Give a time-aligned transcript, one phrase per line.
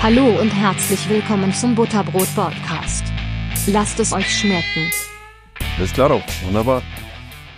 [0.00, 3.02] Hallo und herzlich willkommen zum Butterbrot Podcast.
[3.66, 4.88] Lasst es euch schmecken.
[5.76, 6.82] Alles klar, wunderbar.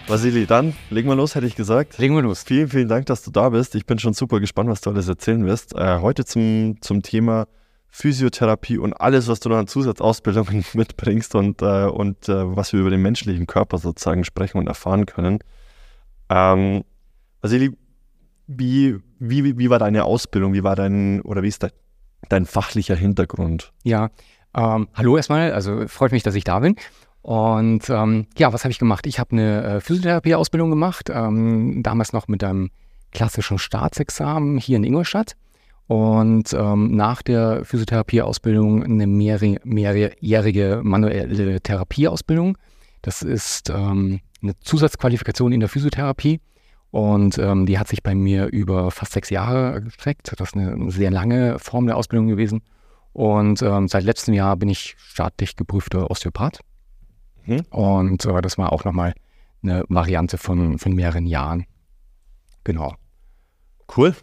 [0.07, 1.99] Vasili, dann legen wir los, hätte ich gesagt.
[1.99, 2.43] Legen wir los.
[2.43, 3.75] Vielen, vielen Dank, dass du da bist.
[3.75, 5.75] Ich bin schon super gespannt, was du alles erzählen wirst.
[5.75, 7.47] Äh, heute zum, zum Thema
[7.91, 12.81] Physiotherapie und alles, was du noch an Zusatzausbildungen mitbringst und, äh, und äh, was wir
[12.81, 15.41] über den menschlichen Körper sozusagen sprechen und erfahren können.
[16.31, 16.85] Ähm,
[17.43, 17.77] Vasili,
[18.47, 20.55] wie, wie, wie war deine Ausbildung?
[20.55, 21.73] Wie war dein, oder wie ist dein,
[22.29, 23.73] dein fachlicher Hintergrund?
[23.83, 24.11] Ja,
[24.55, 26.77] ähm, hallo erstmal, also freut mich, dass ich da bin.
[27.23, 29.07] Und ähm, ja, was habe ich gemacht?
[29.07, 32.71] Ich habe eine äh, Physiotherapie-Ausbildung gemacht, ähm, damals noch mit einem
[33.13, 35.35] klassischen Staatsexamen hier in Ingolstadt.
[35.87, 42.57] Und ähm, nach der Physiotherapie-Ausbildung eine mehrjährige, mehrjährige manuelle Therapieausbildung.
[43.03, 46.41] Das ist ähm, eine Zusatzqualifikation in der Physiotherapie.
[46.91, 50.33] Und ähm, die hat sich bei mir über fast sechs Jahre gestreckt.
[50.37, 52.63] Das ist eine sehr lange Form der Ausbildung gewesen.
[53.13, 56.61] Und ähm, seit letztem Jahr bin ich staatlich geprüfter Osteopath.
[57.45, 57.61] Mhm.
[57.71, 59.15] Und äh, das war auch nochmal
[59.63, 61.67] eine Variante von, von mehreren Jahren.
[62.65, 62.95] Genau.
[63.97, 64.15] Cool.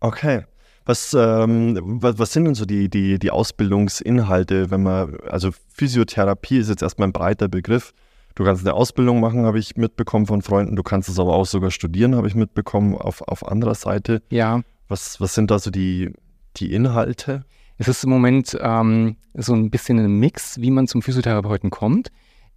[0.00, 0.44] Okay.
[0.84, 6.58] Was, ähm, was, was, sind denn so die, die, die Ausbildungsinhalte, wenn man, also Physiotherapie
[6.58, 7.94] ist jetzt erstmal ein breiter Begriff.
[8.34, 10.76] Du kannst eine Ausbildung machen, habe ich mitbekommen von Freunden.
[10.76, 14.22] Du kannst es aber auch sogar studieren, habe ich mitbekommen, auf, auf anderer Seite.
[14.30, 14.62] Ja.
[14.88, 16.12] Was, was sind da so die,
[16.56, 17.44] die Inhalte?
[17.78, 22.10] Es ist im Moment ähm, so ein bisschen ein Mix, wie man zum Physiotherapeuten kommt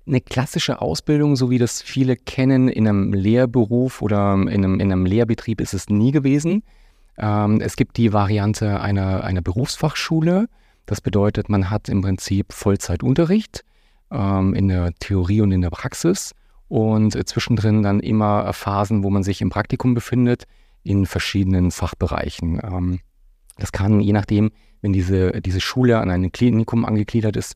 [0.07, 4.91] eine klassische Ausbildung, so wie das viele kennen, in einem Lehrberuf oder in einem, in
[4.91, 6.63] einem Lehrbetrieb ist es nie gewesen.
[7.17, 10.47] Ähm, es gibt die Variante einer, einer Berufsfachschule.
[10.85, 13.63] Das bedeutet, man hat im Prinzip Vollzeitunterricht
[14.11, 16.33] ähm, in der Theorie und in der Praxis
[16.67, 20.43] und äh, zwischendrin dann immer Phasen, wo man sich im Praktikum befindet,
[20.83, 22.59] in verschiedenen Fachbereichen.
[22.63, 22.99] Ähm,
[23.57, 27.55] das kann, je nachdem, wenn diese, diese Schule an ein Klinikum angegliedert ist,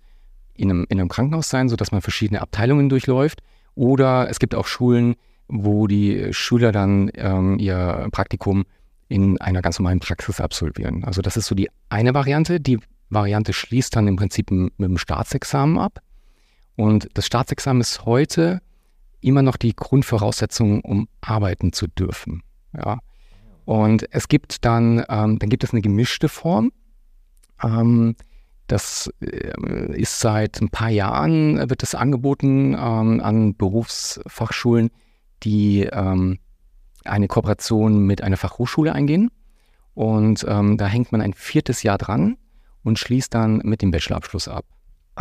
[0.56, 3.42] in einem, in einem Krankenhaus sein, sodass man verschiedene Abteilungen durchläuft.
[3.76, 5.16] Oder es gibt auch Schulen,
[5.48, 8.66] wo die Schüler dann ähm, ihr Praktikum
[9.08, 11.04] in einer ganz normalen Praxis absolvieren.
[11.04, 12.60] Also das ist so die eine Variante.
[12.60, 16.00] Die Variante schließt dann im Prinzip mit dem Staatsexamen ab.
[16.76, 18.62] Und das Staatsexamen ist heute
[19.22, 22.44] immer noch die Grundvoraussetzung, um arbeiten zu dürfen.
[22.76, 23.00] Ja.
[23.66, 26.72] Und es gibt dann, ähm, dann gibt es eine gemischte Form.
[27.64, 28.16] Ähm,
[28.68, 34.90] das äh, ist seit ein paar Jahren, wird das angeboten ähm, an Berufsfachschulen,
[35.44, 36.40] die ähm,
[37.04, 39.30] eine Kooperation mit einer Fachhochschule eingehen.
[39.94, 42.38] Und ähm, da hängt man ein viertes Jahr dran
[42.84, 44.66] und schließt dann mit dem Bachelorabschluss ab.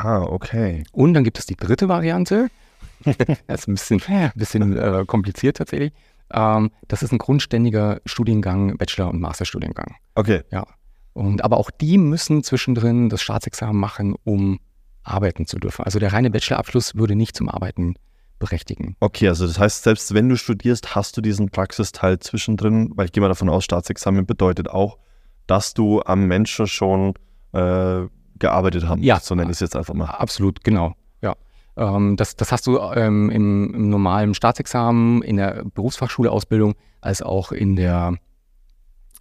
[0.03, 0.85] Ah, okay.
[0.93, 2.49] Und dann gibt es die dritte Variante.
[3.47, 5.93] das ist ein bisschen, ein bisschen äh, kompliziert tatsächlich.
[6.33, 9.97] Ähm, das ist ein grundständiger Studiengang, Bachelor- und Masterstudiengang.
[10.15, 10.43] Okay.
[10.51, 10.65] Ja.
[11.13, 14.61] Und aber auch die müssen zwischendrin das Staatsexamen machen, um
[15.03, 15.85] arbeiten zu dürfen.
[15.85, 17.95] Also der reine Bachelorabschluss würde nicht zum Arbeiten
[18.39, 18.97] berechtigen.
[19.01, 23.13] Okay, also das heißt, selbst wenn du studierst, hast du diesen Praxisteil zwischendrin, weil ich
[23.13, 24.99] gehe mal davon aus, Staatsexamen bedeutet auch,
[25.47, 27.15] dass du am Menschen schon
[27.53, 28.07] äh,
[28.41, 29.01] gearbeitet hast.
[29.01, 29.21] Ja.
[29.21, 30.07] So nenne ich es jetzt einfach mal.
[30.07, 30.95] Absolut, genau.
[31.23, 31.37] Ja.
[31.77, 37.53] Ähm, das, das hast du ähm, im, im normalen Staatsexamen, in der Berufsfachschuleausbildung, als auch
[37.53, 38.15] in der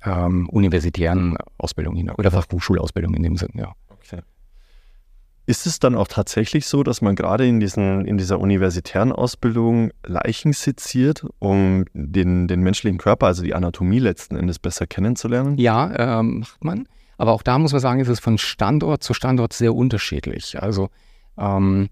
[0.03, 3.74] ähm, universitären Ausbildung oder Fachhochschulausbildung in dem Sinn, ja.
[3.90, 4.22] Okay.
[5.46, 9.91] Ist es dann auch tatsächlich so, dass man gerade in, diesen, in dieser universitären Ausbildung
[10.06, 15.58] Leichen seziert, um den, den menschlichen Körper, also die Anatomie letzten Endes besser kennenzulernen?
[15.58, 16.88] Ja, ähm, macht man.
[17.19, 20.62] Aber auch da muss man sagen, ist es von Standort zu Standort sehr unterschiedlich.
[20.62, 20.90] Also
[21.38, 21.90] ähm,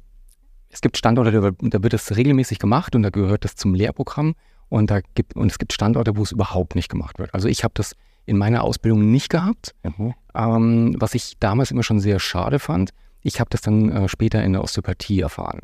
[0.70, 4.36] es gibt Standorte, da, da wird es regelmäßig gemacht und da gehört das zum Lehrprogramm.
[4.70, 7.34] Und, da gibt, und es gibt Standorte, wo es überhaupt nicht gemacht wird.
[7.34, 7.94] Also ich habe das
[8.26, 10.14] in meiner Ausbildung nicht gehabt, mhm.
[10.34, 12.92] ähm, was ich damals immer schon sehr schade fand.
[13.22, 15.60] Ich habe das dann äh, später in der Osteopathie erfahren.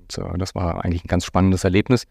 [0.00, 2.06] Und, äh, das war eigentlich ein ganz spannendes Erlebnis,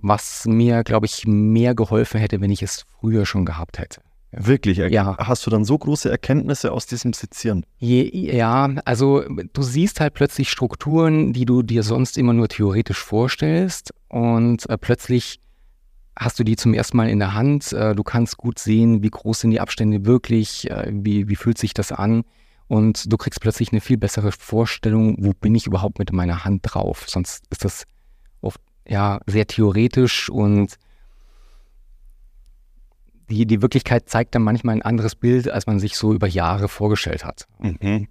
[0.00, 4.00] was mir, glaube ich, mehr geholfen hätte, wenn ich es früher schon gehabt hätte.
[4.36, 4.78] Wirklich?
[4.78, 5.16] Ja.
[5.18, 7.64] Hast du dann so große Erkenntnisse aus diesem Sezieren?
[7.78, 9.22] Je, ja, also
[9.52, 14.78] du siehst halt plötzlich Strukturen, die du dir sonst immer nur theoretisch vorstellst und äh,
[14.78, 15.40] plötzlich
[16.16, 17.72] hast du die zum ersten Mal in der Hand.
[17.72, 21.58] Äh, du kannst gut sehen, wie groß sind die Abstände wirklich, äh, wie, wie fühlt
[21.58, 22.24] sich das an
[22.66, 26.62] und du kriegst plötzlich eine viel bessere Vorstellung, wo bin ich überhaupt mit meiner Hand
[26.64, 27.04] drauf.
[27.08, 27.84] Sonst ist das
[28.40, 30.76] oft ja sehr theoretisch und
[33.34, 36.68] die, die Wirklichkeit zeigt dann manchmal ein anderes Bild, als man sich so über Jahre
[36.68, 37.46] vorgestellt hat.
[37.58, 38.08] Mhm.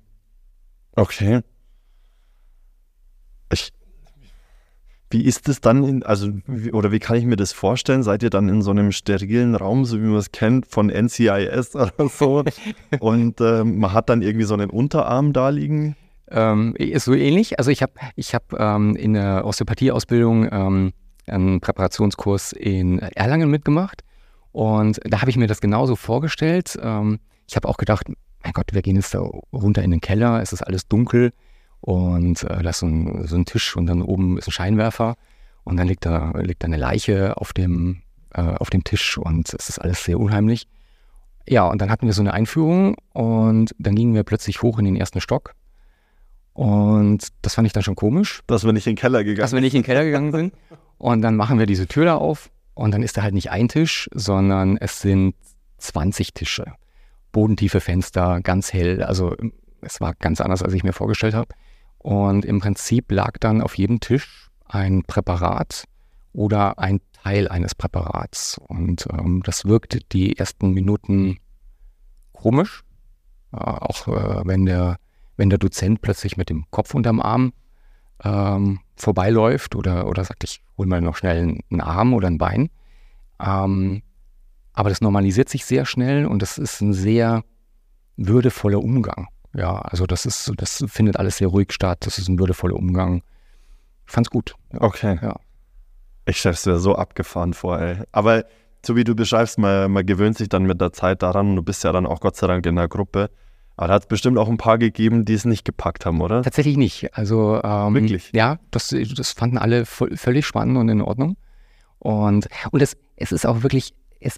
[0.96, 1.42] Okay.
[3.52, 3.72] Ich,
[5.10, 8.04] Wie ist es dann, in, also, wie, oder wie kann ich mir das vorstellen?
[8.04, 11.76] Seid ihr dann in so einem sterilen Raum, so wie man es kennt, von NCIS
[11.76, 12.44] oder so?
[13.00, 15.96] und äh, man hat dann irgendwie so einen Unterarm da liegen?
[16.30, 17.60] Ähm, ist so ähnlich.
[17.60, 20.94] Also ich habe ich hab, ähm, in der Osteopathieausbildung ähm,
[21.28, 24.04] einen Präparationskurs in Erlangen mitgemacht.
[24.54, 26.78] Und da habe ich mir das genauso vorgestellt.
[26.82, 27.20] Ähm,
[27.50, 28.08] ich habe auch gedacht,
[28.44, 29.20] mein Gott, wir gehen jetzt da
[29.52, 31.32] runter in den Keller, es ist alles dunkel
[31.82, 35.16] und äh, da ist so ein, so ein, Tisch und dann oben ist ein Scheinwerfer
[35.64, 38.04] und dann liegt da, liegt da eine Leiche auf dem,
[38.34, 40.68] äh, auf dem Tisch und es ist alles sehr unheimlich.
[41.48, 44.86] Ja, und dann hatten wir so eine Einführung und dann gingen wir plötzlich hoch in
[44.86, 45.56] den ersten Stock
[46.54, 48.42] und das fand ich dann schon komisch.
[48.46, 49.44] Dass wir nicht in den Keller gegangen sind.
[49.44, 50.54] Dass wir nicht in den Keller gegangen sind.
[51.00, 53.68] Und dann machen wir diese Tür da auf und dann ist da halt nicht ein
[53.68, 55.36] Tisch, sondern es sind
[55.78, 56.74] 20 Tische.
[57.32, 59.04] Bodentiefe Fenster, ganz hell.
[59.04, 59.36] Also
[59.82, 61.54] es war ganz anders, als ich mir vorgestellt habe.
[62.00, 65.86] Und im Prinzip lag dann auf jedem Tisch ein Präparat
[66.34, 68.60] oder ein Teil eines Präparats.
[68.68, 71.38] Und ähm, das wirkte die ersten Minuten
[72.34, 72.84] komisch.
[73.54, 74.98] Äh, auch äh, wenn, der,
[75.38, 77.54] wenn der Dozent plötzlich mit dem Kopf unterm Arm
[78.24, 82.70] ähm, vorbeiläuft oder, oder sagt, ich hole mal noch schnell einen Arm oder ein Bein.
[83.40, 84.02] Ähm,
[84.74, 87.44] aber das normalisiert sich sehr schnell und das ist ein sehr
[88.18, 89.28] würdevoller Umgang.
[89.56, 92.00] Ja, also das ist, das findet alles sehr ruhig statt.
[92.02, 93.22] Das ist ein würdevoller Umgang.
[94.06, 94.56] Ich fand's gut.
[94.72, 94.82] Ja.
[94.82, 95.20] Okay.
[95.22, 95.36] Ja.
[96.26, 97.98] Ich stelle es mir so abgefahren vor, ey.
[98.12, 98.46] Aber
[98.86, 101.56] so wie du beschreibst, man, man gewöhnt sich dann mit der Zeit daran.
[101.56, 103.30] Du bist ja dann auch Gott sei Dank in der Gruppe.
[103.76, 106.44] Aber da hat es bestimmt auch ein paar gegeben, die es nicht gepackt haben, oder?
[106.44, 107.16] Tatsächlich nicht.
[107.16, 108.32] Also ähm, wirklich.
[108.34, 111.38] Ja, das, das fanden alle völlig spannend und in Ordnung.
[112.00, 114.38] Und, und das, es ist auch wirklich, es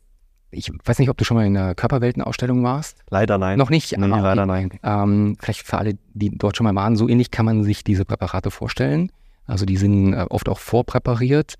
[0.51, 2.97] ich weiß nicht, ob du schon mal in einer Körperweltenausstellung warst.
[3.09, 3.57] Leider nein.
[3.57, 3.97] Noch nicht?
[3.97, 4.71] Nee, ah, leider nein.
[4.83, 8.05] Ähm, vielleicht für alle, die dort schon mal waren, so ähnlich kann man sich diese
[8.05, 9.11] Präparate vorstellen.
[9.45, 11.55] Also die sind äh, oft auch vorpräpariert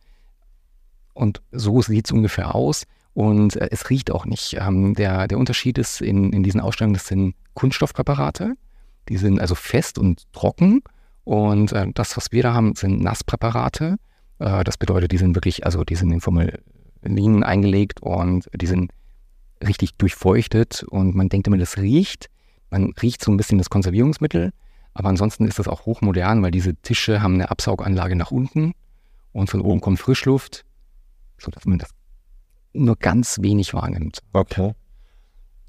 [1.13, 2.85] und so sieht es ungefähr aus.
[3.15, 4.57] Und äh, es riecht auch nicht.
[4.59, 8.55] Ähm, der, der Unterschied ist in, in diesen Ausstellungen, das sind Kunststoffpräparate.
[9.09, 10.83] Die sind also fest und trocken.
[11.23, 13.95] Und äh, das, was wir da haben, sind Nasspräparate.
[14.39, 16.61] Äh, das bedeutet, die sind wirklich, also die sind in Formel
[17.01, 18.91] Linien eingelegt und die sind
[19.65, 22.29] richtig durchfeuchtet und man denkt immer, das riecht.
[22.69, 24.51] Man riecht so ein bisschen das Konservierungsmittel,
[24.93, 28.73] aber ansonsten ist das auch hochmodern, weil diese Tische haben eine Absauganlage nach unten
[29.31, 30.65] und von oben kommt Frischluft,
[31.37, 31.91] sodass man das
[32.75, 34.19] nur ganz wenig wahrnimmt.
[34.33, 34.73] Okay.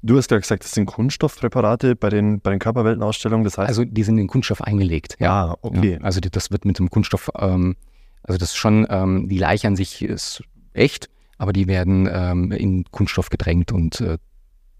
[0.03, 3.43] Du hast ja gesagt, das sind Kunststoffpräparate bei den, bei den Körperweltenausstellungen.
[3.43, 5.17] Das heißt also die sind in Kunststoff eingelegt.
[5.19, 5.93] Ja, ah, okay.
[5.93, 7.75] Ja, also das wird mit dem Kunststoff, ähm,
[8.23, 10.43] also das ist schon, ähm, die Leiche an sich ist
[10.73, 14.17] echt, aber die werden ähm, in Kunststoff gedrängt und äh,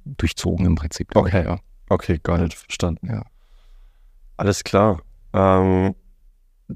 [0.06, 1.16] durchzogen im Prinzip.
[1.16, 1.60] Okay, ja.
[1.90, 3.08] Okay, gar nicht verstanden.
[3.08, 3.24] Ja.
[4.38, 5.02] Alles klar.
[5.34, 5.96] Ähm,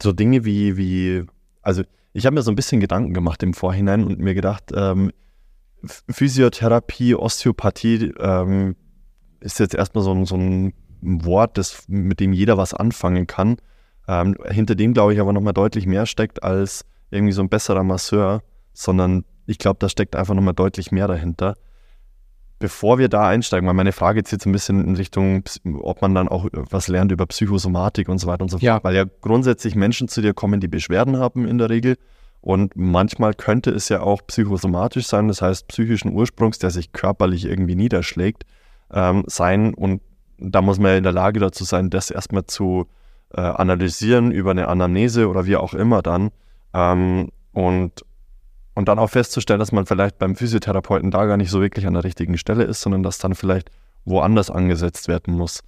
[0.02, 1.26] so Dinge wie, wie,
[1.62, 1.84] also
[2.14, 5.12] ich habe mir so ein bisschen Gedanken gemacht im Vorhinein und mir gedacht, ähm,
[6.10, 8.76] Physiotherapie, Osteopathie ähm,
[9.40, 13.58] ist jetzt erstmal so, so, ein Wort, das, mit dem jeder was anfangen kann.
[14.08, 17.84] Ähm, hinter dem, glaube ich, aber nochmal deutlich mehr steckt als irgendwie so ein besserer
[17.84, 18.44] Masseur,
[18.74, 21.56] sondern ich glaube, da steckt einfach nochmal deutlich mehr dahinter.
[22.60, 25.44] Bevor wir da einsteigen, weil meine Frage jetzt ein bisschen in Richtung,
[25.82, 28.64] ob man dann auch was lernt über Psychosomatik und so weiter und so fort.
[28.64, 28.84] Ja.
[28.84, 31.98] Weil ja grundsätzlich Menschen zu dir kommen, die Beschwerden haben in der Regel.
[32.42, 37.46] Und manchmal könnte es ja auch psychosomatisch sein, das heißt psychischen Ursprungs, der sich körperlich
[37.46, 38.46] irgendwie niederschlägt,
[38.92, 39.74] ähm, sein.
[39.74, 40.02] Und
[40.40, 42.88] da muss man ja in der Lage dazu sein, das erstmal zu
[43.34, 46.32] äh, analysieren über eine Anamnese oder wie auch immer dann.
[46.74, 48.04] Ähm, und
[48.74, 51.94] und dann auch festzustellen, dass man vielleicht beim Physiotherapeuten da gar nicht so wirklich an
[51.94, 53.70] der richtigen Stelle ist, sondern dass dann vielleicht
[54.06, 55.62] woanders angesetzt werden muss.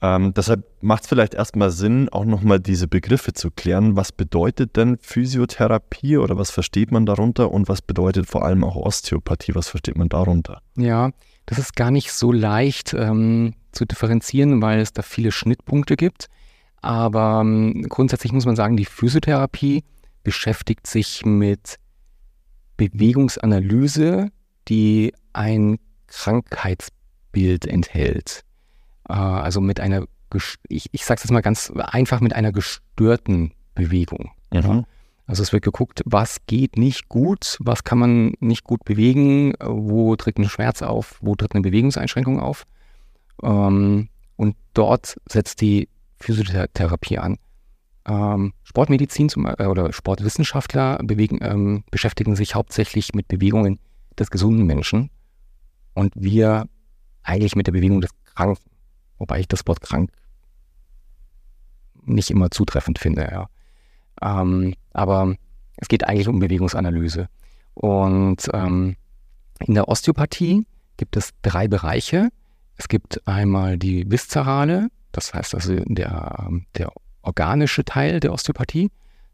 [0.00, 3.96] Ähm, deshalb macht es vielleicht erstmal Sinn, auch nochmal diese Begriffe zu klären.
[3.96, 8.76] Was bedeutet denn Physiotherapie oder was versteht man darunter und was bedeutet vor allem auch
[8.76, 9.54] Osteopathie?
[9.54, 10.62] Was versteht man darunter?
[10.76, 11.10] Ja,
[11.46, 16.28] das ist gar nicht so leicht ähm, zu differenzieren, weil es da viele Schnittpunkte gibt.
[16.80, 19.82] Aber ähm, grundsätzlich muss man sagen, die Physiotherapie
[20.22, 21.76] beschäftigt sich mit
[22.76, 24.28] Bewegungsanalyse,
[24.68, 28.44] die ein Krankheitsbild enthält.
[29.08, 30.04] Äh, also mit einer,
[30.68, 34.30] ich, ich sage es jetzt mal ganz einfach, mit einer gestörten Bewegung.
[34.52, 34.84] Mhm.
[35.26, 40.16] Also es wird geguckt, was geht nicht gut, was kann man nicht gut bewegen, wo
[40.16, 42.64] tritt ein Schmerz auf, wo tritt eine Bewegungseinschränkung auf.
[43.42, 45.88] Ähm, und dort setzt die
[46.18, 47.36] Physiotherapie an.
[48.06, 53.78] Ähm, Sportmedizin zum, äh, oder Sportwissenschaftler bewegen, ähm, beschäftigen sich hauptsächlich mit Bewegungen
[54.18, 55.10] des gesunden Menschen
[55.92, 56.66] und wir
[57.22, 58.62] eigentlich mit der Bewegung des Kranken,
[59.18, 60.10] wobei ich das Wort krank
[62.04, 63.28] nicht immer zutreffend finde.
[63.30, 63.48] Ja.
[64.22, 65.34] Ähm, aber
[65.76, 67.28] es geht eigentlich um Bewegungsanalyse.
[67.74, 68.96] Und ähm,
[69.60, 72.30] in der Osteopathie gibt es drei Bereiche.
[72.76, 78.90] Es gibt einmal die viszerale, das heißt also der, der organische Teil der Osteopathie,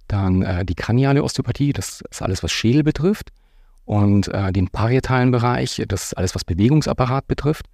[0.08, 3.30] dann äh, die kraniale Osteopathie, das ist alles, was Schädel betrifft,
[3.84, 7.66] und äh, den parietalen Bereich, das ist alles, was Bewegungsapparat betrifft.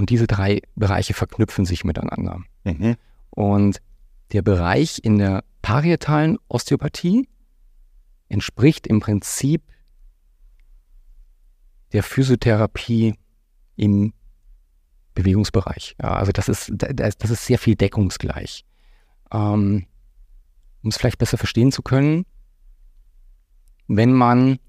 [0.00, 2.40] Und diese drei Bereiche verknüpfen sich miteinander.
[2.64, 2.96] Mhm.
[3.28, 3.82] Und
[4.32, 7.28] der Bereich in der parietalen Osteopathie
[8.30, 9.62] entspricht im Prinzip
[11.92, 13.14] der Physiotherapie
[13.76, 14.14] im
[15.12, 15.96] Bewegungsbereich.
[16.00, 18.64] Ja, also das ist, das ist sehr viel deckungsgleich.
[19.30, 19.84] Ähm,
[20.82, 22.24] um es vielleicht besser verstehen zu können,
[23.86, 24.60] wenn man,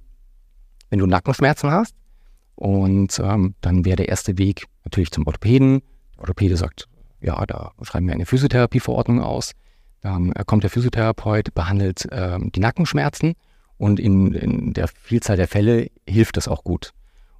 [0.90, 1.96] wenn du Nackenschmerzen hast,
[2.62, 5.82] und ähm, dann wäre der erste Weg natürlich zum Orthopäden.
[6.14, 6.88] Der Orthopäde sagt,
[7.20, 9.54] ja, da schreiben wir eine Physiotherapieverordnung aus.
[10.02, 13.34] Dann äh, kommt der Physiotherapeut, behandelt ähm, die Nackenschmerzen
[13.80, 16.92] und in, in der Vielzahl der Fälle hilft das auch gut.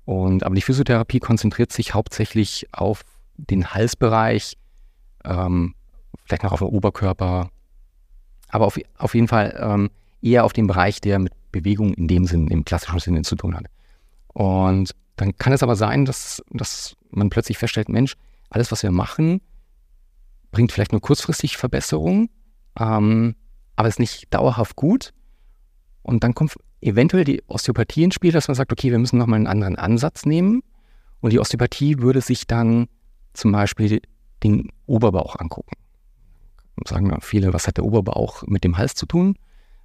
[0.06, 3.04] Und, aber die Physiotherapie konzentriert sich hauptsächlich auf
[3.38, 4.58] den Halsbereich,
[5.24, 5.76] ähm,
[6.26, 7.52] vielleicht noch auf den Oberkörper,
[8.48, 9.92] aber auf, auf jeden Fall ähm,
[10.24, 13.56] eher auf den Bereich, der mit Bewegung in dem Sinn, im klassischen Sinne zu tun
[13.56, 13.66] hat.
[14.34, 18.16] Und dann kann es aber sein, dass, dass man plötzlich feststellt, Mensch,
[18.50, 19.42] alles, was wir machen,
[20.52, 22.30] bringt vielleicht nur kurzfristig Verbesserung,
[22.80, 23.36] ähm,
[23.76, 25.14] aber ist nicht dauerhaft gut.
[26.04, 29.38] Und dann kommt eventuell die Osteopathie ins Spiel, dass man sagt, okay, wir müssen nochmal
[29.38, 30.64] einen anderen Ansatz nehmen.
[31.22, 32.88] Und die Osteopathie würde sich dann
[33.34, 34.02] zum Beispiel
[34.44, 35.76] den Oberbauch angucken.
[36.88, 39.36] Sagen viele, was hat der Oberbauch mit dem Hals zu tun?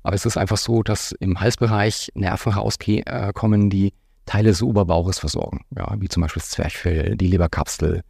[0.03, 3.93] Aber es ist einfach so, dass im Halsbereich Nerven rauskommen, die
[4.27, 5.65] Teile des Oberbauches versorgen.
[5.77, 8.03] Ja, wie zum Beispiel das Zwerchfell, die Leberkapsel,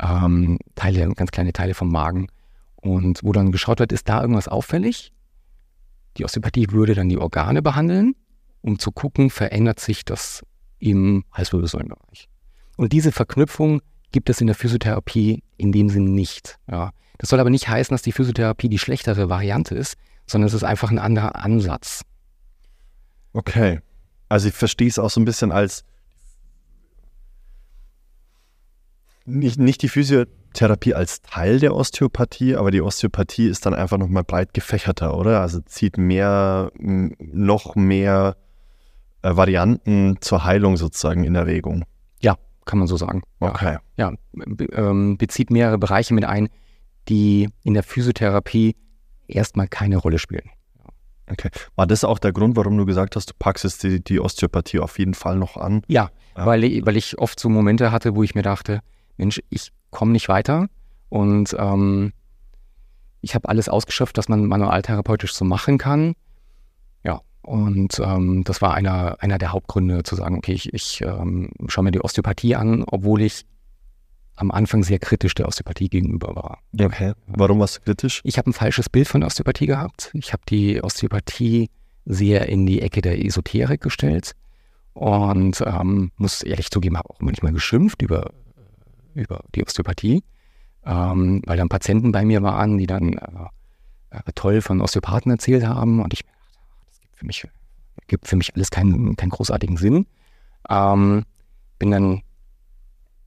[0.00, 2.28] ähm, Teile, ganz kleine Teile vom Magen.
[2.76, 5.12] Und wo dann geschaut wird, ist da irgendwas auffällig?
[6.16, 8.14] Die Osteopathie würde dann die Organe behandeln,
[8.60, 10.42] um zu gucken, verändert sich das
[10.78, 12.28] im Halswirbelsäulenbereich.
[12.76, 13.80] Und diese Verknüpfung
[14.12, 16.58] gibt es in der Physiotherapie in dem Sinn nicht.
[16.70, 16.90] Ja.
[17.18, 20.64] Das soll aber nicht heißen, dass die Physiotherapie die schlechtere Variante ist, sondern es ist
[20.64, 22.02] einfach ein anderer Ansatz.
[23.32, 23.80] Okay.
[24.28, 25.84] Also ich verstehe es auch so ein bisschen als
[29.26, 34.24] nicht, nicht die Physiotherapie als Teil der Osteopathie, aber die Osteopathie ist dann einfach nochmal
[34.24, 35.40] breit gefächerter, oder?
[35.40, 38.36] Also zieht mehr, noch mehr
[39.22, 41.84] äh, Varianten zur Heilung sozusagen in Erwägung.
[42.20, 43.22] Ja, kann man so sagen.
[43.40, 43.78] Okay.
[43.96, 46.48] Ja, be ähm, bezieht mehrere Bereiche mit ein,
[47.08, 48.76] die in der Physiotherapie
[49.26, 50.50] erstmal keine Rolle spielen.
[51.30, 51.50] Okay.
[51.74, 54.80] War das auch der Grund, warum du gesagt hast, du packst jetzt die, die Osteopathie
[54.80, 55.82] auf jeden Fall noch an?
[55.88, 56.46] Ja, ja.
[56.46, 58.80] Weil, weil ich oft so Momente hatte, wo ich mir dachte,
[59.16, 60.68] Mensch, ich komme nicht weiter
[61.08, 62.12] und ähm,
[63.20, 66.14] ich habe alles ausgeschöpft, was man manualtherapeutisch so machen kann.
[67.04, 71.50] Ja, und ähm, das war einer, einer der Hauptgründe zu sagen, okay, ich, ich ähm,
[71.68, 73.46] schaue mir die Osteopathie an, obwohl ich
[74.36, 76.58] am Anfang sehr kritisch der Osteopathie gegenüber war.
[76.78, 77.12] Okay.
[77.26, 78.20] Warum warst du kritisch?
[78.24, 80.10] Ich habe ein falsches Bild von der Osteopathie gehabt.
[80.14, 81.70] Ich habe die Osteopathie
[82.04, 84.34] sehr in die Ecke der Esoterik gestellt
[84.92, 88.32] und ähm, muss ehrlich zugeben, habe auch manchmal geschimpft über,
[89.14, 90.22] über die Osteopathie,
[90.84, 93.48] ähm, weil dann Patienten bei mir waren, die dann äh,
[94.10, 97.48] äh toll von Osteopathen erzählt haben und ich mir dachte, das gibt für mich,
[98.08, 100.06] gibt für mich alles keinen, keinen großartigen Sinn.
[100.68, 101.24] Ähm,
[101.78, 102.22] bin dann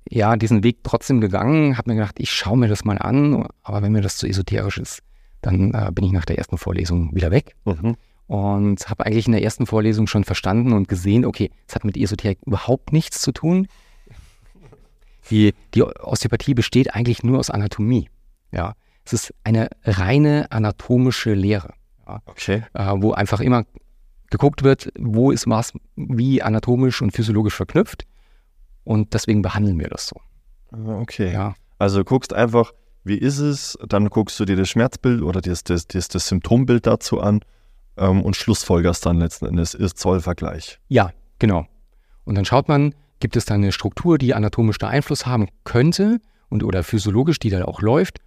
[0.09, 3.81] ja, diesen Weg trotzdem gegangen, habe mir gedacht, ich schaue mir das mal an, aber
[3.81, 5.03] wenn mir das zu esoterisch ist,
[5.41, 7.55] dann äh, bin ich nach der ersten Vorlesung wieder weg.
[7.65, 7.95] Mhm.
[8.27, 11.95] Und habe eigentlich in der ersten Vorlesung schon verstanden und gesehen, okay, es hat mit
[11.95, 13.67] Esoterik überhaupt nichts zu tun.
[15.29, 18.09] Die, die Osteopathie besteht eigentlich nur aus Anatomie.
[18.51, 18.73] Ja,
[19.05, 21.73] es ist eine reine anatomische Lehre.
[22.05, 22.63] Ja, okay.
[22.73, 23.65] Äh, wo einfach immer
[24.29, 28.05] geguckt wird, wo ist was wie anatomisch und physiologisch verknüpft
[28.87, 30.15] und deswegen behandeln wir das so.
[30.71, 31.33] Ah, okay.
[31.33, 31.55] Ja.
[31.77, 35.63] Also du guckst einfach, wie ist es, dann guckst du dir das Schmerzbild oder das,
[35.63, 37.41] das, das, das Symptombild dazu an
[37.97, 40.79] ähm, und schlussfolgerst dann letzten Endes, ist Zollvergleich.
[40.87, 41.65] Ja, genau.
[42.23, 46.19] Und dann schaut man, gibt es da eine Struktur, die anatomisch da Einfluss haben könnte
[46.49, 48.19] und oder physiologisch, die da auch läuft,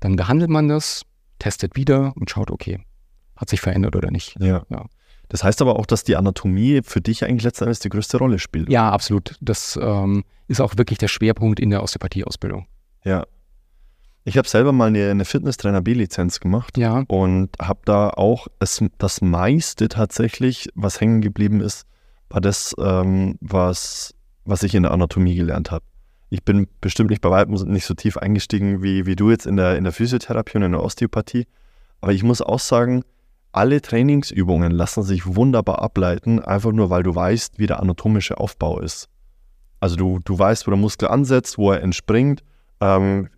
[0.00, 1.02] dann behandelt man das,
[1.38, 2.80] testet wieder und schaut, okay,
[3.36, 4.36] hat sich verändert oder nicht.
[4.40, 4.64] Ja.
[4.68, 4.86] ja.
[5.30, 8.68] Das heißt aber auch, dass die Anatomie für dich eigentlich letztendlich die größte Rolle spielt.
[8.68, 9.36] Ja, absolut.
[9.40, 12.66] Das ähm, ist auch wirklich der Schwerpunkt in der Osteopathie-Ausbildung.
[13.04, 13.24] Ja.
[14.24, 17.04] Ich habe selber mal eine, eine Fitnesstrainer B-Lizenz gemacht ja.
[17.06, 21.86] und habe da auch es, das meiste tatsächlich, was hängen geblieben ist,
[22.28, 25.84] war das, ähm, was, was ich in der Anatomie gelernt habe.
[26.28, 29.56] Ich bin bestimmt nicht bei weitem nicht so tief eingestiegen wie, wie du jetzt in
[29.56, 31.46] der, in der Physiotherapie und in der Osteopathie,
[32.00, 33.04] aber ich muss auch sagen,
[33.52, 38.80] alle Trainingsübungen lassen sich wunderbar ableiten, einfach nur weil du weißt, wie der anatomische Aufbau
[38.80, 39.08] ist.
[39.80, 42.42] Also du, du weißt, wo der Muskel ansetzt, wo er entspringt,
[42.80, 43.28] ähm,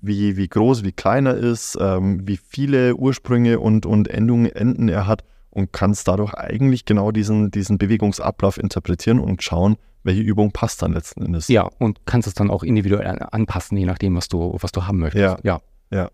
[0.00, 4.88] wie, wie groß, wie klein er ist, ähm, wie viele Ursprünge und, und Endungen, Enden
[4.88, 10.52] er hat und kannst dadurch eigentlich genau diesen, diesen Bewegungsablauf interpretieren und schauen, welche Übung
[10.52, 11.48] passt dann letzten Endes.
[11.48, 14.98] Ja, und kannst es dann auch individuell anpassen, je nachdem, was du, was du haben
[14.98, 15.22] möchtest.
[15.22, 15.38] Ja.
[15.42, 15.60] ja.
[15.90, 16.10] ja.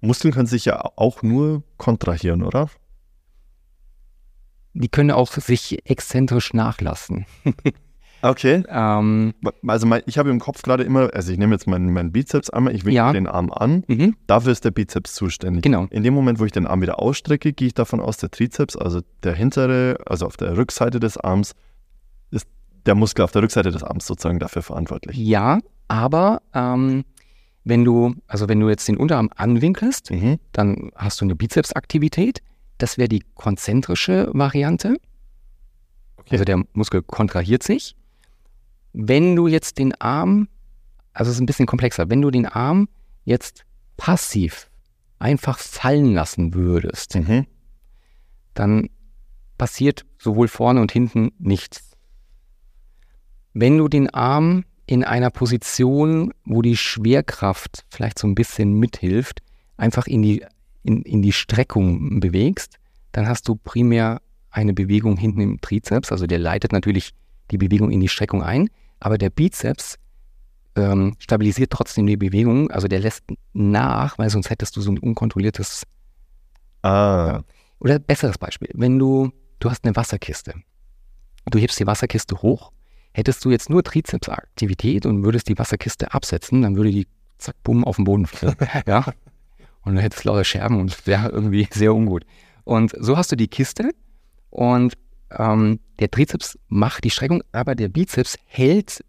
[0.00, 2.68] Muskeln können sich ja auch nur kontrahieren, oder?
[4.74, 7.26] Die können auch sich exzentrisch nachlassen.
[8.24, 8.62] Okay.
[8.68, 9.34] Ähm,
[9.66, 12.50] also mein, ich habe im Kopf gerade immer, also ich nehme jetzt meinen, meinen Bizeps
[12.50, 13.12] einmal, ich winke ja.
[13.12, 14.14] den Arm an, mhm.
[14.28, 15.62] dafür ist der Bizeps zuständig.
[15.62, 15.86] Genau.
[15.90, 18.76] In dem Moment, wo ich den Arm wieder ausstrecke, gehe ich davon aus, der Trizeps,
[18.76, 21.54] also der hintere, also auf der Rückseite des Arms,
[22.30, 22.46] ist
[22.86, 25.16] der Muskel auf der Rückseite des Arms sozusagen dafür verantwortlich.
[25.16, 27.04] Ja, aber ähm,
[27.64, 30.38] wenn du, also wenn du jetzt den Unterarm anwinkelst, mhm.
[30.52, 32.40] dann hast du eine Bizepsaktivität.
[32.82, 34.96] Das wäre die konzentrische Variante.
[36.16, 36.32] Okay.
[36.32, 37.94] Also der Muskel kontrahiert sich.
[38.92, 40.48] Wenn du jetzt den Arm,
[41.12, 42.88] also es ist ein bisschen komplexer, wenn du den Arm
[43.24, 43.64] jetzt
[43.96, 44.68] passiv
[45.20, 47.46] einfach fallen lassen würdest, mhm.
[48.54, 48.90] dann
[49.58, 51.92] passiert sowohl vorne und hinten nichts.
[53.52, 59.40] Wenn du den Arm in einer Position, wo die Schwerkraft vielleicht so ein bisschen mithilft,
[59.76, 60.44] einfach in die,
[60.82, 62.78] in, in die Streckung bewegst,
[63.12, 64.20] dann hast du primär
[64.50, 67.12] eine Bewegung hinten im Trizeps, also der leitet natürlich
[67.50, 68.68] die Bewegung in die Streckung ein
[69.02, 69.98] aber der Bizeps
[70.76, 74.98] ähm, stabilisiert trotzdem die Bewegung, also der lässt nach, weil sonst hättest du so ein
[74.98, 75.82] unkontrolliertes.
[76.82, 76.88] Ah.
[76.88, 77.44] Ja.
[77.80, 80.54] Oder besseres Beispiel, wenn du, du hast eine Wasserkiste,
[81.50, 82.72] du hebst die Wasserkiste hoch,
[83.12, 87.08] hättest du jetzt nur Trizepsaktivität und würdest die Wasserkiste absetzen, dann würde die
[87.38, 88.56] zack, bumm, auf den Boden fallen.
[88.86, 89.04] ja.
[89.84, 92.24] Und dann hättest du lauter Scherben und wäre irgendwie sehr ungut.
[92.64, 93.90] Und so hast du die Kiste
[94.50, 94.94] und
[95.30, 99.04] ähm, der Trizeps macht die Streckung, aber der Bizeps hält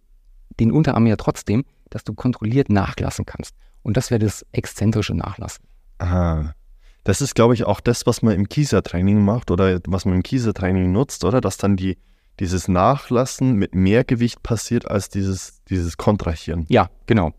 [0.60, 3.56] den Unterarm ja trotzdem, dass du kontrolliert nachlassen kannst.
[3.84, 5.65] Und das wäre das exzentrische Nachlassen.
[6.00, 6.56] Aha.
[7.04, 10.24] Das ist, glaube ich, auch das, was man im Kiesertraining macht oder was man im
[10.24, 11.41] Kiesertraining nutzt, oder?
[11.41, 11.97] Dass dann die,
[12.39, 16.65] dieses Nachlassen mit mehr Gewicht passiert als dieses, dieses Kontrahieren.
[16.69, 17.34] Ja, genau.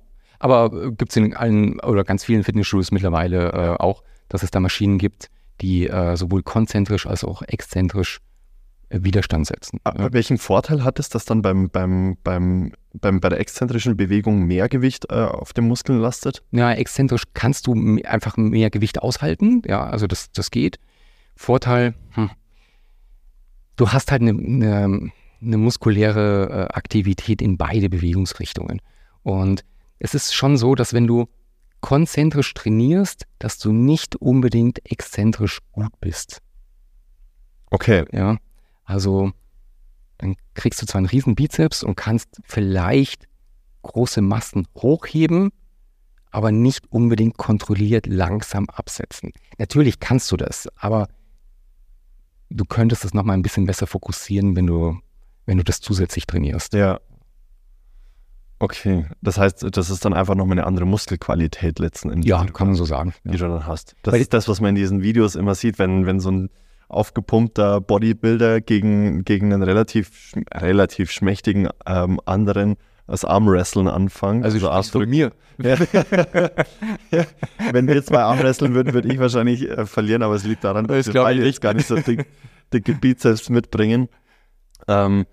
[0.44, 4.50] Aber äh, gibt es in allen oder ganz vielen Fitnessstudios mittlerweile äh, auch, dass es
[4.50, 5.30] da Maschinen gibt,
[5.62, 8.20] die äh, sowohl konzentrisch als auch exzentrisch
[8.90, 9.80] Widerstand setzen.
[9.84, 14.42] Aber welchen Vorteil hat es, dass dann beim, beim, beim, beim, bei der exzentrischen Bewegung
[14.42, 16.42] mehr Gewicht äh, auf den Muskeln lastet?
[16.50, 19.62] Ja, exzentrisch kannst du einfach mehr Gewicht aushalten.
[19.66, 20.78] Ja, also das, das geht.
[21.36, 22.30] Vorteil, hm,
[23.76, 28.82] du hast halt eine, eine, eine muskuläre äh, Aktivität in beide Bewegungsrichtungen.
[29.22, 29.64] Und
[30.04, 31.28] es ist schon so, dass wenn du
[31.80, 36.42] konzentrisch trainierst, dass du nicht unbedingt exzentrisch gut bist.
[37.70, 38.04] Okay.
[38.12, 38.36] Ja.
[38.84, 39.32] Also
[40.18, 43.28] dann kriegst du zwar einen riesen Bizeps und kannst vielleicht
[43.80, 45.52] große Massen hochheben,
[46.30, 49.32] aber nicht unbedingt kontrolliert langsam absetzen.
[49.56, 51.08] Natürlich kannst du das, aber
[52.50, 54.98] du könntest es nochmal ein bisschen besser fokussieren, wenn du,
[55.46, 56.74] wenn du das zusätzlich trainierst.
[56.74, 57.00] Ja.
[58.58, 62.28] Okay, das heißt, das ist dann einfach nochmal eine andere Muskelqualität letzten Endes.
[62.28, 63.14] Ja, kann man so sagen.
[63.24, 63.36] Die ja.
[63.36, 63.96] du dann hast.
[64.02, 66.50] Das Weil ist das, was man in diesen Videos immer sieht, wenn, wenn so ein
[66.88, 74.44] aufgepumpter Bodybuilder gegen, gegen einen relativ, relativ schmächtigen ähm, anderen das Armwrestlen anfangen.
[74.44, 75.32] Also, also du mir.
[75.58, 75.76] Ja.
[77.10, 77.24] ja.
[77.70, 81.12] Wenn wir zwei Armwresteln würden, würde ich wahrscheinlich äh, verlieren, aber es liegt daran, dass
[81.12, 82.26] wir beide jetzt gar nicht so dick,
[82.72, 84.08] dicke Bizeps mitbringen.
[84.88, 85.26] Ähm,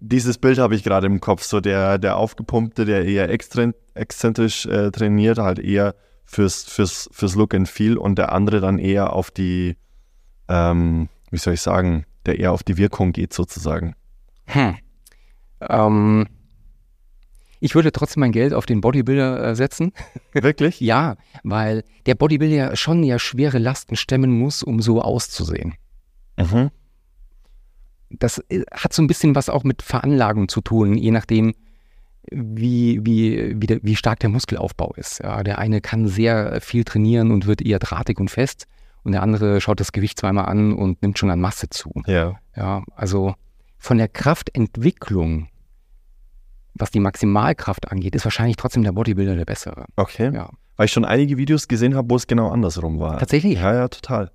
[0.00, 4.90] dieses Bild habe ich gerade im Kopf, so der, der Aufgepumpte, der eher exzentrisch äh,
[4.90, 9.30] trainiert, halt eher fürs, fürs, fürs Look and Feel und der andere dann eher auf
[9.30, 9.76] die,
[10.48, 13.94] ähm, wie soll ich sagen, der eher auf die Wirkung geht sozusagen?
[14.46, 14.76] Hm.
[15.60, 16.26] Ähm,
[17.60, 19.92] ich würde trotzdem mein Geld auf den Bodybuilder äh, setzen.
[20.32, 20.80] Wirklich?
[20.80, 25.74] ja, weil der Bodybuilder schon ja schwere Lasten stemmen muss, um so auszusehen.
[26.36, 26.70] Mhm.
[28.10, 31.54] Das äh, hat so ein bisschen was auch mit Veranlagung zu tun, je nachdem,
[32.30, 35.20] wie, wie, wie, der, wie stark der Muskelaufbau ist.
[35.22, 38.66] Ja, der eine kann sehr viel trainieren und wird eher drahtig und fest
[39.02, 41.90] und der andere schaut das Gewicht zweimal an und nimmt schon an Masse zu.
[42.06, 42.38] Ja.
[42.56, 43.34] Ja, also
[43.78, 45.48] von der Kraftentwicklung,
[46.74, 49.86] was die Maximalkraft angeht, ist wahrscheinlich trotzdem der Bodybuilder der bessere.
[49.96, 50.32] Okay.
[50.34, 50.50] Ja.
[50.76, 53.18] Weil ich schon einige Videos gesehen habe, wo es genau andersrum war.
[53.18, 53.54] Tatsächlich?
[53.54, 54.30] Ja, ja, total.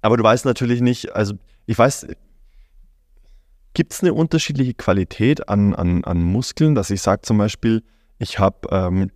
[0.00, 1.34] Aber du weißt natürlich nicht, also
[1.66, 2.08] ich weiß,
[3.74, 7.82] gibt es eine unterschiedliche Qualität an, an, an Muskeln, dass ich sage zum Beispiel,
[8.18, 9.10] ich habe ähm,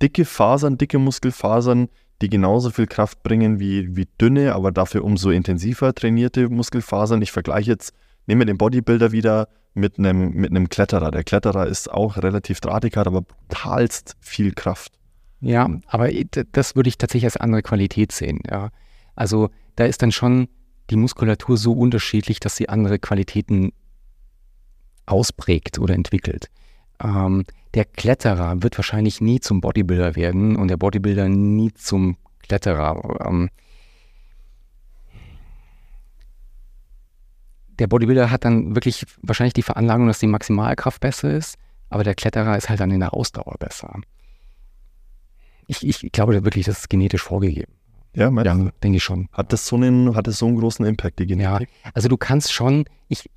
[0.00, 1.88] dicke Fasern, dicke Muskelfasern,
[2.20, 7.22] die genauso viel Kraft bringen wie, wie dünne, aber dafür umso intensiver trainierte Muskelfasern.
[7.22, 7.92] Ich vergleiche jetzt,
[8.26, 11.10] nehme den Bodybuilder wieder mit einem, mit einem Kletterer.
[11.10, 14.92] Der Kletterer ist auch relativ drahtig, hat aber brutalst viel Kraft.
[15.40, 16.08] Ja, aber
[16.52, 18.40] das würde ich tatsächlich als andere Qualität sehen.
[18.48, 18.70] Ja.
[19.16, 20.48] Also da ist dann schon
[20.90, 23.72] die Muskulatur so unterschiedlich, dass sie andere Qualitäten
[25.06, 26.50] ausprägt oder entwickelt.
[27.02, 33.26] Ähm, der Kletterer wird wahrscheinlich nie zum Bodybuilder werden und der Bodybuilder nie zum Kletterer.
[33.26, 33.50] Ähm,
[37.78, 41.56] der Bodybuilder hat dann wirklich wahrscheinlich die Veranlagung, dass die Maximalkraft besser ist,
[41.88, 44.00] aber der Kletterer ist halt dann in der Ausdauer besser.
[45.66, 47.72] Ich, ich glaube wirklich, das ist genetisch vorgegeben.
[48.14, 49.28] Ja, ja denke ich schon.
[49.32, 51.70] Hat das so einen, hat das so einen großen Impact, die Genetik?
[51.84, 53.30] Ja, also du kannst schon, ich,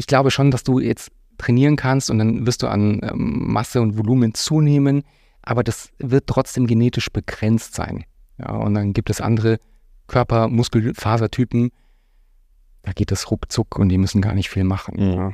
[0.00, 3.82] ich glaube schon, dass du jetzt trainieren kannst und dann wirst du an ähm, Masse
[3.82, 5.02] und Volumen zunehmen,
[5.42, 8.04] aber das wird trotzdem genetisch begrenzt sein.
[8.38, 9.58] Ja, und dann gibt es andere
[10.06, 11.70] Körper-, Muskelfasertypen,
[12.82, 14.94] da geht das ruckzuck und die müssen gar nicht viel machen.
[14.96, 15.12] Mhm.
[15.18, 15.32] Ja.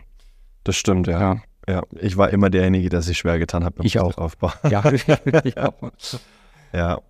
[0.64, 1.20] Das stimmt, ja.
[1.20, 1.42] ja.
[1.68, 1.82] ja.
[2.00, 4.18] ich war immer derjenige, der sich schwer getan hat beim ich auch.
[4.18, 4.50] Aufbau.
[4.68, 5.92] Ja, ich auch.
[6.72, 7.00] ja.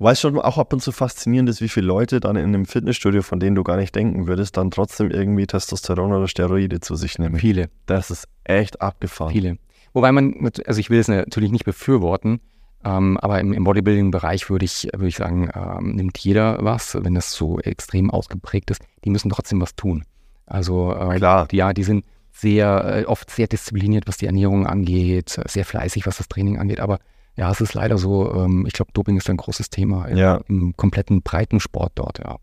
[0.00, 2.64] Weil es schon auch ab und zu faszinierend ist, wie viele Leute dann in einem
[2.64, 6.96] Fitnessstudio, von denen du gar nicht denken würdest, dann trotzdem irgendwie Testosteron oder Steroide zu
[6.96, 7.36] sich nehmen.
[7.36, 7.68] Viele.
[7.84, 9.30] Das ist echt abgefahren.
[9.30, 9.58] Viele.
[9.92, 12.40] Wobei man, also ich will es natürlich nicht befürworten,
[12.82, 17.14] ähm, aber im, im Bodybuilding-Bereich würde ich, würde ich sagen, ähm, nimmt jeder was, wenn
[17.14, 18.80] das so extrem ausgeprägt ist.
[19.04, 20.04] Die müssen trotzdem was tun.
[20.46, 21.46] Also äh, Klar.
[21.48, 26.06] Die, ja, die sind sehr, äh, oft sehr diszipliniert, was die Ernährung angeht, sehr fleißig,
[26.06, 27.00] was das Training angeht, aber
[27.36, 30.40] ja, es ist leider so, ähm, ich glaube, Doping ist ein großes Thema im, ja.
[30.48, 32.36] im kompletten Breitensport dort, ja.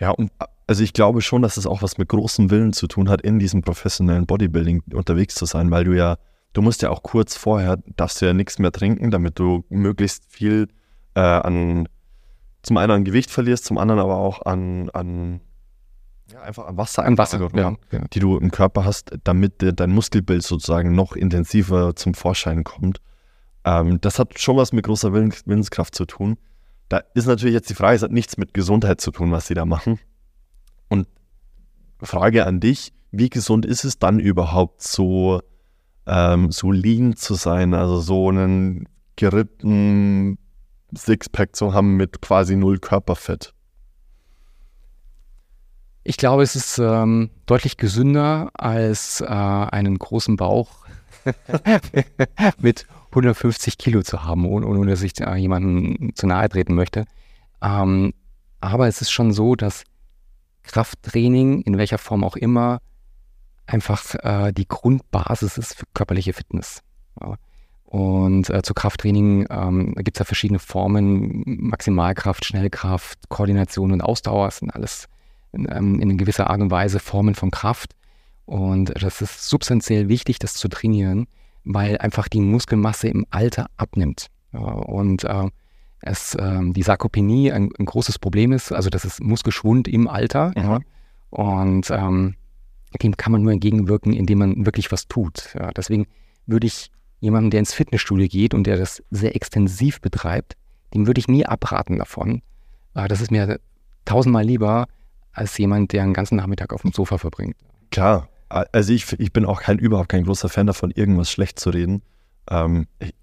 [0.00, 0.30] Ja, und
[0.66, 3.38] also ich glaube schon, dass es auch was mit großem Willen zu tun hat, in
[3.38, 6.16] diesem professionellen Bodybuilding unterwegs zu sein, weil du ja,
[6.52, 10.24] du musst ja auch kurz vorher, darfst du ja nichts mehr trinken, damit du möglichst
[10.28, 10.68] viel
[11.14, 11.88] äh, an,
[12.62, 15.40] zum einen an Gewicht verlierst, zum anderen aber auch an, an
[16.32, 18.04] ja, einfach an Wasser, an Wasser ja, ja.
[18.12, 23.00] die du im Körper hast, damit dein Muskelbild sozusagen noch intensiver zum Vorschein kommt.
[23.64, 26.38] Ähm, das hat schon was mit großer Willens Willenskraft zu tun.
[26.88, 29.54] Da ist natürlich jetzt die Frage, es hat nichts mit Gesundheit zu tun, was sie
[29.54, 29.98] da machen.
[30.88, 31.06] Und
[32.02, 35.40] Frage an dich, wie gesund ist es dann überhaupt so,
[36.06, 40.38] ähm, so lean zu sein, also so einen gerippten
[40.96, 43.54] Sixpack zu haben mit quasi null Körperfett?
[46.02, 50.86] Ich glaube, es ist ähm, deutlich gesünder als äh, einen großen Bauch
[52.58, 57.04] mit 150 Kilo zu haben, ohne, ohne dass ich äh, jemandem zu nahe treten möchte.
[57.62, 58.12] Ähm,
[58.60, 59.84] aber es ist schon so, dass
[60.62, 62.80] Krafttraining, in welcher Form auch immer,
[63.66, 66.82] einfach äh, die Grundbasis ist für körperliche Fitness.
[67.20, 67.36] Ja.
[67.84, 74.50] Und äh, zu Krafttraining ähm, gibt es ja verschiedene Formen, Maximalkraft, Schnellkraft, Koordination und Ausdauer,
[74.52, 75.08] sind alles
[75.52, 77.96] in, ähm, in gewisser Art und Weise Formen von Kraft.
[78.46, 81.26] Und das ist substanziell wichtig, das zu trainieren
[81.64, 84.28] weil einfach die Muskelmasse im Alter abnimmt.
[84.52, 85.48] Und äh,
[86.00, 90.52] es, äh, die Sarkopenie ein, ein, großes Problem ist, also das ist Muskelschwund im Alter.
[90.56, 90.80] Ja.
[91.30, 92.34] Und ähm,
[93.02, 95.54] dem kann man nur entgegenwirken, indem man wirklich was tut.
[95.54, 96.06] Ja, deswegen
[96.46, 100.56] würde ich jemandem, der ins Fitnessstudio geht und der das sehr extensiv betreibt,
[100.94, 102.42] dem würde ich nie abraten davon.
[102.94, 103.60] Äh, das ist mir
[104.04, 104.86] tausendmal lieber
[105.32, 107.56] als jemand, der einen ganzen Nachmittag auf dem Sofa verbringt.
[107.90, 111.70] Klar, also ich, ich bin auch kein, überhaupt kein großer Fan davon, irgendwas schlecht zu
[111.70, 112.02] reden.
[112.50, 113.14] Ähm, ich,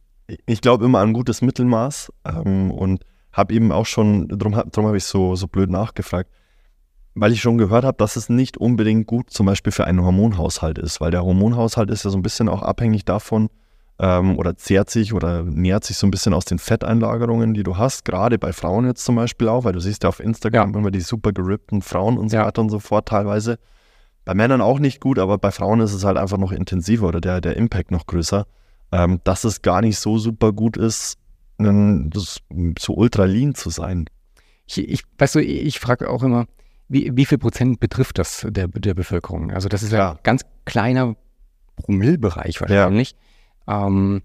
[0.46, 4.88] ich glaube immer an ein gutes Mittelmaß ähm, und habe eben auch schon, darum, darum
[4.88, 6.30] habe ich so, so blöd nachgefragt,
[7.14, 10.78] weil ich schon gehört habe, dass es nicht unbedingt gut zum Beispiel für einen Hormonhaushalt
[10.78, 13.50] ist, weil der Hormonhaushalt ist ja so ein bisschen auch abhängig davon
[14.00, 17.78] ähm, oder zehrt sich oder nähert sich so ein bisschen aus den Fetteinlagerungen, die du
[17.78, 20.80] hast, gerade bei Frauen jetzt zum Beispiel auch, weil du siehst ja auf Instagram ja.
[20.80, 22.46] immer die super gerippten Frauen und so ja.
[22.46, 23.58] weiter und so fort teilweise.
[24.28, 27.22] Bei Männern auch nicht gut, aber bei Frauen ist es halt einfach noch intensiver oder
[27.22, 28.46] der, der Impact noch größer.
[28.92, 31.18] Ähm, dass es gar nicht so super gut ist,
[31.58, 32.40] das,
[32.78, 34.04] so ultra lean zu sein.
[34.66, 36.46] Ich, ich weißt du, ich frage auch immer,
[36.90, 39.52] wie, wie viel Prozent betrifft das der, der Bevölkerung?
[39.52, 41.16] Also das ist ja, ein ganz kleiner
[41.78, 43.16] Promillbereich wahrscheinlich.
[43.66, 43.88] Ja.
[43.88, 44.24] Ähm,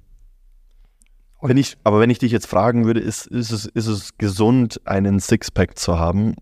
[1.41, 4.81] wenn ich, aber wenn ich dich jetzt fragen würde, ist, ist, es, ist es gesund,
[4.85, 6.35] einen Sixpack zu haben?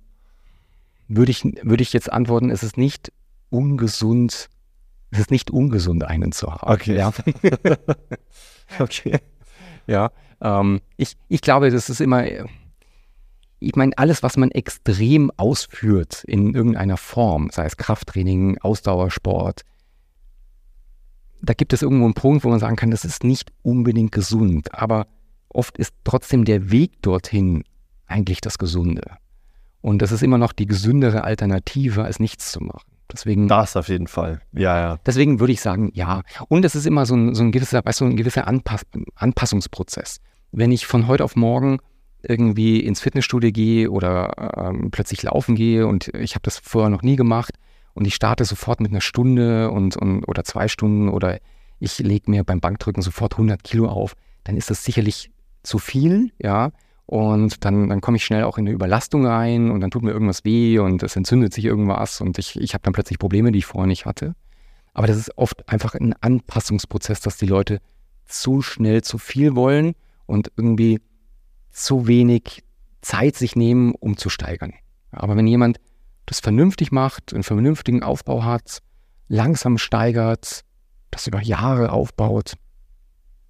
[1.08, 3.12] Würde ich, würde ich jetzt antworten, ist es nicht
[3.50, 4.48] ungesund,
[5.10, 6.72] es ist nicht ungesund, einen zu haben.
[6.72, 6.96] Okay.
[6.96, 7.12] Ja.
[8.78, 9.18] okay.
[9.86, 12.24] Ja, ähm, ich, ich glaube, das ist immer,
[13.58, 19.62] ich meine, alles, was man extrem ausführt in irgendeiner Form, sei es Krafttraining, Ausdauersport,
[21.42, 24.74] da gibt es irgendwo einen Punkt, wo man sagen kann, das ist nicht unbedingt gesund,
[24.74, 25.06] aber
[25.48, 27.64] oft ist trotzdem der Weg dorthin
[28.06, 29.02] eigentlich das Gesunde.
[29.80, 32.89] Und das ist immer noch die gesündere Alternative, als nichts zu machen.
[33.12, 34.40] Deswegen, Das auf jeden Fall.
[34.52, 34.98] Ja, ja.
[35.06, 36.22] deswegen würde ich sagen, ja.
[36.48, 38.82] Und es ist immer so ein, so ein gewisser, weißt du, ein gewisser Anpass
[39.14, 40.20] Anpassungsprozess.
[40.52, 41.78] Wenn ich von heute auf morgen
[42.22, 47.02] irgendwie ins Fitnessstudio gehe oder ähm, plötzlich laufen gehe und ich habe das vorher noch
[47.02, 47.54] nie gemacht
[47.94, 51.38] und ich starte sofort mit einer Stunde und, und oder zwei Stunden oder
[51.78, 55.30] ich lege mir beim Bankdrücken sofort 100 Kilo auf, dann ist das sicherlich
[55.62, 56.72] zu viel, ja.
[57.10, 60.12] Und dann, dann komme ich schnell auch in eine Überlastung rein und dann tut mir
[60.12, 63.58] irgendwas weh und es entzündet sich irgendwas und ich, ich habe dann plötzlich Probleme, die
[63.58, 64.36] ich vorher nicht hatte.
[64.94, 67.80] Aber das ist oft einfach ein Anpassungsprozess, dass die Leute
[68.26, 69.94] zu schnell zu viel wollen
[70.26, 71.00] und irgendwie
[71.72, 72.62] zu wenig
[73.00, 74.72] Zeit sich nehmen, um zu steigern.
[75.10, 75.80] Aber wenn jemand
[76.26, 78.82] das vernünftig macht, einen vernünftigen Aufbau hat,
[79.26, 80.60] langsam steigert,
[81.10, 82.54] das über Jahre aufbaut,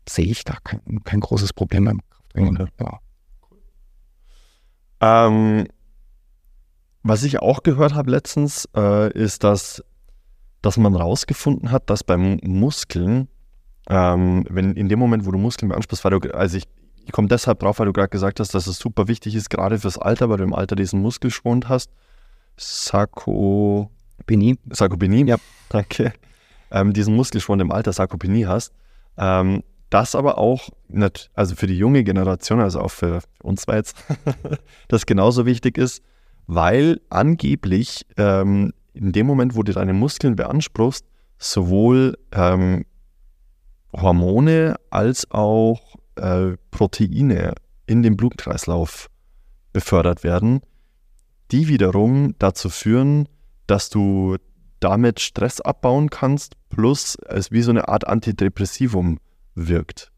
[0.08, 2.54] sehe ich da kein, kein großes Problem beim Krafttraining.
[2.54, 2.70] Okay.
[2.80, 3.00] Ja.
[5.00, 5.66] Ähm,
[7.02, 9.82] was ich auch gehört habe letztens, äh, ist, dass,
[10.62, 13.28] dass man rausgefunden hat, dass beim Muskeln,
[13.88, 16.68] ähm, wenn in dem Moment, wo du Muskeln beanspruchst, weil du, also ich,
[17.06, 19.78] ich komme deshalb drauf, weil du gerade gesagt hast, dass es super wichtig ist, gerade
[19.78, 21.90] fürs Alter, weil du im Alter diesen Muskelschwund hast.
[22.58, 23.90] Sarko,
[24.26, 25.36] Beni, Sarkopenie, Ja.
[25.70, 26.12] danke,
[26.70, 28.74] ähm, diesen Muskelschwund im Alter Sarkopenie hast,
[29.16, 33.76] ähm, das aber auch, nat- also für die junge Generation, also auch für uns zwei
[33.76, 33.96] jetzt,
[34.88, 36.02] das genauso wichtig ist,
[36.46, 41.04] weil angeblich ähm, in dem Moment, wo du deine Muskeln beanspruchst,
[41.38, 42.84] sowohl ähm,
[43.92, 47.54] Hormone als auch äh, Proteine
[47.86, 49.08] in den Blutkreislauf
[49.72, 50.60] befördert werden,
[51.50, 53.28] die wiederum dazu führen,
[53.66, 54.36] dass du
[54.80, 59.18] damit Stress abbauen kannst, plus es wie so eine Art Antidepressivum
[59.68, 60.12] wirkt.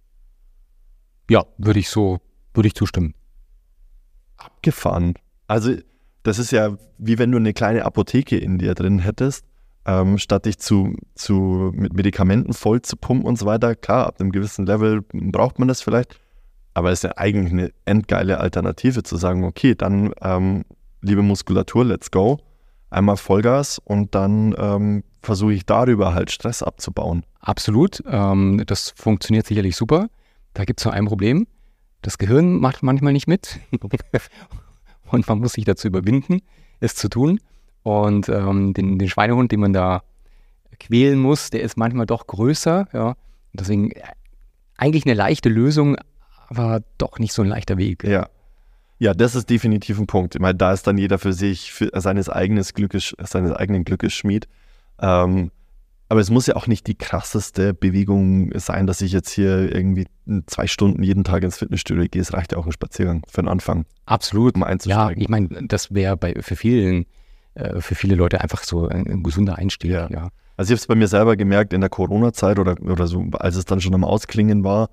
[1.31, 2.21] ja, würde ich so,
[2.55, 3.15] würde ich zustimmen.
[4.37, 5.15] Abgefahren.
[5.47, 5.77] Also,
[6.23, 9.45] das ist ja wie wenn du eine kleine Apotheke in dir drin hättest,
[9.85, 13.75] ähm, statt dich zu, zu, mit Medikamenten voll zu pumpen und so weiter.
[13.75, 16.21] Klar, ab einem gewissen Level braucht man das vielleicht,
[16.75, 20.65] aber es ist ja eigentlich eine endgeile Alternative zu sagen, okay, dann, ähm,
[21.01, 22.39] liebe Muskulatur, let's go.
[22.91, 27.25] Einmal Vollgas und dann ähm, versuche ich darüber halt Stress abzubauen.
[27.41, 28.03] Absolut.
[28.07, 30.09] Ähm, das funktioniert sicherlich super.
[30.55, 31.47] Da gibt es nur ein Problem.
[32.03, 33.61] Das Gehirn macht manchmal nicht mit.
[35.11, 36.43] und man muss sich dazu überwinden,
[36.81, 37.41] es zu tun.
[37.83, 40.03] Und ähm, den, den Schweinehund, den man da
[40.79, 42.89] quälen muss, der ist manchmal doch größer.
[42.93, 43.17] Ja.
[43.53, 44.03] Deswegen äh,
[44.77, 45.97] eigentlich eine leichte Lösung,
[46.49, 48.05] aber doch nicht so ein leichter Weg.
[48.05, 48.29] Ja.
[48.99, 50.37] Ja, das ist definitiv ein Punkt.
[50.37, 54.13] Ich meine, da ist dann jeder für sich, für seines, eigenes Glückes, seines eigenen Glückes
[54.13, 54.47] Schmied.
[55.03, 55.51] Ähm,
[56.09, 60.07] aber es muss ja auch nicht die krasseste Bewegung sein, dass ich jetzt hier irgendwie
[60.47, 62.21] zwei Stunden jeden Tag ins Fitnessstudio gehe.
[62.21, 64.55] Es reicht ja auch ein Spaziergang für den Anfang, Absolut.
[64.55, 65.23] um Ja, einzusteigen.
[65.23, 67.07] ich meine, das wäre für vielen,
[67.55, 69.91] äh, für viele Leute einfach so ein, ein gesunder Einstieg.
[69.91, 70.09] Ja.
[70.11, 70.29] ja.
[70.59, 73.57] Also ich habe es bei mir selber gemerkt in der Corona-Zeit oder, oder so, als
[73.57, 74.91] es dann schon am Ausklingen war.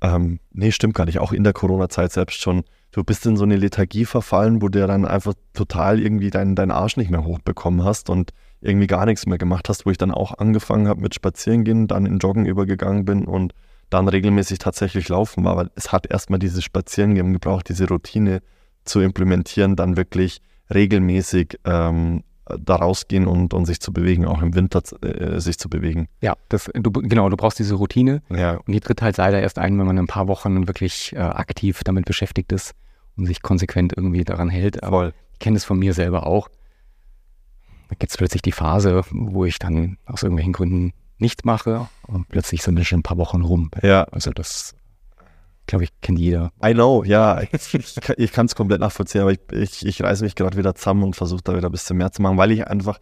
[0.00, 1.20] Ähm, nee, stimmt gar nicht.
[1.20, 2.64] Auch in der Corona-Zeit selbst schon.
[2.90, 6.72] Du bist in so eine Lethargie verfallen, wo du dann einfach total irgendwie deinen deinen
[6.72, 8.32] Arsch nicht mehr hochbekommen hast und
[8.64, 12.06] irgendwie gar nichts mehr gemacht hast, wo ich dann auch angefangen habe mit Spazierengehen, dann
[12.06, 13.52] in Joggen übergegangen bin und
[13.90, 15.52] dann regelmäßig tatsächlich laufen war.
[15.52, 18.40] Aber es hat erstmal dieses Spazierengehen gebraucht, diese Routine
[18.84, 20.40] zu implementieren, dann wirklich
[20.72, 22.24] regelmäßig ähm,
[22.58, 26.08] da rausgehen und, und sich zu bewegen, auch im Winter äh, sich zu bewegen.
[26.20, 28.22] Ja, das, du, genau, du brauchst diese Routine.
[28.30, 31.18] Ja, Und die tritt halt leider erst ein, wenn man ein paar Wochen wirklich äh,
[31.18, 32.74] aktiv damit beschäftigt ist
[33.16, 34.82] und sich konsequent irgendwie daran hält.
[34.82, 35.14] Aber voll.
[35.32, 36.48] ich kenne es von mir selber auch.
[37.98, 42.62] Gibt es plötzlich die Phase, wo ich dann aus irgendwelchen Gründen nichts mache und plötzlich
[42.62, 43.70] sind dann schon ein paar Wochen rum.
[43.82, 44.74] Ja, Also das,
[45.66, 46.52] glaube ich, kennt jeder.
[46.64, 50.56] I know, ja, ich, kann- es komplett nachvollziehen, aber ich, ich, ich reiße mich gerade
[50.56, 52.98] wieder zusammen und versuche da wieder ein bisschen mehr zu machen, weil ich einfach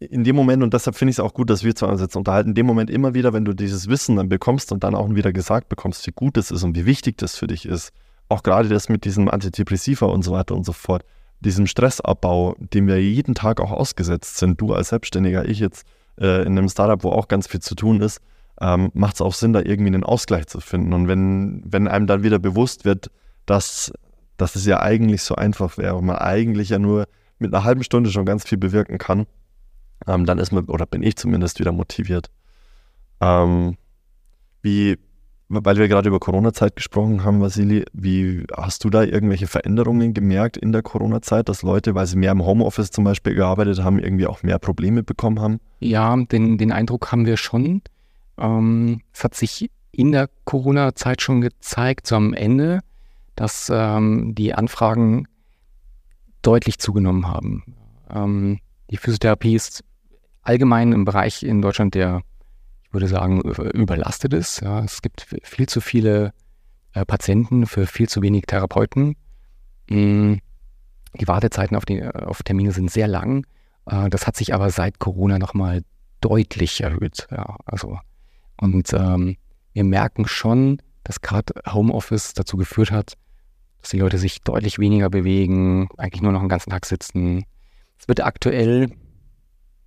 [0.00, 2.16] in dem Moment, und deshalb finde ich es auch gut, dass wir zu uns jetzt
[2.16, 5.08] unterhalten, in dem Moment immer wieder, wenn du dieses Wissen dann bekommst und dann auch
[5.14, 7.92] wieder gesagt bekommst, wie gut es ist und wie wichtig das für dich ist,
[8.28, 11.04] auch gerade das mit diesem Antidepressiva und so weiter und so fort,
[11.40, 15.86] diesem Stressabbau, dem wir jeden Tag auch ausgesetzt sind, du als Selbstständiger, ich jetzt
[16.18, 18.20] äh, in einem Startup, wo auch ganz viel zu tun ist,
[18.60, 20.92] ähm, macht es auch Sinn, da irgendwie einen Ausgleich zu finden.
[20.92, 23.10] Und wenn, wenn einem dann wieder bewusst wird,
[23.46, 23.92] dass,
[24.36, 27.06] dass es ja eigentlich so einfach wäre und man eigentlich ja nur
[27.38, 29.26] mit einer halben Stunde schon ganz viel bewirken kann,
[30.06, 32.30] ähm, dann ist man, oder bin ich zumindest wieder motiviert.
[33.20, 33.76] Ähm,
[34.62, 34.98] wie,
[35.48, 40.56] weil wir gerade über Corona-Zeit gesprochen haben, Vasili, wie hast du da irgendwelche Veränderungen gemerkt
[40.56, 44.26] in der Corona-Zeit, dass Leute, weil sie mehr im Homeoffice zum Beispiel gearbeitet haben, irgendwie
[44.26, 45.60] auch mehr Probleme bekommen haben?
[45.80, 47.82] Ja, den, den Eindruck haben wir schon.
[48.38, 52.80] Ähm, es hat sich in der Corona-Zeit schon gezeigt, so am Ende,
[53.36, 55.28] dass ähm, die Anfragen
[56.42, 57.64] deutlich zugenommen haben.
[58.12, 59.84] Ähm, die Physiotherapie ist
[60.42, 62.22] allgemein im Bereich in Deutschland, der,
[62.94, 64.60] würde sagen, überlastet ist.
[64.60, 66.32] Ja, es gibt viel zu viele
[66.94, 69.16] äh, Patienten für viel zu wenig Therapeuten.
[69.90, 70.34] Mm,
[71.20, 73.46] die Wartezeiten auf, die, auf Termine sind sehr lang.
[73.86, 75.82] Äh, das hat sich aber seit Corona nochmal
[76.20, 77.26] deutlich erhöht.
[77.30, 77.98] Ja, also,
[78.56, 79.36] und ähm,
[79.72, 83.14] wir merken schon, dass gerade Homeoffice dazu geführt hat,
[83.80, 87.44] dass die Leute sich deutlich weniger bewegen, eigentlich nur noch den ganzen Tag sitzen.
[87.98, 88.90] Es wird aktuell,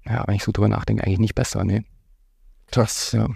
[0.06, 1.84] ja, wenn ich so drüber nachdenke, eigentlich nicht besser, ne?
[2.72, 3.12] Krass.
[3.14, 3.28] Ja.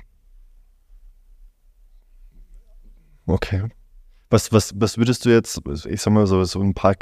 [3.25, 3.69] Okay.
[4.29, 6.95] Was, was, was würdest du jetzt, ich sag mal so, so ein paar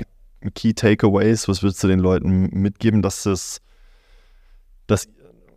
[0.56, 3.62] Key Takeaways, was würdest du den Leuten mitgeben, dass es,
[4.88, 5.08] dass,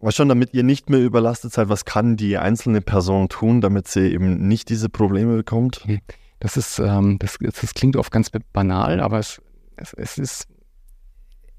[0.00, 3.88] was schon, damit ihr nicht mehr überlastet seid, was kann die einzelne Person tun, damit
[3.88, 5.86] sie eben nicht diese Probleme bekommt?
[6.40, 9.40] Das ist, ähm, das, das klingt oft ganz banal, aber es,
[9.76, 10.48] es, es ist,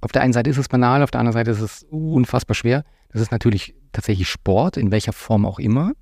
[0.02, 2.84] auf der einen Seite ist es banal, auf der anderen Seite ist es unfassbar schwer.
[3.12, 5.93] Das ist natürlich tatsächlich Sport, in welcher Form auch immer.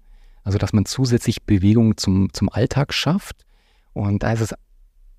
[0.44, 3.46] Also, dass man zusätzlich Bewegung zum, zum Alltag schafft.
[3.94, 4.56] Und da ist es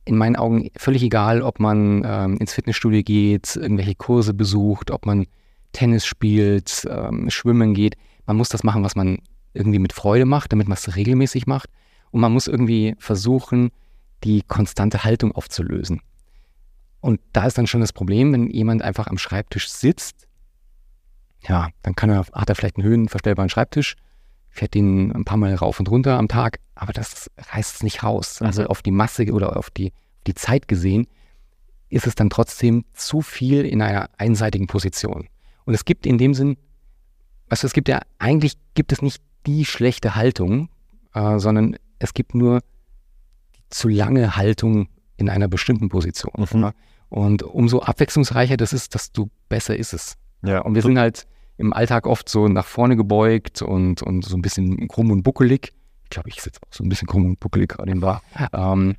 [0.05, 5.07] in meinen Augen völlig egal, ob man ähm, ins Fitnessstudio geht, irgendwelche Kurse besucht, ob
[5.07, 5.27] man
[5.73, 7.97] Tennis spielt, ähm, schwimmen geht.
[8.27, 9.19] Man muss das machen, was man
[9.55, 11.69] irgendwie mit Freude macht, damit man es regelmäßig macht.
[12.11, 13.71] Und man muss irgendwie versuchen,
[14.25, 16.01] die konstante Haltung aufzulösen.
[17.01, 20.27] Und da ist dann schon das Problem, wenn jemand einfach am Schreibtisch sitzt,
[21.49, 23.97] ja, dann kann er, hat er vielleicht einen höhenverstellbaren Schreibtisch,
[24.49, 28.03] fährt den ein paar Mal rauf und runter am Tag, aber das reißt es nicht
[28.03, 28.41] raus.
[28.41, 28.47] Mhm.
[28.47, 29.93] Also auf die Masse oder auf die,
[30.27, 31.07] die Zeit gesehen
[31.89, 35.29] ist es dann trotzdem zu viel in einer einseitigen Position.
[35.65, 36.57] Und es gibt in dem Sinn,
[37.49, 40.71] also es gibt ja, eigentlich gibt es nicht die schlechte Haltung,
[41.15, 42.67] äh, sondern es gibt nur die
[43.73, 46.47] zu lange Haltung in einer bestimmten Position.
[46.53, 46.73] Mhm.
[47.09, 50.17] Und umso abwechslungsreicher das ist, desto besser ist es.
[50.43, 50.61] Ja.
[50.61, 51.27] Und wir sind halt
[51.59, 55.73] im Alltag oft so nach vorne gebeugt und, und so ein bisschen krumm und buckelig.
[56.05, 58.23] Ich glaube, ich sitze auch so ein bisschen krumm und buckelig gerade im Bar.
[58.53, 58.97] Ähm,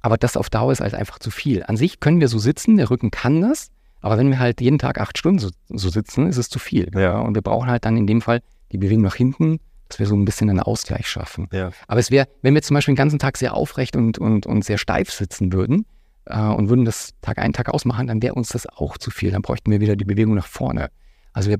[0.00, 1.64] aber das auf Dauer ist halt einfach zu viel.
[1.64, 4.78] An sich können wir so sitzen, der Rücken kann das, aber wenn wir halt jeden
[4.78, 6.90] Tag acht Stunden so, so sitzen, ist es zu viel.
[6.94, 7.18] Ja.
[7.18, 8.40] Und wir brauchen halt dann in dem Fall
[8.72, 9.58] die Bewegung nach hinten,
[9.88, 11.48] dass wir so ein bisschen einen Ausgleich schaffen.
[11.52, 11.70] Ja.
[11.88, 14.64] Aber es wäre, wenn wir zum Beispiel den ganzen Tag sehr aufrecht und, und, und
[14.64, 15.84] sehr steif sitzen würden
[16.28, 19.30] äh, und würden das Tag ein, Tag ausmachen, dann wäre uns das auch zu viel.
[19.30, 20.90] Dann bräuchten wir wieder die Bewegung nach vorne.
[21.32, 21.58] Also wir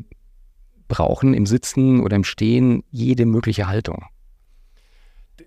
[0.89, 4.05] brauchen im Sitzen oder im Stehen jede mögliche Haltung.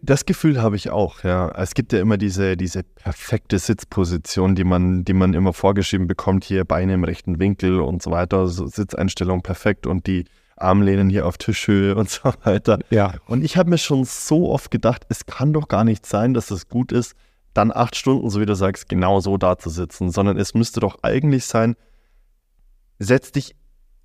[0.04, 1.52] Das Gefühl habe ich auch, ja.
[1.56, 6.44] Es gibt ja immer diese, diese perfekte Sitzposition, die man, die man immer vorgeschrieben bekommt,
[6.44, 11.28] hier Beine im rechten Winkel und so weiter, so Sitzeinstellung perfekt und die Armlehnen hier
[11.28, 12.80] auf Tischhöhe und so weiter.
[12.90, 13.16] Ja.
[13.28, 16.52] Und ich habe mir schon so oft gedacht, es kann doch gar nicht sein, dass
[16.52, 17.16] es gut ist,
[17.54, 20.80] dann acht Stunden, so wie du sagst, genau so da zu sitzen, sondern es müsste
[20.80, 21.76] doch eigentlich sein,
[23.00, 23.56] setz dich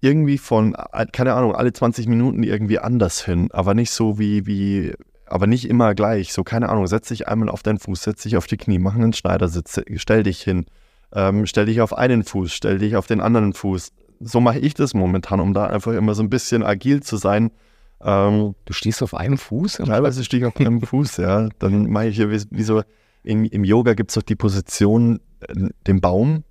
[0.00, 0.76] irgendwie von,
[1.12, 4.94] keine Ahnung, alle 20 Minuten irgendwie anders hin, aber nicht so wie, wie,
[5.26, 6.32] aber nicht immer gleich.
[6.32, 8.94] So, keine Ahnung, setz dich einmal auf deinen Fuß, setz dich auf die Knie, mach
[8.94, 10.66] einen Schneidersitz, stell dich hin,
[11.12, 13.92] ähm, stell dich auf einen Fuß, stell dich auf den anderen Fuß.
[14.20, 17.50] So mache ich das momentan, um da einfach immer so ein bisschen agil zu sein.
[18.02, 19.78] Ähm, du stehst auf einem Fuß?
[19.85, 21.48] Teilweise stehe ich auf einem Fuß, ja.
[21.59, 22.82] Dann mache ich hier wie, wie so,
[23.27, 26.45] im, im Yoga gibt es doch die Position, äh, den Baum,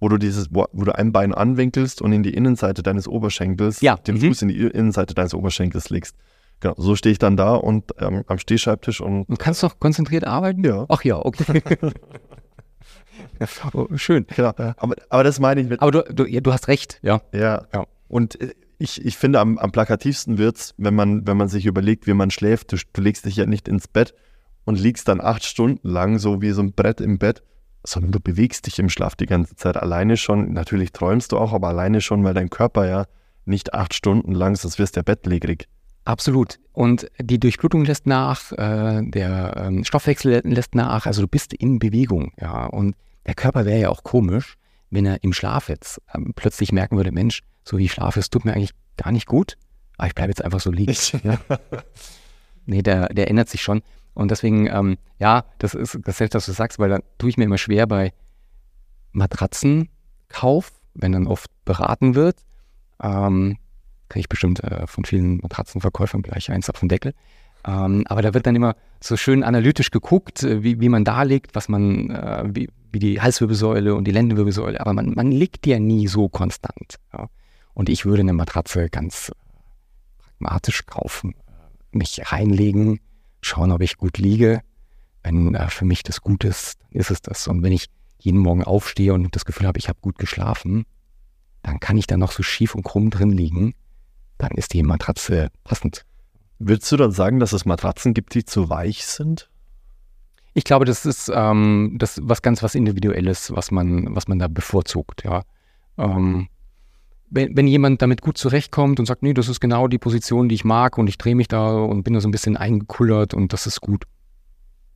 [0.00, 3.80] wo du dieses, wo, wo, du ein Bein anwinkelst und in die Innenseite deines Oberschenkels,
[3.80, 3.96] ja.
[3.96, 4.20] den mhm.
[4.20, 6.16] Fuß in die Innenseite deines Oberschenkels legst.
[6.60, 9.26] Genau, so stehe ich dann da und ähm, am Stehschreibtisch und.
[9.28, 10.64] Du kannst doch konzentriert arbeiten?
[10.64, 10.86] Ja.
[10.88, 11.62] Ach ja, okay.
[13.74, 14.26] oh, schön.
[14.34, 14.52] Genau.
[14.56, 15.82] Aber, aber das meine ich mit.
[15.82, 17.20] Aber du, du, ja, du hast recht, ja.
[17.32, 17.66] Ja.
[17.72, 17.86] ja.
[18.08, 21.66] Und äh, ich, ich finde, am, am plakativsten wird es, wenn man, wenn man sich
[21.66, 22.72] überlegt, wie man schläft.
[22.72, 24.14] Du, du legst dich ja nicht ins Bett
[24.66, 27.42] und liegst dann acht Stunden lang so wie so ein Brett im Bett
[27.88, 30.52] sondern du bewegst dich im Schlaf die ganze Zeit alleine schon.
[30.52, 33.06] Natürlich träumst du auch, aber alleine schon, weil dein Körper ja
[33.44, 35.68] nicht acht Stunden lang, sonst wirst du ja bettlägerig.
[36.04, 36.58] Absolut.
[36.72, 41.78] Und die Durchblutung lässt nach, äh, der ähm, Stoffwechsel lässt nach, also du bist in
[41.78, 42.66] Bewegung, ja.
[42.66, 42.94] Und
[43.26, 44.56] der Körper wäre ja auch komisch,
[44.90, 48.30] wenn er im Schlaf jetzt ähm, plötzlich merken würde, Mensch, so wie ich schlafe, es
[48.30, 49.56] tut mir eigentlich gar nicht gut,
[49.96, 50.94] aber ich bleibe jetzt einfach so liegen.
[51.22, 51.38] ja.
[52.68, 53.80] Nee, der, der ändert sich schon.
[54.16, 57.36] Und deswegen, ähm, ja, das ist das selbst, was du sagst, weil da tue ich
[57.36, 58.14] mir immer schwer bei
[59.12, 62.38] Matratzenkauf, wenn dann oft beraten wird.
[63.02, 63.58] Ähm,
[64.08, 67.12] kriege ich bestimmt äh, von vielen Matratzenverkäufern gleich eins auf den Deckel.
[67.66, 71.22] Ähm, aber da wird dann immer so schön analytisch geguckt, äh, wie, wie man da
[71.22, 74.80] liegt, was man, äh, wie, wie die Halswirbelsäule und die Lendenwirbelsäule.
[74.80, 76.96] Aber man, man liegt ja nie so konstant.
[77.12, 77.28] Ja.
[77.74, 79.30] Und ich würde eine Matratze ganz
[80.16, 81.34] pragmatisch kaufen,
[81.90, 83.00] mich reinlegen,
[83.46, 84.60] schauen, ob ich gut liege,
[85.22, 87.48] wenn äh, für mich das gut ist, ist es das.
[87.48, 87.86] Und wenn ich
[88.18, 90.84] jeden Morgen aufstehe und das Gefühl habe, ich habe gut geschlafen,
[91.62, 93.74] dann kann ich da noch so schief und krumm drin liegen,
[94.38, 96.04] dann ist die Matratze passend.
[96.58, 99.50] Würdest du dann sagen, dass es Matratzen gibt, die zu weich sind?
[100.54, 104.48] Ich glaube, das ist ähm, das was ganz was Individuelles, was man, was man da
[104.48, 105.42] bevorzugt, ja.
[105.98, 106.48] Ähm,
[107.30, 110.54] wenn, wenn jemand damit gut zurechtkommt und sagt, nee, das ist genau die Position, die
[110.54, 113.52] ich mag und ich drehe mich da und bin da so ein bisschen eingekullert und
[113.52, 114.04] das ist gut.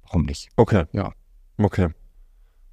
[0.04, 0.48] Warum nicht?
[0.56, 0.84] Okay.
[0.92, 1.12] Ja.
[1.58, 1.88] Okay.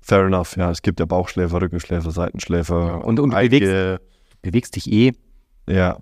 [0.01, 0.71] Fair enough, ja.
[0.71, 2.87] Es gibt ja Bauchschläfer, Rückenschläfer, Seitenschläfer.
[2.87, 3.99] Ja, und- und bewegst-
[4.41, 5.11] Bewegst dich eh.
[5.67, 5.97] Ja.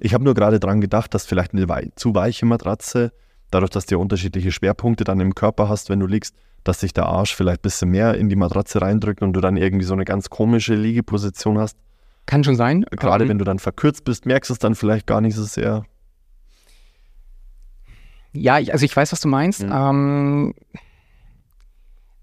[0.00, 3.12] Ich habe nur gerade dran gedacht, dass vielleicht eine wei zu weiche Matratze,
[3.50, 6.92] dadurch, dass du ja unterschiedliche Schwerpunkte dann im Körper hast, wenn du liegst, dass sich
[6.92, 9.94] der Arsch vielleicht ein bisschen mehr in die Matratze reindrückt und du dann irgendwie so
[9.94, 11.76] eine ganz komische Liegeposition hast.
[12.26, 12.84] Kann schon sein.
[12.90, 15.44] Gerade Ähm, wenn du dann verkürzt bist, merkst du es dann vielleicht gar nicht so
[15.44, 15.84] sehr.
[18.32, 19.62] Ja, ich, also ich weiß, was du meinst.
[19.62, 19.72] Mhm.
[19.72, 20.54] Ähm,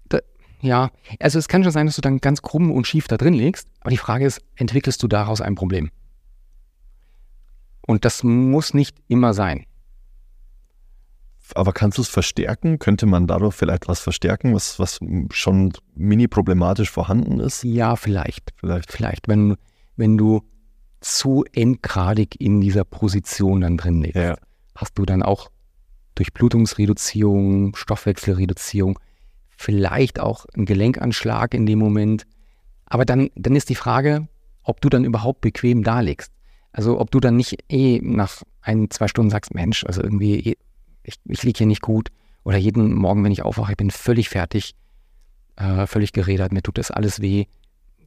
[0.08, 0.18] da,
[0.60, 0.90] ja,
[1.20, 3.68] also es kann schon sein, dass du dann ganz krumm und schief da drin liegst,
[3.80, 5.90] aber die Frage ist, entwickelst du daraus ein Problem?
[7.86, 9.66] Und das muss nicht immer sein.
[11.54, 12.78] Aber kannst du es verstärken?
[12.78, 15.00] Könnte man dadurch vielleicht was verstärken, was, was
[15.30, 17.62] schon mini problematisch vorhanden ist?
[17.64, 18.52] Ja, vielleicht.
[18.56, 18.92] Vielleicht.
[18.92, 19.56] Vielleicht, wenn,
[19.96, 20.42] wenn du
[21.00, 24.36] zu endgradig in dieser Position dann drin liegst, Ja.
[24.76, 25.50] hast du dann auch
[26.14, 28.98] Durchblutungsreduzierung, Stoffwechselreduzierung,
[29.56, 32.24] vielleicht auch einen Gelenkanschlag in dem Moment.
[32.86, 34.28] Aber dann, dann ist die Frage,
[34.62, 36.32] ob du dann überhaupt bequem da liegst.
[36.72, 40.56] Also ob du dann nicht eh nach ein, zwei Stunden sagst, Mensch, also irgendwie,
[41.02, 42.08] ich, ich liege hier nicht gut.
[42.44, 44.74] Oder jeden Morgen, wenn ich aufwache, ich bin völlig fertig,
[45.56, 47.46] äh, völlig gerädert, mir tut das alles weh.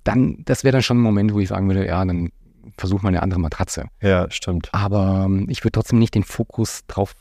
[0.05, 2.29] Dann, das wäre dann schon ein Moment, wo ich sagen würde, ja, dann
[2.77, 3.85] versuch mal eine andere Matratze.
[4.01, 4.69] Ja, stimmt.
[4.71, 7.13] Aber ähm, ich würde trotzdem nicht den Fokus drauf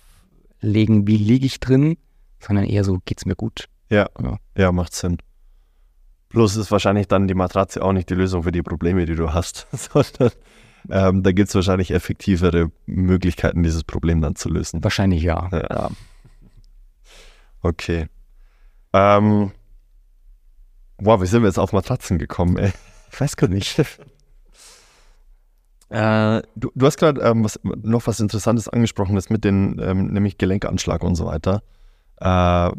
[0.60, 1.96] legen, wie liege ich drin,
[2.38, 3.68] sondern eher so, geht's mir gut.
[3.90, 4.38] Ja, Ja.
[4.56, 5.18] ja, macht Sinn.
[6.30, 9.32] Bloß ist wahrscheinlich dann die Matratze auch nicht die Lösung für die Probleme, die du
[9.32, 10.30] hast, sondern
[10.90, 14.82] ähm, da gibt es wahrscheinlich effektivere Möglichkeiten, dieses Problem dann zu lösen.
[14.84, 15.48] Wahrscheinlich ja.
[15.52, 15.90] Ja.
[17.62, 18.08] Okay.
[18.92, 19.52] Ähm,
[20.98, 22.72] wow, wie sind wir jetzt auf Matratzen gekommen, ey?
[23.12, 23.80] Ich weiß gar nicht.
[25.90, 27.46] Äh, du, du hast gerade ähm,
[27.82, 31.62] noch was Interessantes angesprochen, das mit den, ähm, nämlich Gelenkanschlag und so weiter.
[32.16, 32.70] Äh,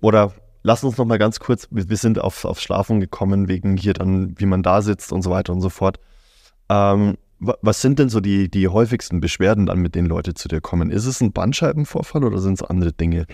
[0.00, 3.76] oder lass uns noch mal ganz kurz, wir, wir sind auf, auf Schlafen gekommen, wegen
[3.76, 6.00] hier dann, wie man da sitzt und so weiter und so fort.
[6.68, 10.48] Ähm, wa- was sind denn so die, die häufigsten Beschwerden dann, mit denen Leute zu
[10.48, 10.90] dir kommen?
[10.90, 13.26] Ist es ein Bandscheibenvorfall oder sind es andere Dinge?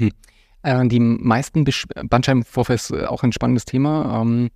[0.63, 4.21] Äh, die meisten Besch Bandscheibenvorfälle ist auch ein spannendes Thema.
[4.23, 4.51] Ähm,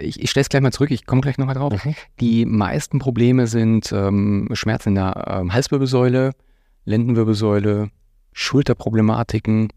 [0.00, 1.72] ich ich stelle es gleich mal zurück, ich komme gleich nochmal drauf.
[2.20, 6.32] Die meisten Probleme sind ähm, Schmerzen in der ähm, Halswirbelsäule,
[6.84, 7.90] Lendenwirbelsäule,
[8.32, 9.68] Schulterproblematiken,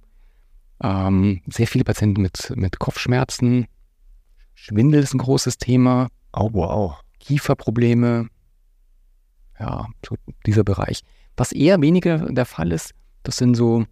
[0.81, 3.67] ähm, sehr viele Patienten mit, mit Kopfschmerzen,
[4.55, 6.99] Schwindel ist ein großes Thema, Oh, wow.
[7.19, 8.27] Kieferprobleme,
[9.59, 10.15] ja, so
[10.45, 11.01] dieser Bereich.
[11.35, 12.93] Was eher weniger der Fall ist,
[13.23, 13.85] das sind so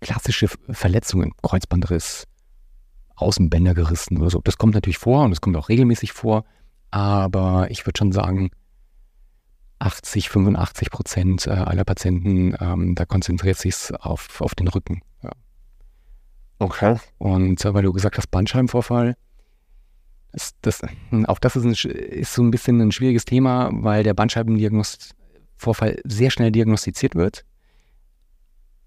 [0.00, 2.26] klassische Verletzungen, Kreuzbandriss,
[3.16, 4.40] Außenbänder gerissen oder so.
[4.40, 6.44] Das kommt natürlich vor und das kommt auch regelmäßig vor,
[6.90, 8.50] aber ich würde schon sagen,
[9.80, 15.02] 80, 85 Prozent äh, aller Patienten, ähm, da konzentriert sich auf, auf den Rücken.
[15.22, 15.30] Ja.
[16.58, 16.96] Okay.
[17.18, 19.16] Und äh, weil du gesagt hast, Bandscheibenvorfall,
[20.32, 20.82] das, das,
[21.26, 26.30] auch das ist, ein, ist so ein bisschen ein schwieriges Thema, weil der Bandscheibenvorfall sehr
[26.30, 27.44] schnell diagnostiziert wird,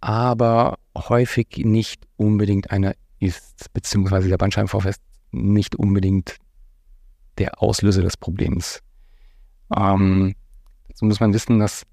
[0.02, 6.38] aber häufig nicht unbedingt einer ist, beziehungsweise der Bandscheibenvorfall ist nicht unbedingt
[7.38, 8.82] der Auslöser des Problems.
[9.76, 10.36] Ähm,
[10.94, 11.86] so muss man wissen, dass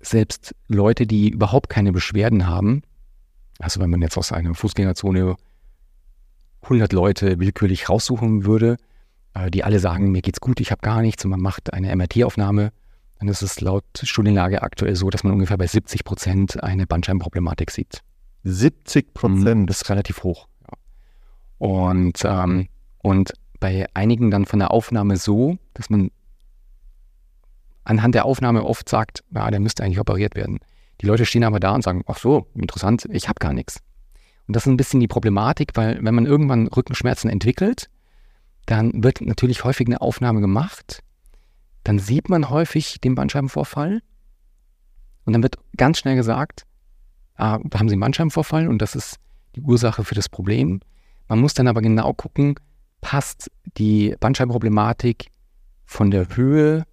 [0.00, 2.82] selbst Leute, die überhaupt keine Beschwerden haben,
[3.58, 5.36] also wenn man jetzt aus einer Fußgängerzone
[6.62, 8.76] 100 Leute willkürlich raussuchen würde,
[9.34, 11.94] äh, die alle sagen, mir geht's gut, ich habe gar nichts und man macht eine
[11.94, 12.72] MRT-Aufnahme,
[13.20, 17.70] dann ist es laut Studienlage aktuell so, dass man ungefähr bei 70 Prozent eine Bandscheibenproblematik
[17.70, 18.00] sieht.
[18.44, 19.70] 70 Mhm, Prozent.
[19.70, 20.48] Das ist relativ hoch.
[21.58, 22.68] Und, ähm,
[23.02, 26.10] und bei einigen dann von der Aufnahme so, dass man
[27.84, 30.58] anhand der Aufnahme oft sagt, ja, der müsste eigentlich operiert werden.
[31.02, 33.80] Die Leute stehen aber da und sagen, ach so, interessant, ich habe gar nichts.
[34.46, 37.90] Und das ist ein bisschen die Problematik, weil wenn man irgendwann Rückenschmerzen entwickelt,
[38.64, 41.02] dann wird natürlich häufig eine Aufnahme gemacht.
[41.84, 44.02] Dann sieht man häufig den Bandscheibenvorfall.
[45.24, 46.66] Und dann wird ganz schnell gesagt,
[47.36, 49.16] ah, da haben Sie einen Bandscheibenvorfall und das ist
[49.54, 50.80] die Ursache für das Problem.
[51.28, 52.56] Man muss dann aber genau gucken,
[53.00, 55.28] passt die Bandscheibenproblematik
[55.84, 56.84] von der Höhe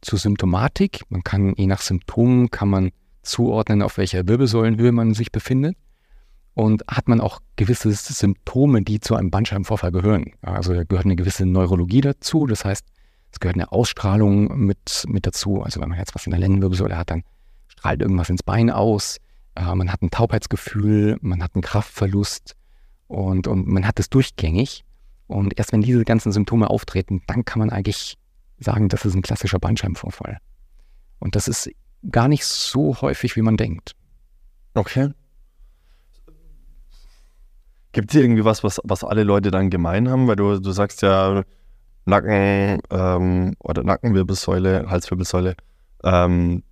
[0.00, 1.02] zur Symptomatik.
[1.08, 2.90] Man kann je nach Symptomen kann man
[3.22, 5.76] zuordnen, auf welcher Wirbelsäulenhöhe man sich befindet.
[6.54, 10.32] Und hat man auch gewisse Symptome, die zu einem Bandscheibenvorfall gehören.
[10.42, 12.46] Also da gehört eine gewisse Neurologie dazu.
[12.46, 12.84] Das heißt,
[13.32, 15.62] es gehört eine Ausstrahlung mit, mit dazu.
[15.62, 17.24] Also wenn man jetzt was in der Lendenwirbelsäule hat, dann
[17.68, 19.18] strahlt irgendwas ins Bein aus.
[19.54, 22.54] Äh, man hat ein Taubheitsgefühl, man hat einen Kraftverlust
[23.06, 24.84] und, und man hat es durchgängig.
[25.26, 28.16] Und erst wenn diese ganzen Symptome auftreten, dann kann man eigentlich
[28.58, 30.38] sagen, das ist ein klassischer Bandscheibenvorfall.
[31.18, 31.70] Und das ist
[32.10, 33.94] gar nicht so häufig, wie man denkt.
[34.74, 35.10] Okay.
[37.92, 40.28] Gibt es irgendwie was, was, was alle Leute dann gemein haben?
[40.28, 41.42] Weil du, du sagst ja
[42.08, 45.54] Nacken ähm, oder Nackenwirbelsäule, Halswirbelsäule,
[46.04, 46.62] ähm,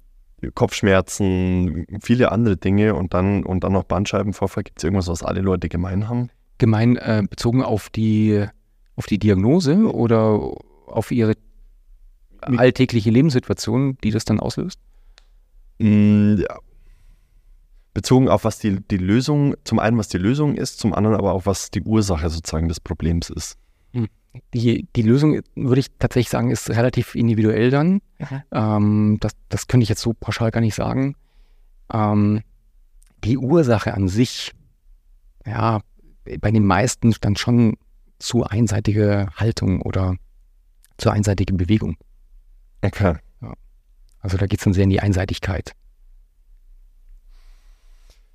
[0.55, 4.65] Kopfschmerzen, viele andere Dinge und dann, und dann noch Bandscheibenvorfall.
[4.65, 6.31] Gibt es irgendwas, was alle Leute gemein haben?
[6.59, 8.45] Gemein äh, bezogen auf die,
[8.97, 10.55] auf die Diagnose oder
[10.87, 11.35] auf ihre
[12.41, 14.79] alltägliche Lebenssituation, die das dann auslöst?
[15.79, 16.59] Mm, ja.
[17.93, 21.33] Bezogen auf was die, die Lösung, zum einen was die Lösung ist, zum anderen aber
[21.33, 23.57] auch was die Ursache sozusagen des Problems ist.
[24.55, 28.01] Die, die Lösung, würde ich tatsächlich sagen, ist relativ individuell dann.
[28.53, 31.17] Ähm, das, das könnte ich jetzt so pauschal gar nicht sagen.
[31.93, 32.43] Ähm,
[33.25, 34.53] die Ursache an sich,
[35.45, 35.81] ja,
[36.41, 37.77] bei den meisten dann schon
[38.19, 40.17] zu einseitige Haltung oder
[40.99, 41.97] zu einseitige Bewegung.
[42.83, 43.17] Okay.
[43.43, 43.55] Ja.
[44.21, 45.73] Also da geht es dann sehr in die Einseitigkeit.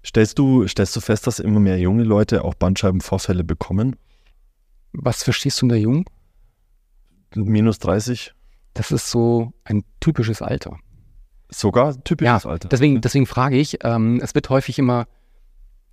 [0.06, 3.96] Stellst du, stellst du fest, dass immer mehr junge Leute auch Bandscheibenvorfälle bekommen?
[4.94, 6.06] Was verstehst du unter jung?
[7.36, 8.34] Minus 30?
[8.74, 10.78] Das ist so ein typisches Alter.
[11.50, 12.70] Sogar typisches ja, Alter.
[12.70, 15.08] Deswegen, deswegen frage ich, ähm, es wird häufig immer,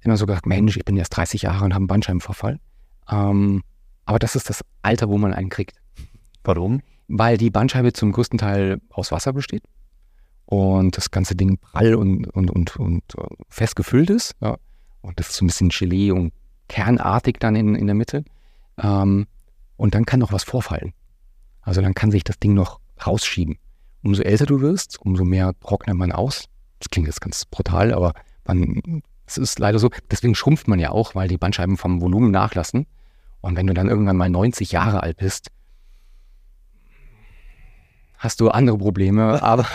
[0.01, 2.61] immer so gesagt, Mensch, ich bin erst 30 Jahre und habe einen Bandscheibenvorfall.
[3.11, 3.63] Ähm,
[4.05, 5.77] aber das ist das Alter, wo man einen kriegt.
[6.45, 6.83] Warum?
[7.09, 9.65] Weil die Bandscheibe zum größten Teil aus Wasser besteht
[10.47, 14.35] und das ganze Ding prall und, und, und, und äh, fest gefüllt ist.
[14.41, 14.57] Ja.
[15.03, 16.33] Und das ist so ein bisschen Gelee und
[16.69, 18.25] kernartig dann in, in der Mitte.
[18.79, 19.27] Ähm,
[19.77, 20.93] und dann kann noch was vorfallen.
[21.63, 23.59] Also dann kann sich das Ding noch rausschieben.
[24.03, 26.49] Umso älter du wirst, umso mehr trocknet man aus.
[26.79, 28.15] Das klingt jetzt ganz brutal, aber
[28.45, 29.91] man, es ist leider so.
[30.11, 32.87] Deswegen schrumpft man ja auch, weil die Bandscheiben vom Volumen nachlassen.
[33.41, 35.49] Und wenn du dann irgendwann mal 90 Jahre alt bist,
[38.17, 39.43] hast du andere Probleme.
[39.49, 39.67] Aber,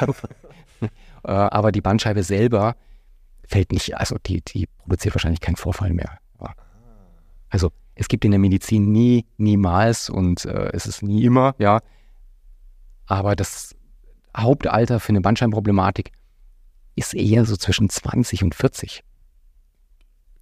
[0.82, 2.76] äh, aber die Bandscheibe selber
[3.45, 6.18] fällt nicht, also die, die produziert wahrscheinlich keinen Vorfall mehr.
[7.49, 11.79] Also es gibt in der Medizin nie, niemals und äh, es ist nie immer, ja.
[13.05, 13.75] Aber das
[14.35, 16.11] Hauptalter für eine Bandscheibenproblematik
[16.95, 19.03] ist eher so zwischen 20 und 40.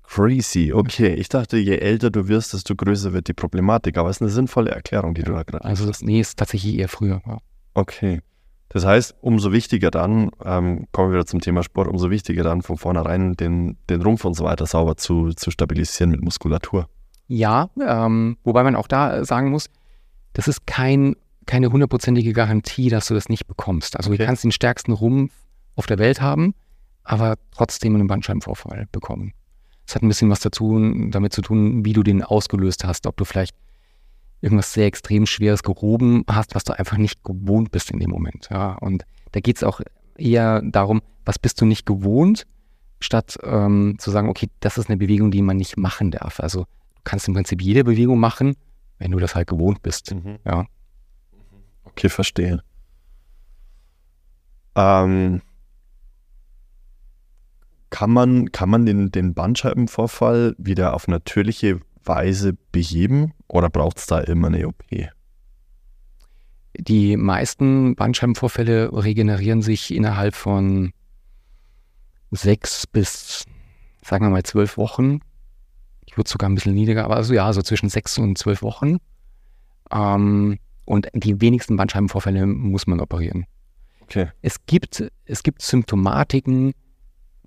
[0.03, 1.13] Crazy, okay.
[1.13, 3.97] Ich dachte, je älter du wirst, desto größer wird die Problematik.
[3.97, 6.77] Aber es ist eine sinnvolle Erklärung, die du da gerade Also das, nee, ist tatsächlich
[6.77, 7.21] eher früher.
[7.25, 7.37] Ja.
[7.73, 8.21] Okay.
[8.67, 12.61] Das heißt, umso wichtiger dann, ähm, kommen wir wieder zum Thema Sport, umso wichtiger dann
[12.61, 16.89] von vornherein den, den Rumpf und so weiter sauber zu, zu stabilisieren mit Muskulatur.
[17.33, 19.69] Ja, ähm, wobei man auch da sagen muss,
[20.33, 21.15] das ist kein,
[21.45, 23.95] keine hundertprozentige Garantie, dass du das nicht bekommst.
[23.95, 24.17] Also okay.
[24.17, 25.31] du kannst den stärksten Rumpf
[25.77, 26.53] auf der Welt haben,
[27.05, 29.31] aber trotzdem einen Bandscheibenvorfall bekommen.
[29.87, 30.77] Es hat ein bisschen was dazu,
[31.09, 33.55] damit zu tun, wie du den ausgelöst hast, ob du vielleicht
[34.41, 38.49] irgendwas sehr extrem Schweres gehoben hast, was du einfach nicht gewohnt bist in dem Moment.
[38.51, 39.79] Ja, und da geht es auch
[40.17, 42.45] eher darum, was bist du nicht gewohnt,
[42.99, 46.41] statt ähm, zu sagen, okay, das ist eine Bewegung, die man nicht machen darf.
[46.41, 46.65] Also
[47.03, 48.55] kannst im Prinzip jede Bewegung machen,
[48.97, 50.13] wenn du das halt gewohnt bist.
[50.13, 50.39] Mhm.
[50.45, 50.65] Ja.
[51.83, 52.63] Okay, verstehe.
[54.75, 55.41] Ähm,
[57.89, 64.07] kann man, kann man den, den Bandscheibenvorfall wieder auf natürliche Weise beheben oder braucht es
[64.07, 64.83] da immer eine OP?
[66.77, 70.93] Die meisten Bandscheibenvorfälle regenerieren sich innerhalb von
[72.31, 73.45] sechs bis,
[74.01, 75.19] sagen wir mal, zwölf Wochen.
[76.05, 78.97] Ich würde sogar ein bisschen niedriger, aber also ja, so zwischen sechs und zwölf Wochen.
[79.91, 83.45] Ähm, und die wenigsten Bandscheibenvorfälle muss man operieren.
[84.01, 84.29] Okay.
[84.41, 86.73] Es gibt, es gibt Symptomatiken,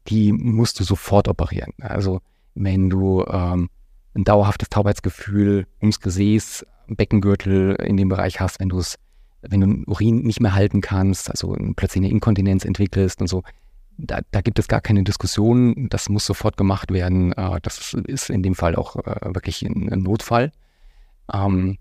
[0.09, 1.73] die musst du sofort operieren.
[1.79, 2.21] Also
[2.55, 3.69] wenn du ähm,
[4.15, 8.97] ein dauerhaftes Taubheitsgefühl ums Gesäß, Beckengürtel in dem Bereich hast, wenn du es,
[9.43, 13.43] wenn du Urin nicht mehr halten kannst, also plötzlich eine Inkontinenz entwickelst und so,
[13.97, 17.33] da, da gibt es gar keine Diskussion, das muss sofort gemacht werden.
[17.33, 20.53] Äh, das ist in dem Fall auch äh, wirklich ein, Notfall.
[21.33, 21.79] Ähm,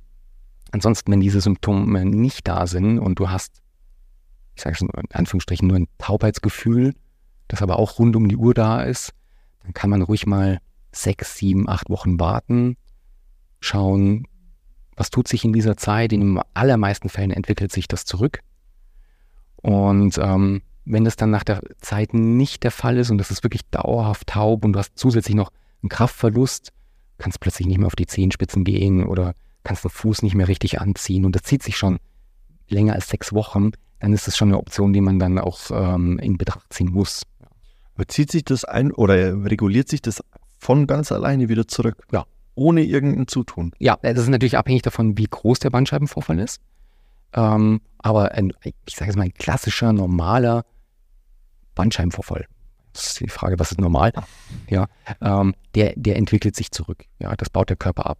[0.71, 3.61] ansonsten, wenn diese Symptome nicht da sind und du hast,
[4.55, 6.93] ich sage es in Anführungsstrichen, nur ein Taubheitsgefühl,
[7.47, 9.13] das aber auch rund um die Uhr da ist,
[9.63, 10.59] dann kann man ruhig mal
[10.91, 12.77] sechs, sieben, acht Wochen warten,
[13.59, 14.27] schauen,
[14.95, 16.13] was tut sich in dieser Zeit.
[16.13, 18.41] In den allermeisten Fällen entwickelt sich das zurück.
[19.55, 23.43] Und ähm, wenn das dann nach der Zeit nicht der Fall ist und das ist
[23.43, 26.71] wirklich dauerhaft taub und du hast zusätzlich noch einen Kraftverlust,
[27.17, 30.81] kannst plötzlich nicht mehr auf die Zehenspitzen gehen oder kannst den Fuß nicht mehr richtig
[30.81, 31.99] anziehen und das zieht sich schon
[32.67, 36.19] länger als sechs Wochen, dann ist das schon eine Option, die man dann auch ähm,
[36.19, 37.23] in Betracht ziehen muss.
[37.95, 40.21] Bezieht sich das ein oder reguliert sich das
[40.57, 42.05] von ganz alleine wieder zurück?
[42.11, 42.25] Ja.
[42.55, 43.71] Ohne irgendein Zutun?
[43.79, 46.61] Ja, das ist natürlich abhängig davon, wie groß der Bandscheibenvorfall ist.
[47.33, 50.65] Ähm, aber ein, ich sage jetzt mal, ein klassischer, normaler
[51.75, 52.45] Bandscheibenvorfall.
[52.93, 54.13] Das ist die Frage, was ist normal?
[54.69, 54.87] Ja,
[55.21, 57.05] ähm, der, der entwickelt sich zurück.
[57.19, 58.19] Ja, das baut der Körper ab.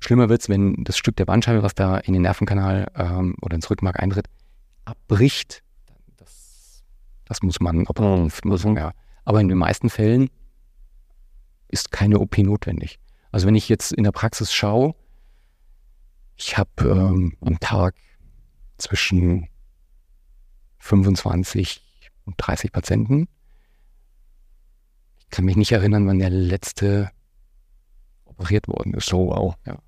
[0.00, 3.56] Schlimmer wird es, wenn das Stück der Bandscheibe, was da in den Nervenkanal ähm, oder
[3.56, 4.26] ins Rückenmark eintritt,
[4.84, 5.64] abbricht.
[6.16, 6.84] Das,
[7.24, 8.30] das muss man Mhm.
[8.44, 8.76] machen.
[8.76, 8.92] Ja.
[9.24, 10.30] Aber in den meisten Fällen
[11.66, 13.00] ist keine OP notwendig.
[13.32, 14.94] Also wenn ich jetzt in der Praxis schaue,
[16.36, 17.96] ich habe ähm, am Tag
[18.78, 19.48] zwischen
[20.78, 21.82] 25
[22.28, 23.26] und 30 Patienten.
[25.18, 27.10] Ich kann mich nicht erinnern, wann der letzte
[28.24, 29.12] operiert worden ist.
[29.12, 29.54] Oh, wow.
[29.66, 29.78] Ja.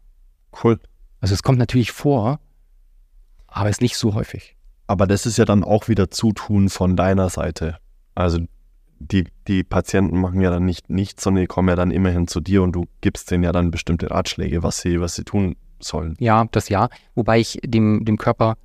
[0.62, 0.80] Cool.
[1.20, 2.40] Also es kommt natürlich vor,
[3.46, 4.56] aber es ist nicht so häufig.
[4.86, 7.78] Aber das ist ja dann auch wieder Zutun von deiner Seite.
[8.14, 8.40] Also
[8.98, 12.40] die, die Patienten machen ja dann nicht nichts, sondern die kommen ja dann immerhin zu
[12.40, 16.16] dir und du gibst denen ja dann bestimmte Ratschläge, was sie, was sie tun sollen.
[16.18, 16.88] Ja, das ja.
[17.14, 18.56] Wobei ich dem, dem Körper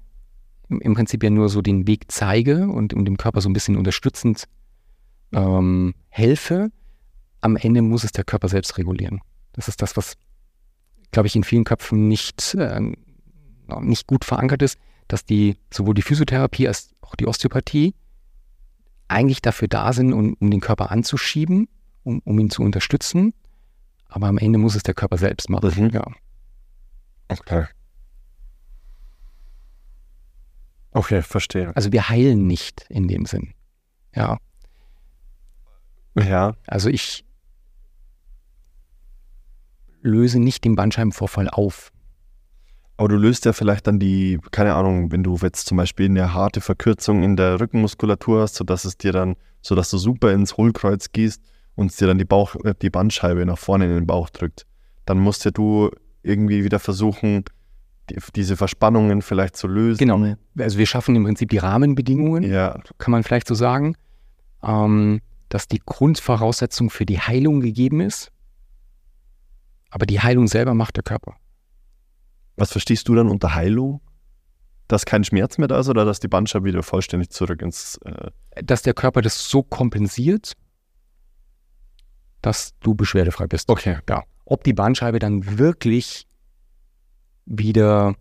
[0.69, 3.75] im, Prinzip ja nur so den Weg zeige und, und dem Körper so ein bisschen
[3.75, 4.45] unterstützend
[5.33, 6.71] ähm, helfe.
[7.41, 9.21] Am Ende muss es der Körper selbst regulieren.
[9.53, 10.15] Das ist das, was,
[11.11, 12.81] glaube ich, in vielen Köpfen nicht, äh,
[13.81, 17.93] nicht gut verankert ist, dass die sowohl die Physiotherapie als auch die Osteopathie
[19.07, 21.67] eigentlich dafür da sind, um, um den Körper anzuschieben,
[22.03, 23.33] um, um ihn zu unterstützen.
[24.07, 25.71] Aber am Ende muss es der Körper selbst machen.
[25.75, 25.89] Mhm.
[25.89, 26.05] Ja.
[27.27, 27.65] Okay.
[30.95, 31.75] Okay, verstehe.
[31.75, 33.53] Also wir heilen nicht in dem Sinn.
[34.15, 34.37] Ja,
[36.17, 37.25] Ja, also ich
[40.01, 41.91] löse nicht den Bandscheibenvorfall auf.
[42.97, 46.33] aber du löst ja vielleicht dann die, keine Ahnung, wenn du jetzt zum Beispiel eine
[46.33, 51.11] harte Verkürzung in der Rückenmuskulatur hast, sodass es dir dann, sodass du super ins Hohlkreuz
[51.11, 51.41] gehst
[51.75, 54.65] und es dir dann die Bauch, äh, die Bandscheibe nach vorne in den Bauch drückt,
[55.05, 55.91] dann musst ja du
[56.23, 57.43] irgendwie wieder versuchen,
[58.09, 59.99] die, diese Verspannungen vielleicht zu lösen.
[59.99, 60.35] Genau.
[60.57, 63.95] Also wir schaffen im Prinzip die Rahmenbedingungen, Ja, kann man vielleicht so sagen,
[64.63, 68.31] ähm, dass die Grundvoraussetzung für die Heilung gegeben ist.
[69.89, 71.35] Aber die Heilung selber macht der Körper.
[72.57, 74.01] was verstehst du dann unter Heilung?
[74.87, 77.97] Dass kein Schmerz mehr da ist oder dass die Bandscheibe wieder vollständig zurück ins.
[78.05, 78.29] Äh,
[78.63, 80.53] Dass der Körper das so kompensiert,
[82.41, 83.69] dass du beschwerdefrei bist.
[83.69, 83.97] okay.
[84.09, 84.23] Ja.
[84.45, 86.27] Ob die Bandscheibe dann wirklich
[87.45, 88.15] wieder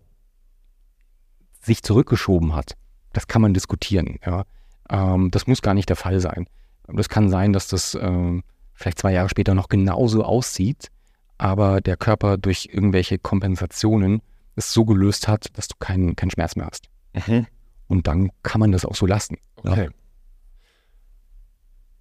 [1.61, 2.73] sich zurückgeschoben hat,
[3.13, 4.19] das kann man diskutieren.
[4.25, 4.43] Ja.
[4.89, 6.47] Ähm, das muss gar nicht der Fall sein.
[6.87, 10.89] Das kann sein, dass das ähm, vielleicht zwei Jahre später noch genauso aussieht,
[11.37, 14.21] aber der Körper durch irgendwelche Kompensationen
[14.55, 16.89] es so gelöst hat, dass du keinen keinen Schmerz mehr hast.
[17.13, 17.47] Mhm.
[17.87, 19.37] Und dann kann man das auch so lassen.
[19.57, 19.89] Okay.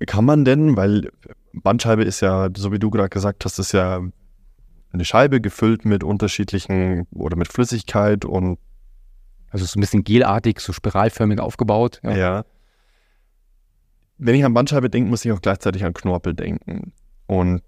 [0.06, 1.10] Kann man denn, weil
[1.52, 4.00] Bandscheibe ist ja, so wie du gerade gesagt hast, ist ja
[4.94, 8.58] eine Scheibe gefüllt mit unterschiedlichen oder mit Flüssigkeit und
[9.50, 12.00] Also so ein bisschen gelartig, so spiralförmig aufgebaut.
[12.02, 12.16] ja.
[12.16, 12.44] Ja.
[14.16, 16.92] Wenn ich an Bandscheibe denke, muss ich auch gleichzeitig an Knorpel denken.
[17.26, 17.62] Und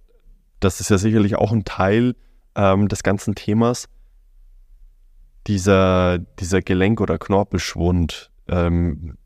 [0.61, 2.14] das ist ja sicherlich auch ein Teil
[2.55, 3.89] ähm, des ganzen Themas.
[5.49, 9.16] Dieser, dieser Gelenk- oder Knorpelschwund ähm,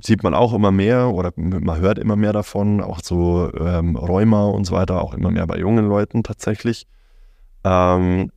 [0.00, 4.46] sieht man auch immer mehr oder man hört immer mehr davon, auch so ähm, Rheuma
[4.46, 6.86] und so weiter, auch immer mehr bei jungen Leuten tatsächlich.
[7.68, 8.30] Ähm,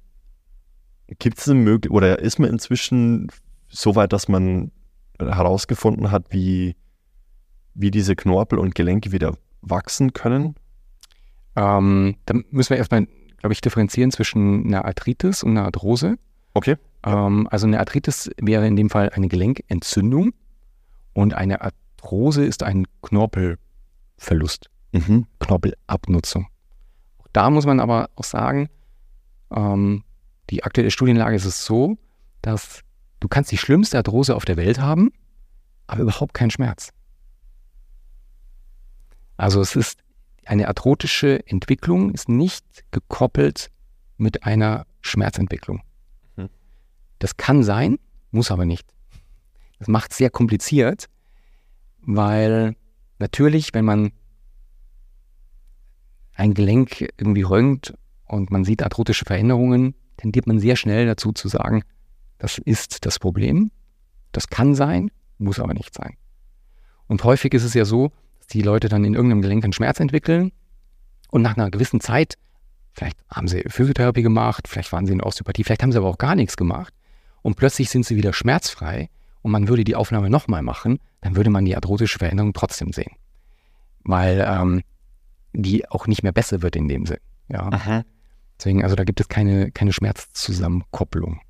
[1.19, 3.27] Gibt es eine Möglichkeit, oder ist man inzwischen
[3.69, 4.71] so weit, dass man
[5.19, 6.75] herausgefunden hat, wie,
[7.73, 10.55] wie diese Knorpel und Gelenke wieder wachsen können?
[11.55, 13.07] Ähm, da müssen wir erstmal,
[13.37, 16.15] glaube ich, differenzieren zwischen einer Arthritis und einer Arthrose.
[16.53, 16.77] Okay.
[17.03, 20.33] Ähm, also eine Arthritis wäre in dem Fall eine Gelenkentzündung
[21.13, 25.25] und eine Arthrose ist ein Knorpelverlust, Mhm.
[25.39, 26.47] Knorpelabnutzung.
[27.19, 28.69] Auch da muss man aber auch sagen,
[29.51, 30.03] ähm,
[30.49, 31.97] die aktuelle Studienlage ist es so,
[32.41, 32.81] dass
[33.19, 35.11] du kannst die schlimmste Arthrose auf der Welt haben,
[35.87, 36.91] aber überhaupt keinen Schmerz.
[39.37, 39.99] Also es ist
[40.45, 43.69] eine arthrotische Entwicklung ist nicht gekoppelt
[44.17, 45.81] mit einer Schmerzentwicklung.
[46.35, 46.49] Mhm.
[47.19, 47.99] Das kann sein,
[48.31, 48.87] muss aber nicht.
[49.79, 51.09] Das macht es sehr kompliziert,
[52.01, 52.75] weil
[53.19, 54.11] natürlich, wenn man
[56.33, 57.93] ein Gelenk irgendwie röntgt
[58.31, 61.83] und man sieht arthrotische Veränderungen, tendiert man sehr schnell dazu zu sagen,
[62.37, 63.71] das ist das Problem.
[64.31, 66.15] Das kann sein, muss aber nicht sein.
[67.07, 69.99] Und häufig ist es ja so, dass die Leute dann in irgendeinem Gelenk einen Schmerz
[69.99, 70.53] entwickeln
[71.29, 72.37] und nach einer gewissen Zeit,
[72.93, 76.17] vielleicht haben sie Physiotherapie gemacht, vielleicht waren sie in Osteopathie, vielleicht haben sie aber auch
[76.17, 76.93] gar nichts gemacht
[77.41, 79.09] und plötzlich sind sie wieder schmerzfrei
[79.41, 83.11] und man würde die Aufnahme nochmal machen, dann würde man die arthrotische Veränderung trotzdem sehen.
[84.03, 84.83] Weil ähm,
[85.51, 87.19] die auch nicht mehr besser wird in dem Sinn.
[87.49, 87.69] Ja.
[87.69, 88.03] Aha.
[88.61, 91.41] Deswegen, also da gibt es keine, keine Schmerzzusammenkopplung.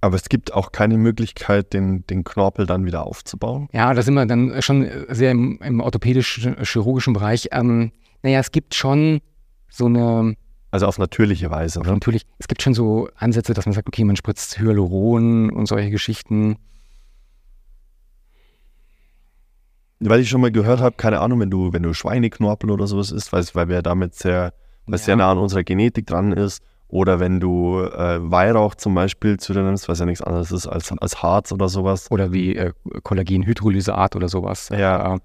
[0.00, 3.68] Aber es gibt auch keine Möglichkeit, den, den Knorpel dann wieder aufzubauen.
[3.72, 7.50] Ja, da sind wir dann schon sehr im, im orthopädisch-chirurgischen Bereich.
[7.52, 7.92] Ähm,
[8.24, 9.20] naja, es gibt schon
[9.70, 10.34] so eine,
[10.72, 11.82] Also auf natürliche Weise.
[11.82, 11.92] Ne?
[11.92, 15.90] natürlich, es gibt schon so Ansätze, dass man sagt, okay, man spritzt Hyaluron und solche
[15.90, 16.56] Geschichten.
[20.00, 23.12] Weil ich schon mal gehört habe, keine Ahnung, wenn du, wenn du Schweineknorpel oder sowas
[23.12, 24.52] isst, weil, weil wir damit sehr,
[24.86, 25.16] was sehr Ja.
[25.16, 29.62] nah an unserer Genetik dran ist, oder wenn du äh, Weihrauch zum Beispiel zu dir
[29.62, 32.10] nimmst, was ja nichts anderes ist als, als Harz oder sowas.
[32.10, 32.72] Oder wie äh,
[33.02, 34.68] Kollagenhydrolysat oder sowas.
[34.68, 35.16] Ja.
[35.16, 35.18] Äh,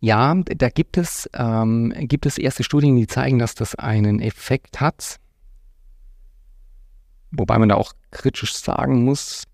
[0.00, 4.80] ja, da gibt es, ähm, gibt es erste Studien, die zeigen, dass das einen Effekt
[4.80, 5.18] hat.
[7.30, 9.44] Wobei man da auch kritisch sagen muss.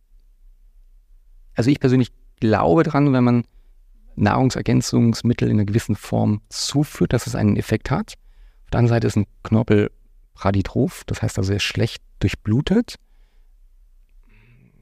[1.54, 2.10] Also ich persönlich
[2.40, 3.44] glaube dran, wenn man
[4.16, 8.14] Nahrungsergänzungsmittel in einer gewissen Form zuführt, dass es einen Effekt hat.
[8.70, 9.90] Auf der anderen Seite ist ein Knorpel
[10.34, 13.00] Praditroph, das heißt also, er ist schlecht durchblutet.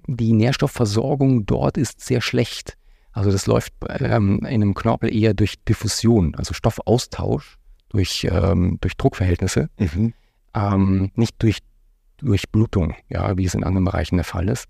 [0.06, 2.76] Die Nährstoffversorgung dort ist sehr schlecht.
[3.12, 7.56] Also das läuft ähm, in einem Knorpel eher durch Diffusion, also Stoffaustausch
[7.88, 9.70] durch, ähm, durch Druckverhältnisse,
[10.52, 11.60] ähm, nicht durch
[12.18, 14.66] Durchblutung, ja, wie es in anderen Bereichen der Fall ist.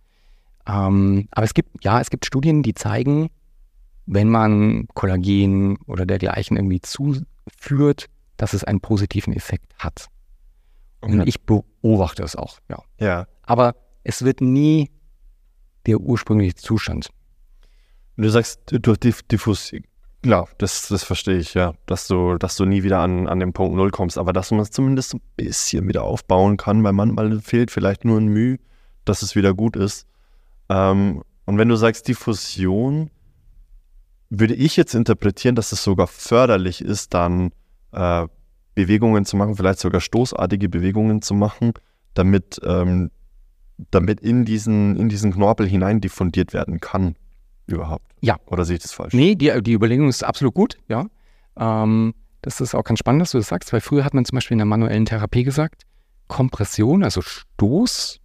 [0.65, 3.31] Ähm, aber es gibt, ja, es gibt Studien, die zeigen,
[4.07, 8.07] wenn man Kollagen oder dergleichen irgendwie zuführt,
[8.39, 10.07] dass es einen positiven Effekt hat.
[11.01, 12.83] Und ich beobachte es auch, ja.
[12.99, 13.27] Ja.
[13.43, 14.91] Aber es wird nie
[15.87, 17.11] der ursprüngliche Zustand.
[18.17, 19.85] Und du sagst, durch Diff Diffusion,
[20.23, 23.53] klar, das, das verstehe ich, ja, dass du, dass du nie wieder an, an den
[23.53, 27.41] Punkt Null kommst, aber dass man es zumindest ein bisschen wieder aufbauen kann, weil manchmal
[27.41, 28.59] fehlt vielleicht nur ein Mühe,
[29.05, 30.07] dass es wieder gut ist.
[30.69, 33.11] Ähm, und wenn du sagst Diffusion,
[34.31, 37.53] würde ich jetzt interpretieren, dass es sogar förderlich ist, dann
[37.93, 38.27] äh,
[38.75, 41.73] Bewegungen zu machen, vielleicht sogar stoßartige Bewegungen zu machen,
[42.15, 43.11] damit, ähm,
[43.91, 47.17] damit in, diesen, in diesen Knorpel hinein diffundiert werden kann
[47.67, 48.05] überhaupt.
[48.21, 48.37] Ja.
[48.47, 49.15] Oder sehe ich das falsch?
[49.15, 51.07] Nee, die, die Überlegung ist absolut gut, ja.
[51.57, 54.37] Ähm, das ist auch ganz spannend, dass du das sagst, weil früher hat man zum
[54.37, 55.83] Beispiel in der manuellen Therapie gesagt,
[56.29, 58.21] Kompression, also Stoßdruck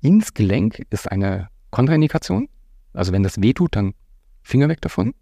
[0.00, 2.48] ins Gelenk ist eine Kontraindikation.
[2.92, 3.94] Also wenn das wehtut, dann
[4.42, 5.14] Finger weg davon.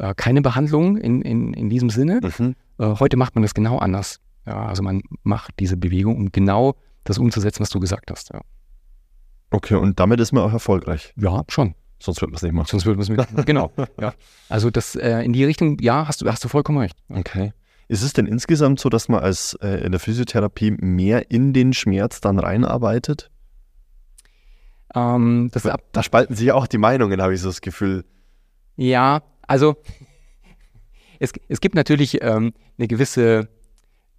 [0.00, 2.20] Äh, keine Behandlung in, in, in diesem Sinne.
[2.38, 2.54] Mhm.
[2.78, 4.18] Äh, heute macht man das genau anders.
[4.46, 6.74] Ja, also man macht diese Bewegung, um genau
[7.04, 8.32] das umzusetzen, was du gesagt hast.
[8.32, 8.40] Ja,
[9.50, 11.12] Okay, und damit ist man auch erfolgreich.
[11.16, 11.74] ja schon.
[12.02, 12.66] Sonst wird man es nicht machen.
[12.70, 13.46] Sonst würde man es mit.
[13.46, 13.70] genau.
[14.00, 14.14] Ja.
[14.48, 16.96] Also das äh, in die Richtung, ja, hast du, hast du vollkommen recht.
[17.10, 17.52] Okay.
[17.88, 21.74] Ist es denn insgesamt so, dass man als äh, in der Physiotherapie mehr in den
[21.74, 23.30] Schmerz dann reinarbeitet?
[24.94, 25.50] Ähm,
[25.92, 28.04] Da spalten sich ja auch die Meinungen, habe ich so das Gefühl.
[28.76, 29.74] ja, also
[31.18, 33.48] es, es gibt natürlich ähm, eine gewisse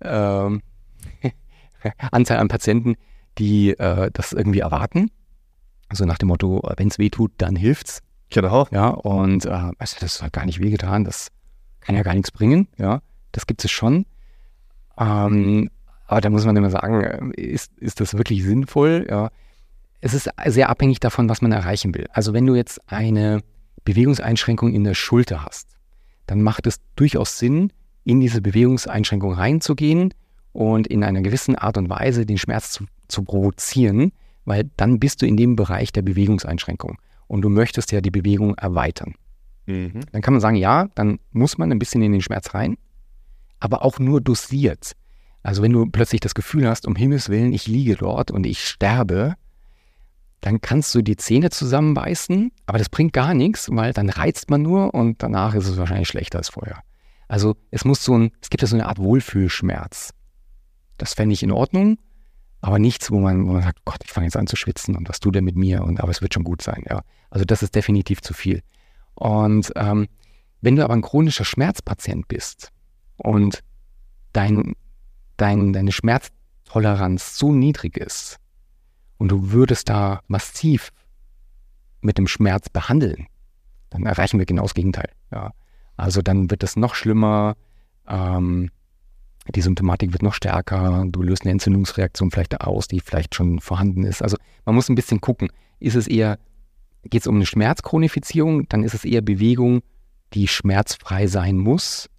[0.02, 0.62] ähm,
[2.12, 2.96] Anzahl an Patienten,
[3.38, 5.10] die äh, das irgendwie erwarten.
[5.88, 8.02] Also nach dem Motto, wenn es weh tut, dann hilft's.
[8.30, 8.68] Genau.
[8.72, 11.30] Ja, und äh, also das hat gar nicht wehgetan, das
[11.80, 13.02] kann ja gar nichts bringen, ja,
[13.32, 14.06] das gibt es schon.
[14.98, 15.70] Ähm,
[16.08, 19.08] aber da muss man immer sagen, äh, ist, ist das wirklich sinnvoll?
[19.10, 19.32] Ja.
[20.02, 22.08] Es ist sehr abhängig davon, was man erreichen will.
[22.12, 23.42] Also wenn du jetzt eine
[23.86, 25.76] Bewegungseinschränkung in der Schulter hast,
[26.28, 27.72] dann macht es durchaus Sinn,
[28.04, 30.14] in diese Bewegungseinschränkung reinzugehen
[30.54, 34.12] und in einer gewissen Art und Weise den Schmerz zu, zu provozieren,
[34.46, 38.56] weil dann bist du in dem Bereich der Bewegungseinschränkung und du möchtest ja die Bewegung
[38.56, 39.16] erweitern.
[39.66, 40.02] Mhm.
[40.12, 42.78] Dann kann man sagen, ja, dann muss man ein bisschen in den Schmerz rein,
[43.60, 44.94] aber auch nur dosiert.
[45.44, 48.66] Also wenn du plötzlich das Gefühl hast, um Himmels Willen, ich liege dort und ich
[48.66, 49.36] sterbe,
[50.42, 54.64] dann kannst du die Zähne zusammenbeißen, aber das bringt gar nichts, weil dann reizt man
[54.64, 56.82] nur und danach ist es wahrscheinlich schlechter als vorher.
[57.28, 60.14] Also es muss so ein, es gibt ja so eine Art Wohlfühlschmerz.
[60.98, 62.00] Das fände ich in Ordnung,
[62.60, 65.08] aber nichts, wo man, wo man sagt, Gott, ich fange jetzt an zu schwitzen und
[65.08, 67.02] was tut er mit mir und aber es wird schon gut sein, ja.
[67.30, 68.62] Also das ist definitiv zu viel.
[69.14, 70.08] Und ähm,
[70.62, 72.70] wenn du aber ein chronischer Schmerzpatient bist
[73.18, 73.64] und
[74.34, 74.74] dein,
[75.38, 78.41] dein, deine Schmerztoleranz so niedrig ist
[79.22, 80.90] und du würdest da massiv
[82.02, 83.28] mit dem Schmerz behandeln,
[83.92, 85.12] dann erreichen wir genau das Gegenteil.
[85.32, 85.54] Ja.
[85.96, 87.56] Also dann wird es noch schlimmer,
[88.08, 88.72] ähm,
[89.54, 94.06] die Symptomatik wird noch stärker, du löst eine Entzündungsreaktion vielleicht aus, die vielleicht schon vorhanden
[94.06, 94.24] ist.
[94.24, 95.50] Also man muss ein bisschen gucken,
[95.80, 96.40] ist es eher
[97.04, 99.82] geht es um eine Schmerzchronifizierung, dann ist es eher Bewegung,
[100.34, 102.10] die schmerzfrei sein muss,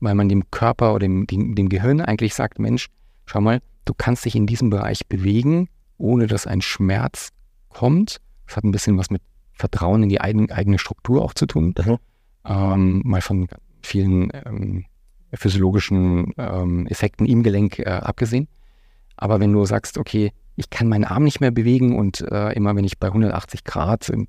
[0.00, 2.88] weil man dem Körper oder dem, dem, dem Gehirn eigentlich sagt, Mensch,
[3.24, 5.68] schau mal, du kannst dich in diesem Bereich bewegen,
[6.00, 7.30] ohne dass ein Schmerz
[7.68, 8.20] kommt.
[8.46, 9.22] Das hat ein bisschen was mit
[9.52, 11.74] Vertrauen in die eigen, eigene Struktur auch zu tun.
[11.78, 11.98] Mhm.
[12.44, 13.46] Ähm, mal von
[13.82, 14.86] vielen ähm,
[15.32, 18.48] physiologischen ähm, Effekten im Gelenk äh, abgesehen.
[19.16, 22.74] Aber wenn du sagst, okay, ich kann meinen Arm nicht mehr bewegen und äh, immer
[22.74, 24.26] wenn ich bei 180 Grad im,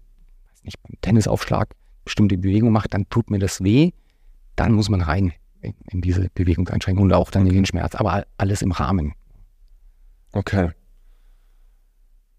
[0.63, 3.91] nicht, beim Tennisaufschlag bestimmte Bewegung mache, dann tut mir das weh,
[4.55, 7.95] dann muss man rein in, in diese Bewegungseinschränkung und auch dann in den Schmerz.
[7.95, 9.13] Aber alles im Rahmen.
[10.34, 10.72] Okay.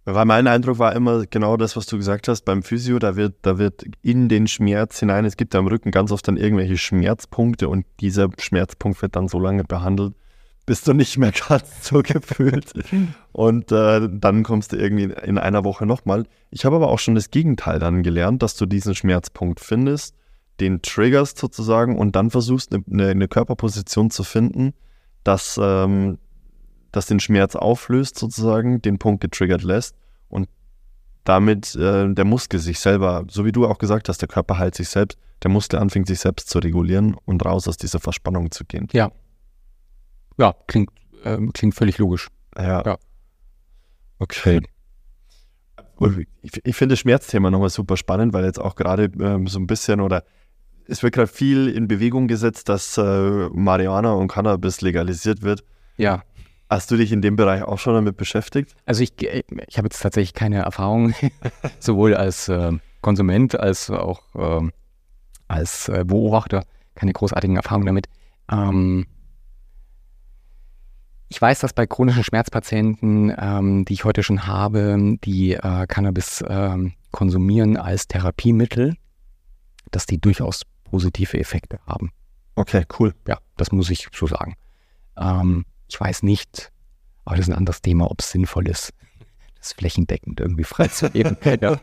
[0.05, 3.34] Weil mein Eindruck war immer genau das, was du gesagt hast, beim Physio, da wird,
[3.42, 6.76] da wird in den Schmerz hinein, es gibt da im Rücken ganz oft dann irgendwelche
[6.76, 10.14] Schmerzpunkte und dieser Schmerzpunkt wird dann so lange behandelt,
[10.66, 12.72] bis du nicht mehr kannst, so gefühlt.
[13.30, 16.24] Und äh, dann kommst du irgendwie in einer Woche nochmal.
[16.50, 20.16] Ich habe aber auch schon das Gegenteil dann gelernt, dass du diesen Schmerzpunkt findest,
[20.59, 24.74] den triggerst sozusagen und dann versuchst, eine, eine Körperposition zu finden,
[25.22, 26.18] dass, ähm,
[26.93, 29.97] das den Schmerz auflöst, sozusagen, den Punkt getriggert lässt
[30.28, 30.49] und
[31.24, 34.74] damit äh, der Muskel sich selber, so wie du auch gesagt hast, der Körper heilt
[34.74, 38.64] sich selbst, der Muskel anfängt sich selbst zu regulieren und raus aus dieser Verspannung zu
[38.64, 38.88] gehen.
[38.93, 39.11] Ja.
[40.38, 40.90] Ja, klingt,
[41.24, 42.28] äh, klingt völlig logisch.
[42.57, 42.82] Ja.
[42.84, 42.99] ja.
[44.18, 44.62] Okay.
[46.43, 49.66] Ich, ich finde das Schmerzthema nochmal super spannend, weil jetzt auch gerade ähm, so ein
[49.66, 50.24] bisschen oder
[50.88, 55.64] es wird gerade viel in Bewegung gesetzt, dass äh, Marihuana und Cannabis legalisiert wird.
[55.97, 56.22] Ja.
[56.72, 58.74] Hast du dich in dem Bereich auch schon damit beschäftigt?
[58.86, 61.12] Also ich, ich habe jetzt tatsächlich keine Erfahrung,
[61.78, 64.70] sowohl als äh, Konsument als auch äh,
[65.48, 66.64] als äh, Beobachter,
[66.94, 68.08] keine großartigen Erfahrungen damit.
[68.50, 69.04] Ähm,
[71.28, 76.42] ich weiß, dass bei chronischen Schmerzpatienten, ähm, die ich heute schon habe, die äh, Cannabis
[76.48, 78.94] ähm, konsumieren als Therapiemittel,
[79.90, 82.12] dass die durchaus positive Effekte haben.
[82.54, 83.12] Okay, cool.
[83.28, 84.54] Ja, das muss ich so sagen.
[85.18, 86.72] Ähm, ich weiß nicht,
[87.26, 88.95] aber das ist ein anderes Thema, ob es sinnvoll ist,
[89.59, 91.36] das flächendeckend irgendwie freizugeben.
[91.61, 91.78] ja.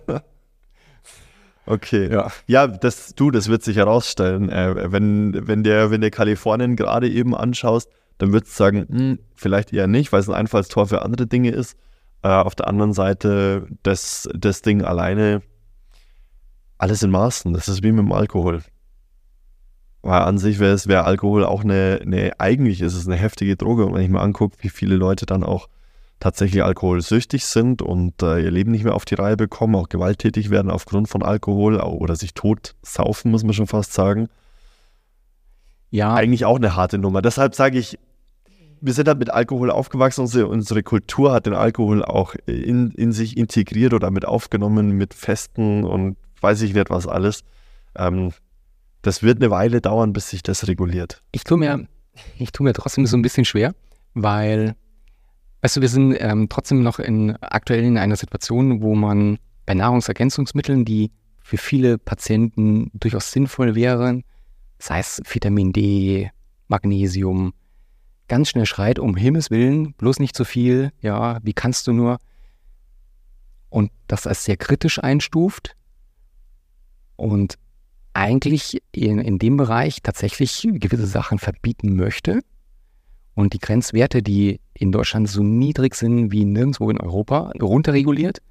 [1.67, 2.11] Okay.
[2.11, 4.49] Ja, ja das, du, das wird sich herausstellen.
[4.49, 7.87] Äh, wenn, wenn, der, wenn der Kalifornien gerade eben anschaust,
[8.17, 11.51] dann würdest du sagen, hm, vielleicht eher nicht, weil es ein Einfallstor für andere Dinge
[11.51, 11.77] ist.
[12.23, 15.43] Äh, auf der anderen Seite, das, das Ding alleine,
[16.79, 17.53] alles in Maßen.
[17.53, 18.63] Das ist wie mit dem Alkohol.
[20.01, 23.55] Weil an sich wäre es wäre Alkohol auch eine, eine, eigentlich ist es eine heftige
[23.55, 23.85] Droge.
[23.85, 25.67] Und wenn ich mir angucke, wie viele Leute dann auch
[26.19, 30.49] tatsächlich alkoholsüchtig sind und äh, ihr Leben nicht mehr auf die Reihe bekommen, auch gewalttätig
[30.49, 34.27] werden aufgrund von Alkohol oder sich tot saufen, muss man schon fast sagen.
[35.91, 36.13] Ja.
[36.13, 37.21] Eigentlich auch eine harte Nummer.
[37.21, 37.97] Deshalb sage ich,
[38.81, 40.21] wir sind halt mit Alkohol aufgewachsen.
[40.21, 45.13] Unsere, unsere Kultur hat den Alkohol auch in, in sich integriert oder mit aufgenommen, mit
[45.13, 47.43] Festen und weiß ich nicht was alles.
[47.95, 48.31] Ähm,
[49.01, 51.23] das wird eine Weile dauern, bis sich das reguliert.
[51.31, 51.87] Ich tue mir,
[52.37, 53.73] ich tue mir trotzdem so ein bisschen schwer,
[54.13, 54.75] weil,
[55.61, 59.73] weißt du, wir sind ähm, trotzdem noch in, aktuell in einer Situation, wo man bei
[59.73, 64.23] Nahrungsergänzungsmitteln, die für viele Patienten durchaus sinnvoll wären,
[64.77, 66.31] sei es Vitamin D,
[66.67, 67.53] Magnesium,
[68.27, 72.19] ganz schnell schreit, um Himmels Willen, bloß nicht zu viel, ja, wie kannst du nur?
[73.69, 75.75] Und das als sehr kritisch einstuft.
[77.15, 77.57] Und
[78.19, 82.41] eigentlich in, in dem Bereich tatsächlich gewisse Sachen verbieten möchte
[83.33, 88.41] und die Grenzwerte, die in Deutschland so niedrig sind wie nirgendwo in Europa, runterreguliert.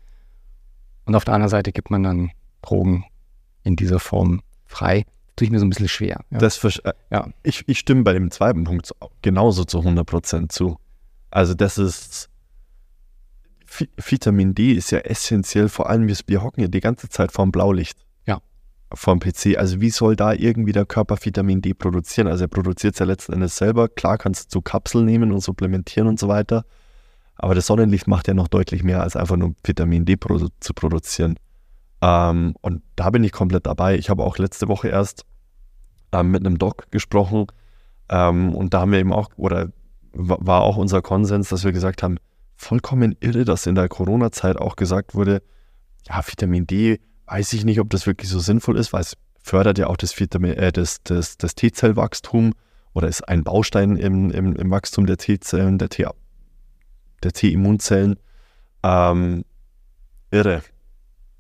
[1.05, 2.31] Und auf der anderen Seite gibt man dann
[2.63, 3.05] Drogen
[3.63, 5.05] in dieser Form frei.
[5.37, 6.25] Tue ich mir so ein bisschen schwer.
[6.31, 6.39] Ja.
[6.39, 7.29] Das äh, ja.
[7.43, 8.91] ich, ich stimme bei dem zweiten Punkt
[9.21, 10.79] genauso zu 100% zu.
[11.31, 12.31] Also das ist
[13.97, 17.99] Vitamin D ist ja essentiell, vor allem wir hocken ja die ganze Zeit vorm Blaulicht
[18.93, 19.57] vom PC.
[19.59, 22.27] Also wie soll da irgendwie der Körper Vitamin D produzieren?
[22.29, 23.89] Also er produziert es ja letzten Endes selber.
[23.89, 26.65] Klar kannst du Kapseln nehmen und supplementieren und so weiter.
[27.37, 30.75] Aber das Sonnenlicht macht ja noch deutlich mehr, als einfach nur Vitamin D produ zu
[30.75, 31.37] produzieren.
[32.01, 33.97] Ähm, und da bin ich komplett dabei.
[33.97, 35.25] Ich habe auch letzte Woche erst
[36.13, 37.47] ähm, mit einem Doc gesprochen.
[38.09, 39.69] Ähm, und da haben wir eben auch, oder
[40.13, 42.17] war auch unser Konsens, dass wir gesagt haben,
[42.57, 45.43] vollkommen irre, dass in der Corona-Zeit auch gesagt wurde,
[46.09, 49.79] ja, Vitamin D weiß ich nicht, ob das wirklich so sinnvoll ist, weil es fördert
[49.79, 52.53] ja auch das, äh, das, das, das T-Zellwachstum
[52.93, 55.89] oder ist ein Baustein im, im, im Wachstum der T-Zellen, der
[57.33, 58.17] T-Immunzellen.
[58.83, 59.45] Ähm,
[60.31, 60.63] irre.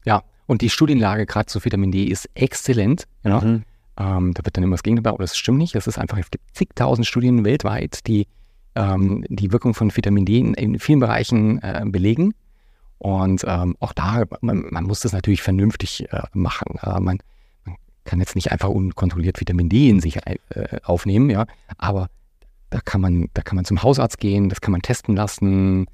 [0.05, 3.05] Ja, und die Studienlage gerade zu Vitamin D ist exzellent.
[3.23, 3.41] Genau.
[3.41, 3.65] Mhm.
[3.99, 5.75] Ähm, da wird dann immer das Gegenteil, aber das stimmt nicht.
[5.75, 8.27] Es ist einfach, es gibt zigtausend Studien weltweit, die
[8.75, 12.35] ähm, die Wirkung von Vitamin D in, in vielen Bereichen äh, belegen.
[12.99, 16.77] Und ähm, auch da, man, man, muss das natürlich vernünftig äh, machen.
[16.83, 17.19] Äh, man,
[17.65, 20.39] man, kann jetzt nicht einfach unkontrolliert Vitamin D in sich äh,
[20.83, 21.47] aufnehmen, ja.
[21.77, 22.09] Aber
[22.71, 25.87] da kann man, da kann man zum Hausarzt gehen, das kann man testen lassen,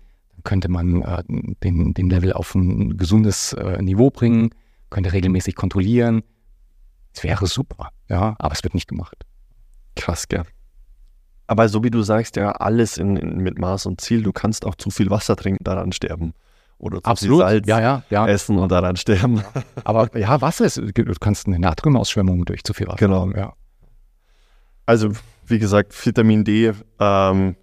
[0.45, 1.23] könnte man äh,
[1.63, 4.51] den, den Level auf ein gesundes äh, Niveau bringen,
[4.91, 6.23] könnte regelmäßig kontrollieren.
[7.13, 9.25] Es wäre super, ja, aber es wird nicht gemacht.
[9.97, 10.45] Krass, gell.
[11.47, 14.23] Aber so wie du sagst, ja, alles in, in, mit Maß und Ziel.
[14.23, 16.33] Du kannst auch zu viel Wasser trinken, daran sterben.
[16.85, 17.39] Oder zu Absolut.
[17.41, 18.29] Salz ja, ja, ja.
[18.29, 19.43] essen und daran sterben.
[19.85, 23.23] Aber ja, Wasser ist, du kannst eine Natriumausschwemmung durch zu viel Wasser Genau.
[23.23, 23.55] haben, ja.
[24.85, 25.11] Also,
[25.47, 26.73] wie gesagt, Vitamin D.
[27.01, 27.57] Ähm,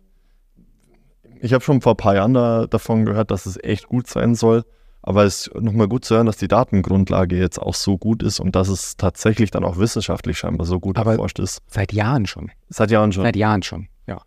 [1.39, 4.34] ich habe schon vor ein paar Jahren da, davon gehört, dass es echt gut sein
[4.34, 4.63] soll.
[5.03, 8.39] Aber es ist nochmal gut zu hören, dass die Datengrundlage jetzt auch so gut ist
[8.39, 11.61] und dass es tatsächlich dann auch wissenschaftlich scheinbar so gut Aber- erforscht ist.
[11.67, 12.51] Seit Jahren schon.
[12.69, 13.24] Seit Jahren schon.
[13.24, 14.22] Seit Jahren schon, ja.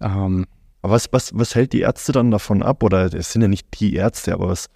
[0.00, 0.46] Ähm,
[0.82, 2.82] Aber was, was, was hält die Ärzte dann davon ab?
[2.82, 4.68] Oder es sind ja nicht die Ärzte, aber was,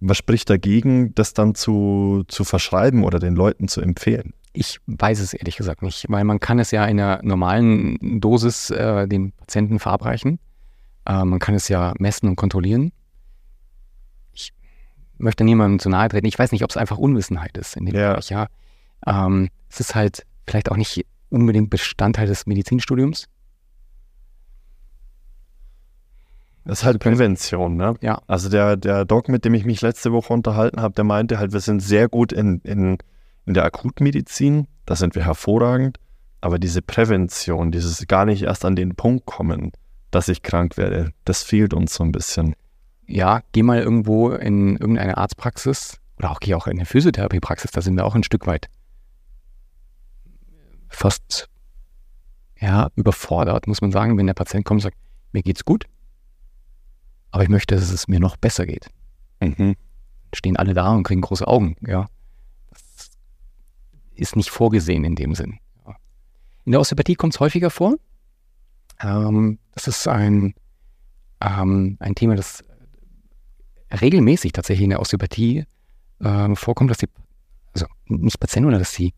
[0.00, 4.32] was spricht dagegen, das dann zu, zu verschreiben oder den Leuten zu empfehlen?
[4.54, 8.70] Ich weiß es ehrlich gesagt nicht, weil man kann es ja in einer normalen Dosis
[8.70, 10.38] äh, den Patienten verabreichen.
[11.06, 12.92] Äh, man kann es ja messen und kontrollieren.
[14.34, 14.52] Ich
[15.18, 16.26] möchte niemandem zu nahe treten.
[16.26, 18.10] Ich weiß nicht, ob es einfach Unwissenheit ist in dem Ja.
[18.10, 18.30] Bereich.
[18.30, 18.46] Ja.
[19.06, 23.28] Ähm, es ist halt vielleicht auch nicht unbedingt Bestandteil des Medizinstudiums.
[26.64, 27.94] Das ist halt Prävention, ne?
[28.00, 28.22] Ja.
[28.26, 31.52] Also der, der Doc, mit dem ich mich letzte Woche unterhalten habe, der meinte halt,
[31.52, 32.98] wir sind sehr gut in, in,
[33.46, 35.98] in der Akutmedizin, da sind wir hervorragend,
[36.40, 39.72] aber diese Prävention, dieses gar nicht erst an den Punkt kommen,
[40.12, 42.54] dass ich krank werde, das fehlt uns so ein bisschen.
[43.06, 47.82] Ja, geh mal irgendwo in irgendeine Arztpraxis oder auch geh auch in eine Physiotherapiepraxis, da
[47.82, 48.68] sind wir auch ein Stück weit
[50.88, 51.48] fast
[52.60, 54.96] ja, überfordert, muss man sagen, wenn der Patient kommt und sagt,
[55.32, 55.86] mir geht's gut,
[57.32, 58.88] aber ich möchte, dass es mir noch besser geht.
[60.34, 62.06] Stehen alle da und kriegen große Augen, ja.
[62.70, 63.10] Das
[64.14, 65.58] ist nicht vorgesehen in dem Sinn.
[66.64, 67.96] In der Osteopathie kommt es häufiger vor.
[69.00, 70.54] Ähm, das ist ein,
[71.40, 72.62] ähm, ein Thema, das
[74.00, 75.64] regelmäßig tatsächlich in der Osteopathie
[76.20, 77.08] ähm, vorkommt, dass die,
[77.74, 79.12] also nicht Patienten oder dass die,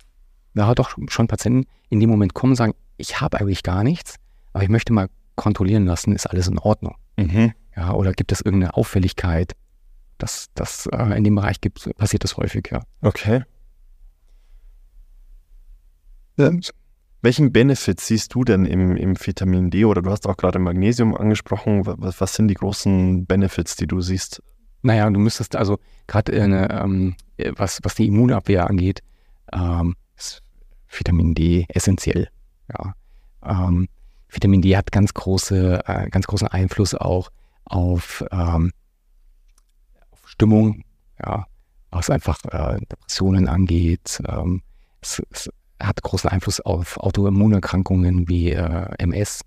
[0.54, 4.16] ja doch schon Patienten in dem Moment kommen und sagen, ich habe eigentlich gar nichts,
[4.52, 6.96] aber ich möchte mal kontrollieren lassen, ist alles in Ordnung.
[7.76, 9.54] Ja, oder gibt es irgendeine Auffälligkeit?
[10.18, 12.82] Das, das äh, in dem Bereich gibt, passiert das häufig, ja.
[13.02, 13.42] Okay.
[17.24, 21.16] Welchen Benefit siehst du denn im, im Vitamin D oder du hast auch gerade Magnesium
[21.16, 21.82] angesprochen?
[21.86, 24.42] Was, was sind die großen Benefits, die du siehst?
[24.82, 27.16] Naja, du müsstest also gerade ähm,
[27.56, 29.00] was, was die Immunabwehr angeht,
[29.52, 30.42] ähm, ist
[30.88, 32.28] Vitamin D essentiell.
[32.70, 32.94] Ja.
[33.42, 33.88] Ähm,
[34.28, 37.30] Vitamin D hat ganz große, äh, ganz großen Einfluss auch
[37.64, 38.72] auf, ähm,
[40.10, 40.84] auf Stimmung,
[41.24, 41.46] ja,
[41.90, 44.20] was einfach äh, Depressionen angeht.
[44.26, 44.62] Ähm,
[45.00, 45.50] es, es
[45.80, 49.40] hat großen Einfluss auf Autoimmunerkrankungen wie äh, MS.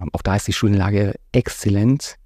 [0.00, 2.16] Ähm, auch da ist die Studienlage exzellent.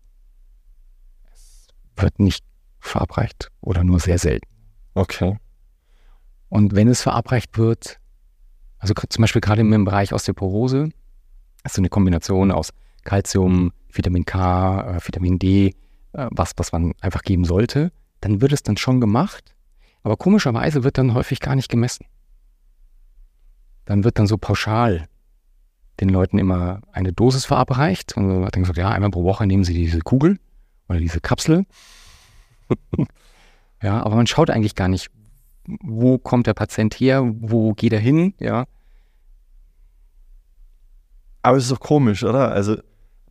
[1.32, 2.44] Es wird nicht
[2.80, 4.48] verabreicht oder nur sehr selten.
[4.94, 5.38] Okay.
[6.48, 7.98] Und wenn es verabreicht wird,
[8.78, 10.90] also zum Beispiel gerade im Bereich Osteoporose,
[11.64, 12.72] ist so eine Kombination aus
[13.04, 15.74] Calcium, Vitamin K, äh, Vitamin D,
[16.12, 19.54] äh, was, was man einfach geben sollte, dann wird es dann schon gemacht,
[20.02, 22.06] aber komischerweise wird dann häufig gar nicht gemessen.
[23.84, 25.08] Dann wird dann so pauschal
[26.00, 29.46] den Leuten immer eine Dosis verabreicht und man hat dann gesagt, ja, einmal pro Woche
[29.46, 30.38] nehmen sie diese Kugel
[30.88, 31.66] oder diese Kapsel.
[33.82, 35.10] ja, aber man schaut eigentlich gar nicht,
[35.66, 38.66] wo kommt der Patient her, wo geht er hin, ja.
[41.42, 42.50] Aber es ist doch komisch, oder?
[42.50, 42.76] Also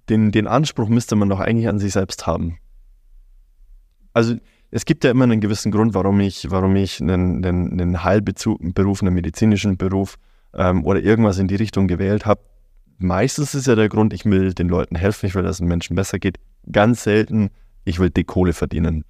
[0.10, 2.60] den, den Anspruch müsste man doch eigentlich an sich selbst haben.
[4.14, 4.36] Also
[4.72, 9.02] es gibt ja immer einen gewissen Grund, warum ich, warum ich einen, einen, einen Heilberuf,
[9.02, 10.18] einen medizinischen Beruf
[10.54, 12.42] ähm, oder irgendwas in die Richtung gewählt habe.
[12.98, 15.68] Meistens ist ja der Grund, ich will den Leuten helfen, ich will, dass es den
[15.68, 16.40] Menschen besser geht.
[16.72, 17.52] Ganz selten,
[17.86, 19.06] ich will die Kohle verdienen.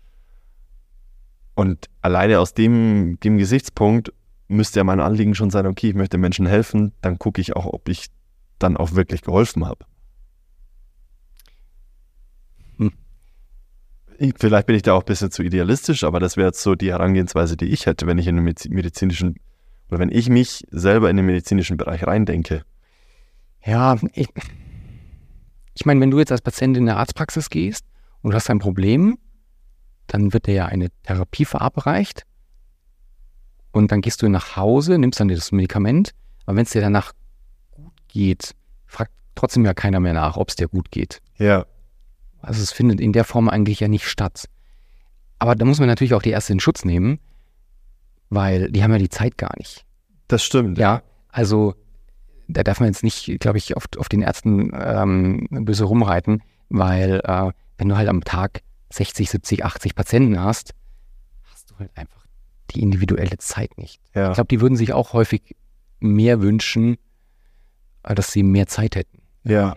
[1.56, 4.14] Und alleine aus dem, dem Gesichtspunkt
[4.48, 7.66] müsste ja mein Anliegen schon sein, okay, ich möchte Menschen helfen, dann gucke ich auch,
[7.66, 8.08] ob ich
[8.60, 9.86] dann auch wirklich geholfen habe.
[12.78, 12.92] Hm.
[14.07, 14.07] Ich-
[14.38, 16.92] Vielleicht bin ich da auch ein bisschen zu idealistisch, aber das wäre jetzt so die
[16.92, 19.36] Herangehensweise, die ich hätte, wenn ich in den Mediz- medizinischen
[19.90, 22.64] oder wenn ich mich selber in den medizinischen Bereich reindenke.
[23.64, 24.30] Ja, ich,
[25.74, 27.86] ich meine, wenn du jetzt als Patient in eine Arztpraxis gehst
[28.22, 29.18] und du hast ein Problem,
[30.08, 32.24] dann wird dir ja eine Therapie verabreicht
[33.72, 36.12] und dann gehst du nach Hause, nimmst dann das Medikament,
[36.46, 37.14] aber wenn es dir danach
[37.72, 38.56] gut geht,
[38.86, 41.22] fragt trotzdem ja keiner mehr nach, ob es dir gut geht.
[41.38, 41.66] Ja,
[42.48, 44.48] Also es findet in der Form eigentlich ja nicht statt.
[45.38, 47.20] Aber da muss man natürlich auch die Ärzte in Schutz nehmen,
[48.30, 49.86] weil die haben ja die Zeit gar nicht.
[50.30, 50.78] Das stimmt.
[50.78, 51.76] Ja, also
[52.48, 57.22] da darf man jetzt nicht, glaube ich, auf, auf den Ärzten ähm, böse rumreiten, weil
[57.26, 60.74] äh, wenn du halt am Tag 60, 70, 80 Patienten hast,
[61.52, 62.26] hast du halt einfach
[62.72, 64.00] die individuelle Zeit nicht.
[64.16, 64.30] Ja.
[64.30, 65.56] Ich glaube, die würden sich auch häufig
[66.00, 66.98] mehr wünschen,
[68.04, 69.22] äh, dass sie mehr Zeit hätten.
[69.44, 69.76] Ja.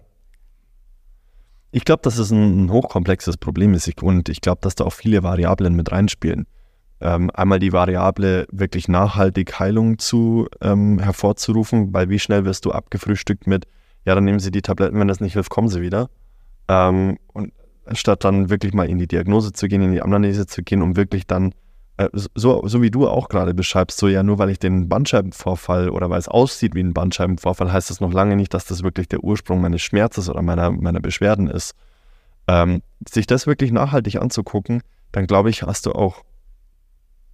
[1.73, 4.93] Ich glaube, dass es ein, ein hochkomplexes Problem ist und ich glaube, dass da auch
[4.93, 6.47] viele Variablen mit reinspielen.
[7.01, 12.73] Ähm, einmal die Variable, wirklich nachhaltig Heilung zu ähm, hervorzurufen, weil wie schnell wirst du
[12.73, 13.67] abgefrühstückt mit,
[14.05, 16.11] ja, dann nehmen Sie die Tabletten, wenn das nicht hilft, kommen Sie wieder.
[16.69, 17.53] Ähm, und
[17.87, 20.97] anstatt dann wirklich mal in die Diagnose zu gehen, in die Anamnese zu gehen, um
[20.97, 21.55] wirklich dann,
[22.13, 26.09] so, so wie du auch gerade beschreibst, so ja, nur weil ich den Bandscheibenvorfall oder
[26.09, 29.23] weil es aussieht wie ein Bandscheibenvorfall, heißt das noch lange nicht, dass das wirklich der
[29.23, 31.75] Ursprung meines Schmerzes oder meiner, meiner Beschwerden ist.
[32.49, 34.83] Ähm, sich das wirklich nachhaltig anzugucken,
[35.13, 36.23] dann glaube ich, hast du auch,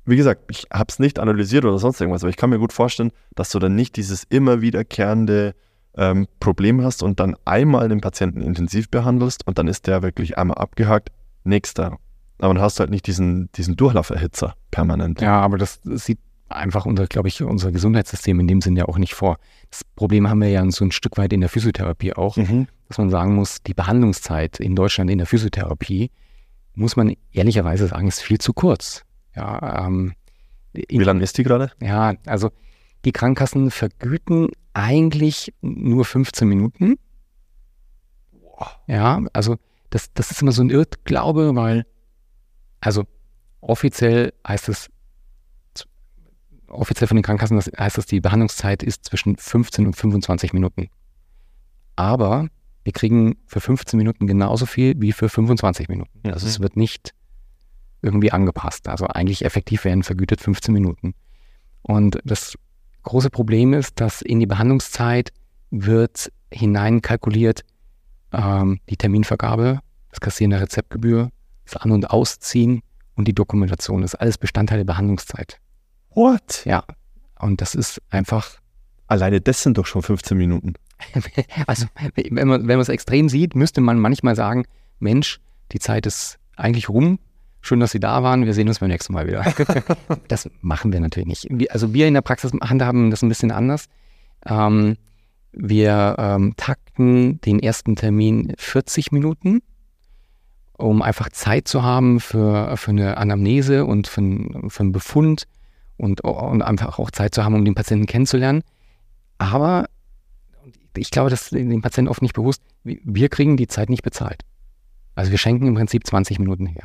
[0.05, 2.73] wie gesagt, ich habe es nicht analysiert oder sonst irgendwas, aber ich kann mir gut
[2.73, 5.55] vorstellen, dass du dann nicht dieses immer wiederkehrende
[5.97, 10.39] ähm, Problem hast und dann einmal den Patienten intensiv behandelst und dann ist der wirklich
[10.39, 11.11] einmal abgehakt,
[11.45, 11.99] nächster.
[12.39, 15.21] Aber dann hast du halt nicht diesen, diesen Durchlauferhitzer permanent.
[15.21, 16.19] Ja, aber das sieht
[16.49, 19.39] einfach unser, glaube ich, unser Gesundheitssystem in dem Sinne ja auch nicht vor.
[19.71, 22.69] Das Problem haben wir ja so ein Stück weit in der Physiotherapie auch, Mhm.
[22.89, 26.11] dass man sagen muss, die Behandlungszeit in Deutschland in der Physiotherapie,
[26.75, 29.03] muss man ehrlicherweise sagen, ist viel zu kurz.
[29.35, 30.13] Ja, ähm,
[30.73, 31.73] Wie lange ist die gerade?
[31.81, 32.51] ja, also
[33.05, 36.97] die Krankenkassen vergüten eigentlich nur 15 Minuten.
[38.87, 39.57] Ja, also
[39.91, 41.87] das, das ist immer so ein Irrglaube, weil,
[42.81, 43.05] also
[43.61, 44.89] offiziell heißt es,
[46.69, 50.89] offiziell von den Krankenkassen das heißt es, die Behandlungszeit ist zwischen 15 und 25 Minuten.
[51.97, 52.49] Aber
[52.85, 56.31] wir kriegen für 15 Minuten genauso viel wie für 25 Minuten.
[56.31, 56.63] Also es Mhm.
[56.63, 57.15] wird nicht
[58.03, 58.89] irgendwie angepasst.
[58.89, 61.15] Also eigentlich effektiv werden vergütet 15 Minuten.
[61.83, 62.57] Und das
[63.03, 65.33] große Problem ist, dass in die Behandlungszeit
[65.71, 67.65] wird hineinkalkuliert
[68.33, 71.31] ähm, die Terminvergabe, das Kassieren der Rezeptgebühr,
[71.67, 72.83] das An- und Ausziehen
[73.15, 74.03] und die Dokumentation.
[74.03, 75.61] Das ist alles Bestandteil der Behandlungszeit.
[76.11, 76.65] What?
[76.65, 76.85] Ja.
[77.39, 78.59] Und das ist einfach,
[79.09, 80.75] Alleine das sind doch schon 15 Minuten.
[81.67, 84.65] also wenn man, wenn man es extrem sieht, müsste man manchmal sagen,
[84.99, 85.41] Mensch,
[85.73, 87.19] die Zeit ist eigentlich rum.
[87.61, 88.47] Schön, dass Sie da waren.
[88.47, 89.45] Wir sehen uns beim nächsten Mal wieder.
[90.29, 91.71] das machen wir natürlich nicht.
[91.73, 93.87] Also wir in der Praxis handhaben das ein bisschen anders.
[94.47, 94.97] Ähm,
[95.53, 99.63] wir ähm, takten den ersten Termin 40 Minuten,
[100.79, 105.45] um einfach Zeit zu haben für, für eine Anamnese und für, einen- für einen Befund
[105.97, 108.63] und, und einfach auch Zeit zu haben, um den Patienten kennenzulernen.
[109.39, 109.87] Aber
[110.97, 114.43] ich glaube, das ist den Patienten oft nicht bewusst, wir- kriegen die Zeit nicht bezahlt.
[115.15, 116.85] Also wir schenken im Prinzip 20 Minuten her.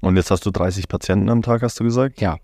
[0.00, 2.20] Und jetzt hast du 30 Patienten am Tag, hast du gesagt?
[2.20, 2.38] Ja.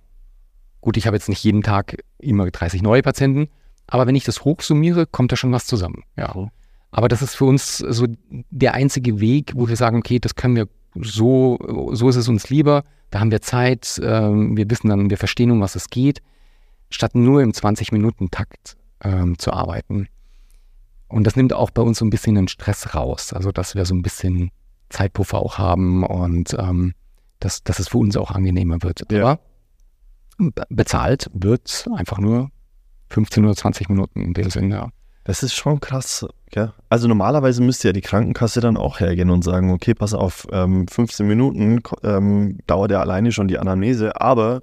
[0.80, 3.48] Gut, ich habe jetzt nicht jeden Tag immer 30 neue Patienten,
[3.88, 6.04] aber wenn ich das hochsummiere, kommt da schon was zusammen.
[6.16, 6.32] Ja.
[6.36, 6.50] Mhm.
[6.96, 8.06] Aber das ist für uns so
[8.50, 10.66] der einzige Weg, wo wir sagen, okay, das können wir
[10.98, 11.58] so,
[11.92, 15.50] so ist es uns lieber, da haben wir Zeit, ähm, wir wissen dann, wir verstehen,
[15.50, 16.22] um was es geht,
[16.88, 20.08] statt nur im 20-Minuten-Takt ähm, zu arbeiten.
[21.08, 23.84] Und das nimmt auch bei uns so ein bisschen den Stress raus, also dass wir
[23.84, 24.50] so ein bisschen
[24.88, 26.94] Zeitpuffer auch haben und ähm,
[27.40, 29.02] dass, dass es für uns auch angenehmer wird.
[29.12, 29.22] Ja.
[29.32, 29.40] Aber
[30.38, 32.50] be- bezahlt wird einfach nur
[33.10, 34.74] 15 oder 20 Minuten in dem Sinne.
[34.74, 34.88] Ja.
[35.26, 36.24] Das ist schon krass.
[36.54, 36.72] Ja?
[36.88, 40.86] Also normalerweise müsste ja die Krankenkasse dann auch hergehen und sagen, okay, pass auf, ähm,
[40.86, 44.62] 15 Minuten ähm, dauert ja alleine schon die Anamnese, aber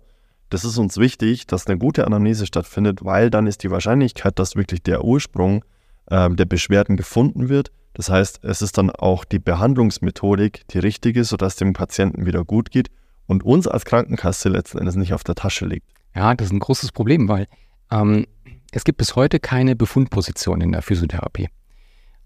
[0.50, 4.56] das ist uns wichtig, dass eine gute Anamnese stattfindet, weil dann ist die Wahrscheinlichkeit, dass
[4.56, 5.66] wirklich der Ursprung
[6.10, 7.74] ähm, der Beschwerden gefunden wird.
[7.94, 12.72] Das heißt, es ist dann auch die Behandlungsmethodik die richtige, sodass dem Patienten wieder gut
[12.72, 12.88] geht
[13.28, 15.88] und uns als Krankenkasse letzten Endes nicht auf der Tasche liegt.
[16.16, 17.48] Ja, das ist ein großes Problem, weil
[17.92, 18.26] ähm,
[18.74, 21.48] es gibt bis heute keine Befundposition in der Physiotherapie.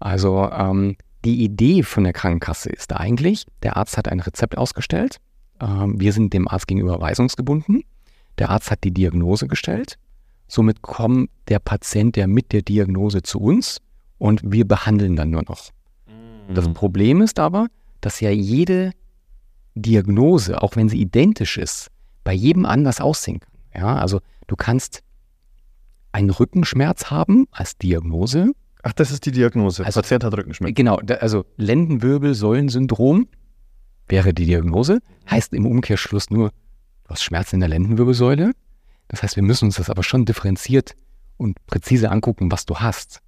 [0.00, 5.18] Also ähm, die Idee von der Krankenkasse ist eigentlich, der Arzt hat ein Rezept ausgestellt,
[5.60, 7.82] ähm, wir sind dem Arzt gegenüber weisungsgebunden,
[8.38, 9.98] der Arzt hat die Diagnose gestellt,
[10.46, 13.80] somit kommt der Patient ja mit der Diagnose zu uns
[14.16, 15.70] und wir behandeln dann nur noch.
[16.48, 17.66] Das Problem ist aber,
[18.00, 18.92] dass ja jede
[19.74, 21.88] Diagnose, auch wenn sie identisch ist,
[22.24, 23.82] bei jedem anders aussehen kann.
[23.82, 25.02] Ja, also du kannst
[26.12, 28.52] einen Rückenschmerz haben als Diagnose.
[28.82, 29.84] Ach, das ist die Diagnose.
[29.84, 30.74] Also- Patient hat Rückenschmerzen.
[30.74, 33.28] Genau, also Lendenwirbelsäulensyndrom
[34.08, 36.50] wäre die Diagnose, heißt im Umkehrschluss nur,
[37.04, 38.52] du hast Schmerzen in der Lendenwirbelsäule.
[39.08, 40.94] Das heißt, wir müssen uns das aber schon differenziert
[41.36, 43.20] und präzise angucken, was du hast.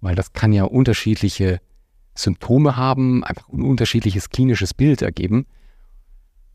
[0.00, 1.60] Weil das kann ja unterschiedliche
[2.14, 5.46] Symptome haben, einfach ein unterschiedliches klinisches Bild ergeben.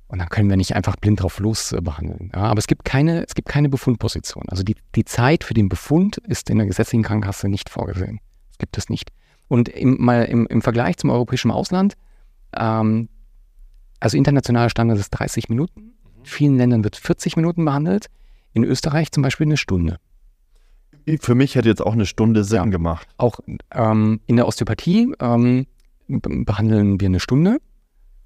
[0.09, 2.31] Und dann können wir nicht einfach blind drauf los äh, behandeln.
[2.35, 4.43] Ja, aber es gibt keine, es gibt keine Befundposition.
[4.49, 8.19] Also die, die Zeit für den Befund ist in der gesetzlichen Krankenkasse nicht vorgesehen.
[8.49, 9.11] Das gibt es nicht.
[9.47, 11.93] Und im, mal im, im Vergleich zum europäischen Ausland,
[12.57, 13.07] ähm,
[13.99, 15.93] also internationaler Standard ist 30 Minuten.
[16.17, 18.07] In vielen Ländern wird 40 Minuten behandelt.
[18.53, 19.97] In Österreich zum Beispiel eine Stunde.
[21.21, 22.65] Für mich hätte jetzt auch eine Stunde Sinn Ja.
[22.65, 23.07] gemacht.
[23.17, 23.39] Auch
[23.71, 25.65] ähm, in der Osteopathie ähm,
[26.07, 27.59] be- behandeln wir eine Stunde,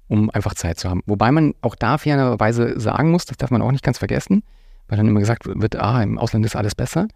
[0.08, 1.02] um einfach Zeit zu haben.
[1.06, 4.42] Wobei man auch da fairerweise sagen muss, das darf man auch nicht ganz vergessen,
[4.88, 7.08] weil dann immer gesagt wird, ah, im Ausland ist alles besser.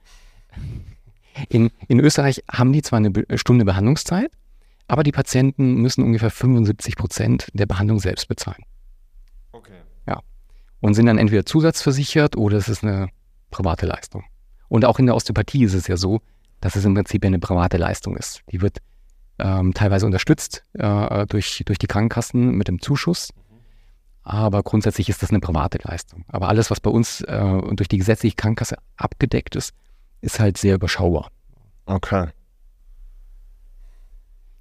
[1.49, 4.31] In, in Österreich haben die zwar eine Be Stunde Behandlungszeit,
[4.89, 8.65] aber die Patienten müssen ungefähr 75 Prozent der Behandlung selbst bezahlen
[9.53, 9.81] Okay.
[10.81, 13.09] und sind dann entweder zusatzversichert oder es ist eine
[13.51, 14.25] private Leistung.
[14.69, 16.21] Und auch in der Osteopathie ist es ja so,
[16.61, 18.43] dass es im Prinzip ja eine private Leistung ist.
[18.51, 18.79] Die wird
[19.39, 23.33] ähm, teilweise unterstützt äh, durch, durch die Krankenkassen mit dem Zuschuss.
[24.23, 26.25] Aber grundsätzlich ist das eine private Leistung.
[26.29, 29.73] Aber alles, was bei uns äh, durch die gesetzliche Krankenkasse abgedeckt ist,
[30.21, 31.31] ist halt sehr überschaubar.
[31.87, 32.29] Okay.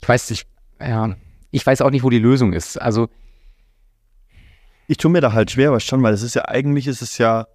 [0.02, 0.48] Ich weiß nicht,
[0.80, 1.16] ja,
[1.52, 2.78] ich weiß auch nicht, wo die Lösung ist.
[2.78, 3.10] Also
[4.88, 7.18] Ich tue mir da halt schwer, weißt schon, weil es ist ja eigentlich ist es
[7.18, 7.48] ja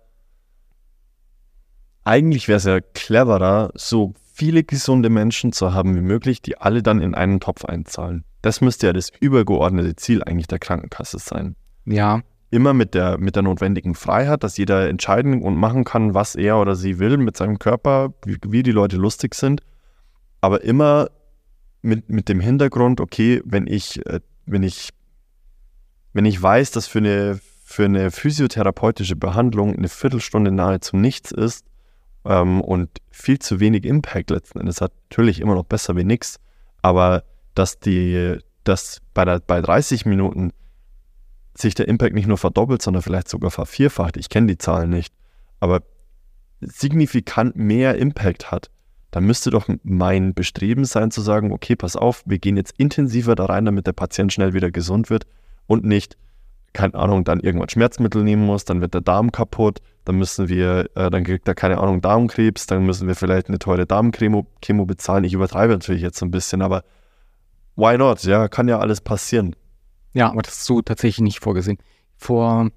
[2.04, 6.82] eigentlich wäre es ja cleverer, so viele gesunde Menschen zu haben wie möglich, die alle
[6.82, 8.24] dann in einen Topf einzahlen.
[8.40, 11.54] Das müsste ja das übergeordnete Ziel eigentlich der Krankenkasse sein.
[11.84, 16.34] ja, Immer mit der, mit der notwendigen Freiheit, dass jeder entscheiden und machen kann, was
[16.34, 19.62] er oder sie will mit seinem Körper, wie, wie die Leute lustig sind.
[20.42, 21.08] Aber immer
[21.80, 24.90] mit, mit dem Hintergrund, okay, wenn ich, äh, wenn ich,
[26.12, 31.64] wenn ich weiß, dass für eine, für eine physiotherapeutische Behandlung eine Viertelstunde nahezu nichts ist
[32.24, 36.38] ähm, und viel zu wenig Impact letzten Endes hat, natürlich immer noch besser wie nichts,
[36.82, 37.24] aber
[37.54, 40.52] dass die, dass bei, der, bei 30 Minuten
[41.54, 45.14] sich der Impact nicht nur verdoppelt, sondern vielleicht sogar vervierfacht, ich kenne die Zahlen nicht,
[45.60, 45.82] aber
[46.60, 48.70] signifikant mehr Impact hat,
[49.10, 53.34] dann müsste doch mein Bestreben sein zu sagen, okay, pass auf, wir gehen jetzt intensiver
[53.34, 55.26] da rein, damit der Patient schnell wieder gesund wird
[55.66, 56.16] und nicht,
[56.72, 60.90] keine Ahnung, dann irgendwann Schmerzmittel nehmen muss, dann wird der Darm kaputt, dann müssen wir,
[60.94, 64.84] äh, dann kriegt er, keine Ahnung, Darmkrebs, dann müssen wir vielleicht eine teure Darmchemo Chemo
[64.86, 65.24] bezahlen.
[65.24, 66.84] Ich übertreibe natürlich jetzt so ein bisschen, aber
[67.76, 68.22] why not?
[68.24, 69.54] Ja, kann ja alles passieren.
[70.12, 71.78] Ja, aber das ist so tatsächlich nicht vorgesehen.
[72.16, 72.68] Vor,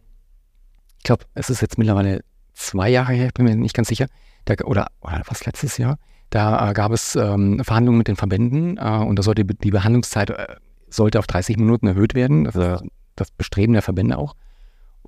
[0.98, 2.24] ich glaube, es ist jetzt mittlerweile
[2.54, 4.08] zwei Jahre her, ich bin mir nicht ganz sicher,
[4.46, 5.98] da, oder, oder was letztes Jahr,
[6.30, 9.72] da äh, gab es ähm, Verhandlungen mit den Verbänden äh, und da sollte die die
[9.72, 10.56] Behandlungszeit äh,
[10.90, 12.46] sollte auf 30 Minuten erhöht werden.
[12.46, 12.84] Das ist
[13.16, 14.36] das Bestreben der Verbände auch.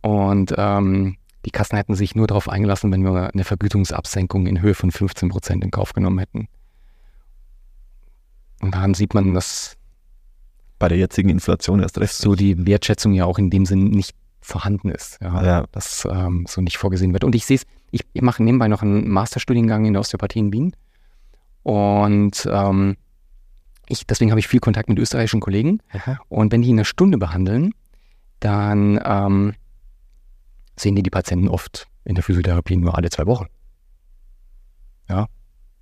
[0.02, 4.74] Und ähm, die Kassen hätten sich nur darauf eingelassen, wenn wir eine Vergütungsabsenkung in Höhe
[4.74, 6.50] von 15 Prozent in Kauf genommen hätten.
[8.60, 9.78] Und daran sieht man, dass
[10.78, 12.16] Bei der jetzigen Inflation erst recht.
[12.16, 15.20] so die Wertschätzung ja auch in dem Sinn nicht vorhanden ist.
[15.22, 15.66] Ja, Ja.
[15.72, 17.24] Dass ähm, so nicht vorgesehen wird.
[17.24, 20.52] Und ich sehe es, ich, ich mache nebenbei noch einen Masterstudiengang in der Osteopathie in
[20.52, 20.76] Wien.
[21.64, 22.98] Und ähm,
[23.88, 25.80] ich, deswegen habe ich viel Kontakt mit österreichischen Kollegen.
[26.28, 27.74] Und wenn die in einer Stunde behandeln,
[28.42, 29.54] dann ähm,
[30.80, 33.48] sehen die die Patienten oft in der Physiotherapie nur alle zwei Wochen.
[35.10, 35.28] Ja,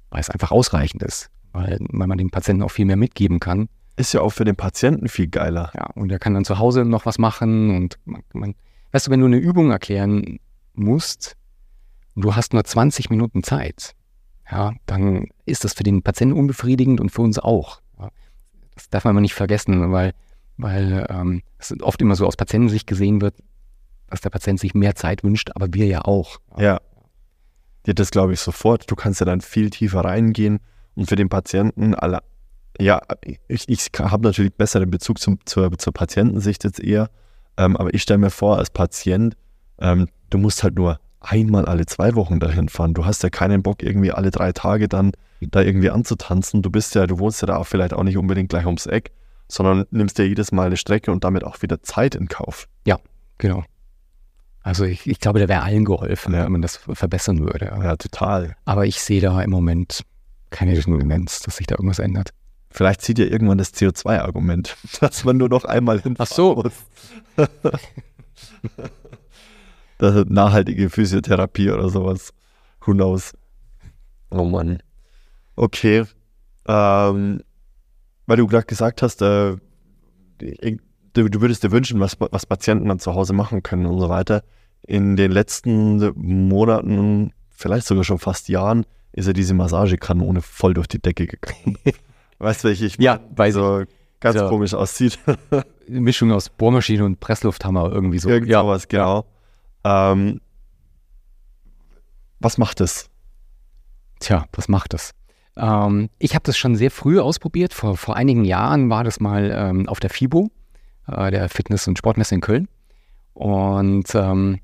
[0.09, 3.69] weil es einfach ausreichend ist, weil, weil man dem Patienten auch viel mehr mitgeben kann.
[3.97, 5.72] Ist ja auch für den Patienten viel geiler.
[5.76, 8.55] Ja, und er kann dann zu Hause noch was machen und man, man
[8.91, 10.39] weißt du, wenn du eine Übung erklären
[10.73, 11.35] musst
[12.15, 13.93] und du hast nur 20 Minuten Zeit,
[14.49, 17.81] ja, dann ist das für den Patienten unbefriedigend und für uns auch.
[17.99, 18.09] Ja.
[18.76, 20.13] Das darf man aber nicht vergessen, weil,
[20.57, 23.35] weil ähm, es oft immer so aus Patientensicht gesehen wird,
[24.10, 26.40] dass der Patient sich mehr Zeit wünscht, aber wir ja auch.
[26.57, 26.80] Ja.
[27.86, 28.90] Ja, das glaube ich sofort.
[28.90, 30.60] Du kannst ja dann viel tiefer reingehen
[30.95, 32.19] und für den Patienten alle.
[32.80, 33.02] Ja,
[33.48, 37.10] ich, ich habe natürlich besseren Bezug zum, zur, zur Patientensicht jetzt eher,
[37.57, 39.38] ähm, aber ich stelle mir vor, als Patient,
[39.80, 42.94] ähm, du musst halt nur einmal alle zwei Wochen dahin fahren.
[42.94, 45.11] Du hast ja keinen Bock, irgendwie alle drei Tage dann
[45.41, 46.61] da irgendwie anzutanzen.
[46.61, 49.11] Du bist ja, du wohnst ja da auch vielleicht auch nicht unbedingt gleich ums Eck,
[49.48, 52.68] sondern nimmst dir jedes Mal eine Strecke und damit auch wieder Zeit in Kauf.
[53.38, 53.64] Genau.
[54.65, 56.43] Also ich, ich glaube, da wäre allen geholfen, Ja.
[56.45, 57.65] wenn man das verbessern würde.
[57.67, 57.95] Ja.
[57.97, 58.55] Total.
[58.65, 60.01] Aber ich sehe da im Moment
[60.49, 62.31] keine Tendenz, dass sich da irgendwas ändert.
[62.71, 66.55] Vielleicht zieht ja irgendwann das CO2-Argument, dass man nur noch einmal hinfahren Ach so.
[66.55, 66.73] muss.
[69.99, 72.33] das ist nachhaltige Physiotherapie oder sowas.
[72.85, 73.33] Who knows?
[74.31, 74.81] Oh Mann.
[75.55, 76.05] Okay.
[76.67, 77.41] Ähm,
[78.25, 79.57] weil du gerade gesagt hast, äh,
[80.39, 80.79] ich-
[81.15, 84.09] du, du würdest dir wünschen, was, was Patienten dann zu Hause machen können und so
[84.09, 84.43] weiter.
[84.87, 90.87] In den letzten Monaten, vielleicht sogar schon fast Jahren, ist ja diese Massagekanone voll durch
[90.87, 91.77] die Decke gegangen.
[92.39, 93.83] weißt du, welche ich Ja, weiß so
[94.19, 94.47] ganz Ja.
[94.49, 95.17] komisch aussieht.
[95.87, 98.29] Eine Mischung aus Bohrmaschine und Presslufthammer irgendwie so.
[98.29, 98.61] Irgend ja.
[98.61, 99.25] sowas, genau.
[99.83, 100.41] Ähm,
[102.39, 103.09] was macht es?
[104.19, 105.11] Tja, was macht das?
[105.57, 107.73] Ähm, ich habe das schon sehr früh ausprobiert.
[107.73, 110.49] Vor, vor einigen Jahren war das mal ähm, auf der FIBO,
[111.07, 112.68] äh, der Fitness- und Sportmesse in Köln.
[113.34, 114.60] Und ähm,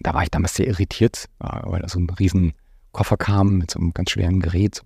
[0.00, 2.54] da war ich damals sehr irritiert, äh, weil da so ein riesen
[2.92, 4.82] Koffer kam mit so einem ganz schweren Gerät.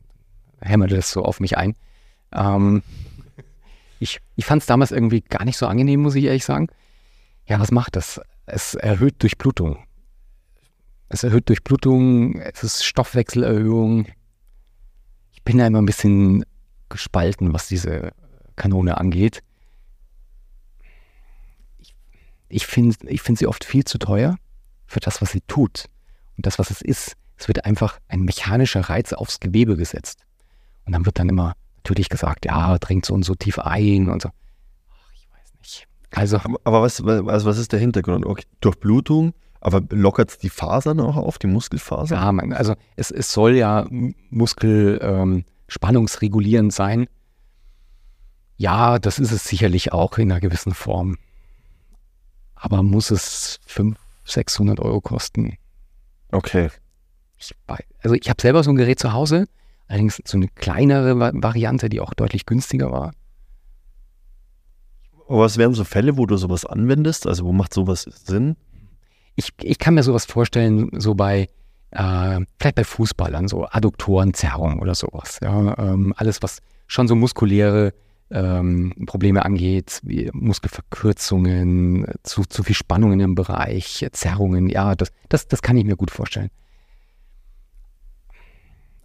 [0.61, 1.75] Hämmerte das so auf mich ein.
[2.33, 2.83] Ähm,
[3.99, 6.69] ich ich fand es damals irgendwie gar nicht so angenehm, muss ich ehrlich sagen.
[7.47, 8.21] Ja, was macht das?
[8.47, 9.79] Es erhöht Durchblutung.
[11.09, 14.07] Es erhöht Durchblutung, es ist Stoffwechselerhöhung.
[15.33, 16.45] Ich bin da immer ein bisschen
[16.89, 18.13] gespalten, was diese
[18.57, 19.43] Kanone angeht.
[21.79, 21.95] Ich,
[22.53, 24.37] ich finde ich find sie oft viel zu teuer
[24.87, 25.87] für das, was sie tut.
[26.37, 30.21] Und das, was es ist, es wird einfach ein mechanischer Reiz aufs Gewebe gesetzt.
[30.85, 34.23] Und dann wird dann immer natürlich gesagt, ja, dringt so und so tief ein und
[34.23, 34.29] so.
[34.29, 35.87] Ach, ich weiß nicht.
[36.11, 38.27] Also, Aber- Aber was, also was ist der Hintergrund?
[38.27, 42.19] Okay, Durchblutung, aber lockert es die Fasern auch auf, die Muskelfasern?
[42.19, 43.87] Ja, man, also es, es soll ja
[44.31, 45.45] Muskel ähm,
[46.71, 47.07] sein.
[48.57, 51.17] Ja, das ist es sicherlich auch in einer gewissen Form.
[52.65, 55.57] Aber muss es 500, 600 Euro kosten?
[56.31, 56.71] Okay.
[57.37, 57.53] Ich,
[57.99, 59.49] also ich habe selber so ein Gerät zu Hause,
[59.89, 63.13] allerdings so eine kleinere Va- Variante, die auch deutlich günstiger war.
[65.29, 67.27] Aber was wären so Fälle, wo du sowas anwendest?
[67.27, 68.57] Also wo macht sowas Sinn?
[69.35, 71.49] Ich, ich kann mir sowas vorstellen, so bei,
[71.91, 75.39] äh, vielleicht bei Fußballern, so Adduktorenzerrung oder sowas.
[75.43, 77.93] Ja, ähm, alles, was schon so muskuläre
[78.33, 85.47] ähm, Probleme angeht, wie Muskelverkürzungen, zu, zu viel Spannungen im Bereich, Zerrungen, ja, das, das,
[85.49, 86.51] das kann ich mir gut vorstellen.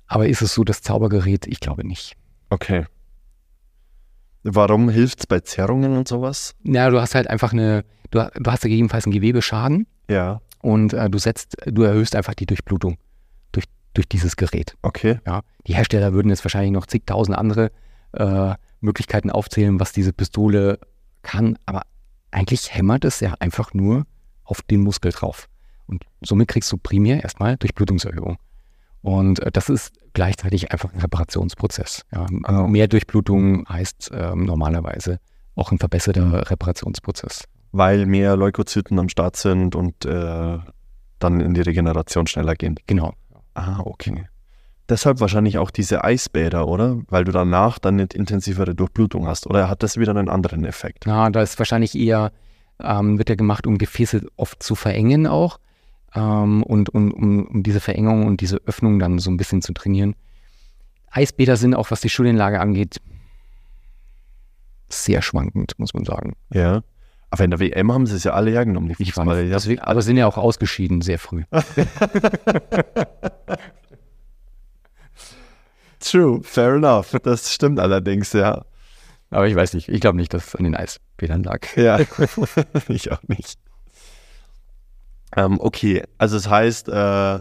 [0.08, 1.48] Aber ist es so das Zaubergerät?
[1.48, 2.16] Ich glaube nicht.
[2.50, 2.86] Okay.
[4.44, 6.56] Warum hilft es bei Zerrungen und sowas?
[6.64, 10.40] Na, du hast halt einfach eine, du, du hast ja gegebenenfalls einen Gewebeschaden Ja.
[10.62, 12.98] und äh, du setzt, du erhöhst einfach die Durchblutung
[13.52, 14.78] durch, durch dieses Gerät.
[14.84, 15.20] Okay.
[15.26, 17.72] Ja, die Hersteller würden jetzt wahrscheinlich noch zigtausend andere
[18.14, 20.80] äh, Möglichkeiten aufzählen, was diese Pistole
[21.22, 21.84] kann, aber
[22.32, 24.06] eigentlich hämmert es ja einfach nur
[24.44, 25.48] auf den Muskel drauf.
[25.88, 28.38] Und somit kriegst du primär erstmal Durchblutungserhöhung.
[29.02, 32.04] Und äh, das ist gleichzeitig einfach ein Reparationsprozess.
[32.14, 32.26] Ja.
[32.44, 32.68] Ah.
[32.68, 35.20] Mehr Durchblutung heißt ähm, normalerweise
[35.56, 37.46] auch ein verbesserter Reparationsprozess.
[37.72, 40.58] Weil mehr Leukozyten am Start sind und äh,
[41.20, 42.76] dann in die Regeneration schneller gehen.
[42.88, 43.14] Genau.
[43.54, 44.28] Ah, okay.
[44.90, 46.98] Deshalb wahrscheinlich auch diese Eisbäder, oder?
[47.10, 49.46] Weil du danach dann eine intensivere Durchblutung hast.
[49.48, 51.04] Oder hat das wieder einen anderen Effekt?
[51.06, 52.32] Na, da ist wahrscheinlich eher,
[52.82, 55.60] ähm, wird ja gemacht, um Gefäße oft zu verengen auch.
[56.16, 59.74] Ähm, und und um, um diese Verengung und diese Öffnung dann so ein bisschen zu
[59.74, 60.16] trainieren.
[61.12, 63.02] Eisbäder sind auch, was die Studienlage angeht,
[64.90, 66.36] sehr schwankend, muss man sagen.
[66.54, 66.82] Ja.
[67.30, 70.02] Aber in der WM haben sie es ja alle hergenommen, Ich weiß, Die deswegen, aber
[70.02, 71.44] sind ja auch ausgeschieden sehr früh.
[76.00, 77.16] True, fair enough.
[77.24, 78.64] Das stimmt allerdings, ja.
[79.30, 81.76] Aber ich weiß nicht, ich glaube nicht, dass es an den Eisbädern lag.
[81.76, 82.00] Ja,
[82.88, 83.60] ich auch nicht.
[85.36, 87.40] Ähm, okay, also das heißt, äh,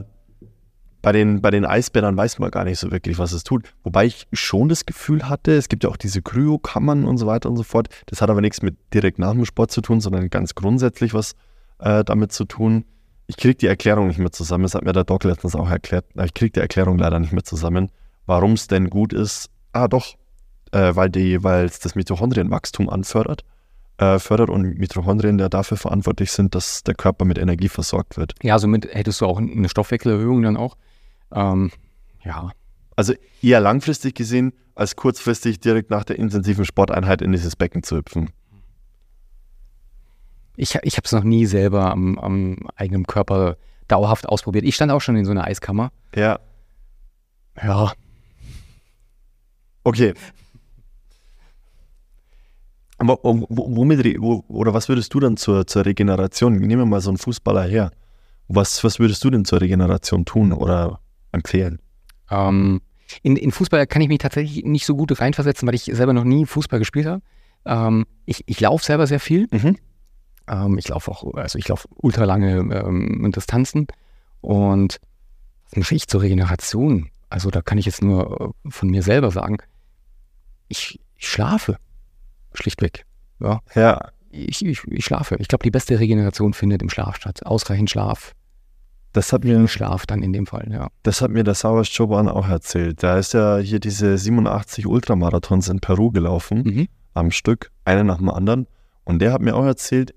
[1.03, 3.73] bei, den, bei den Eisbädern weiß man gar nicht so wirklich, was es tut.
[3.85, 7.49] Wobei ich schon das Gefühl hatte, es gibt ja auch diese Kryokammern und so weiter
[7.49, 7.89] und so fort.
[8.07, 11.37] Das hat aber nichts mit direkt nach dem Sport zu tun, sondern ganz grundsätzlich was
[11.79, 12.85] äh, damit zu tun.
[13.29, 14.65] Ich kriege die Erklärung nicht mehr zusammen.
[14.65, 16.07] Das hat mir der Doc letztens auch erklärt.
[16.25, 17.91] Ich kriege die Erklärung leider nicht mehr zusammen,
[18.27, 19.51] warum es denn gut ist.
[19.73, 20.17] Ah, doch,
[20.73, 23.45] äh, weil es das Mitochondrienwachstum anfördert
[23.99, 28.35] äh, fördert und Mitochondrien ja dafür verantwortlich sind, dass der Körper mit Energie versorgt wird.
[28.43, 30.77] Ja, somit hättest du auch eine Stoffwechselerhöhung dann auch.
[31.33, 31.71] Ähm,
[32.25, 32.51] ja,
[32.95, 37.97] Also eher langfristig gesehen, als kurzfristig direkt nach der intensiven Sporteinheit in dieses Becken zu
[37.97, 38.31] hüpfen.
[40.57, 43.57] Ich, ich habe es noch nie selber am, am eigenen Körper
[43.89, 44.65] dauerhaft ausprobiert.
[44.65, 45.91] Ich stand auch schon in so einer Eiskammer.
[46.15, 46.39] Ja,
[47.63, 47.93] Ja,
[49.87, 50.13] okay.
[52.99, 56.55] Aber wo- wo- womit, oder was würdest du dann zur, zur Regeneration?
[56.55, 57.91] Nehmen wir mal so einen Fußballer her.
[58.49, 61.01] Was, was würdest du denn zur Regeneration tun oder
[61.33, 61.81] empfehlen?
[62.31, 62.81] ähm,
[63.23, 66.25] in, in Fußball kann ich mich tatsächlich nicht so gut reinversetzen, weil ich selber noch
[66.25, 67.23] nie Fußball gespielt habe.
[67.65, 69.47] Ähm, ich ich laufe selber sehr viel.
[69.53, 69.77] Mhm.
[70.49, 73.87] Ähm, ich laufe auch, also ich laufe ultralange ähm, Distanzen.
[74.41, 74.99] Und
[75.71, 77.11] was mache ich zur Regeneration?
[77.31, 79.59] Also da kann ich jetzt nur äh, von mir selber sagen,
[80.69, 81.79] ich, ich schlafe.
[82.55, 83.05] Schlichtweg.
[83.41, 85.37] Ja, Ja, ich, ich, ich schlafe.
[85.39, 87.45] Ich glaube, die beste Regeneration findet im Schlaf statt.
[87.45, 88.33] Ausreichend Schlaf.
[89.13, 90.89] das hat mir, Schlaf dann in dem Fall, ja.
[91.03, 93.03] Das hat mir der Sauers Choban auch erzählt.
[93.03, 96.63] Da ist ja hier diese 87 Ultramarathons in Peru gelaufen.
[96.65, 96.89] Mhm.
[97.15, 98.67] am Stück, einen nach dem anderen.
[99.05, 100.15] Und der hat mir auch erzählt,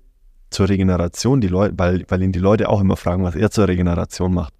[0.50, 3.68] zur Regeneration, die Leute, weil, weil ihn die Leute auch immer fragen, was er zur
[3.68, 4.52] Regeneration macht.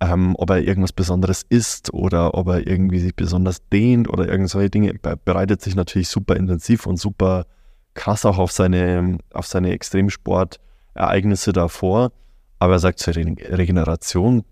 [0.00, 4.70] Ähm, ob er irgendwas Besonderes isst oder ob er irgendwie sich besonders dehnt oder irgendwelche
[4.70, 7.46] Dinge, er bereitet sich natürlich super intensiv und super
[7.94, 12.12] krass auch auf seine, auf seine Extremsportereignisse davor.
[12.60, 14.44] Aber er sagt zur Re Regeneration,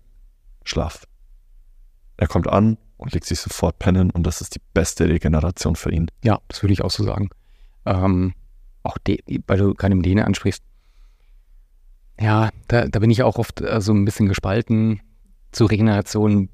[0.65, 1.05] Schlaf.
[2.17, 5.91] Er kommt an und legt sich sofort pennen und das ist die beste Regeneration für
[5.91, 6.07] ihn.
[6.23, 7.29] Ja, das würde ich auch so sagen.
[7.85, 8.33] Ähm,
[8.83, 10.63] auch weil du gerade im Dehne ansprichst.
[12.19, 15.01] Ja, da, da bin ich auch oft äh, so ein bisschen gespalten.
[15.51, 16.49] Zur Regeneration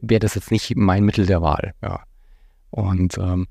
[0.00, 1.74] wäre das jetzt nicht mein Mittel der Wahl.
[1.82, 2.02] Ja.
[2.70, 3.46] Und ähm,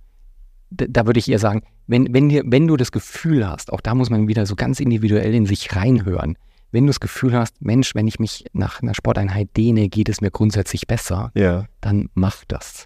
[0.69, 3.95] da, würde ich eher sagen, wenn, wenn, dir, wenn du das Gefühl hast, auch da
[3.95, 6.37] muss man wieder so ganz individuell in sich reinhören,
[6.71, 10.19] wenn du das Gefühl hast, Mensch, wenn ich mich nach einer Sporteinheit dehne, geht es
[10.19, 11.65] mir grundsätzlich besser, ja.
[11.79, 12.85] dann mach das.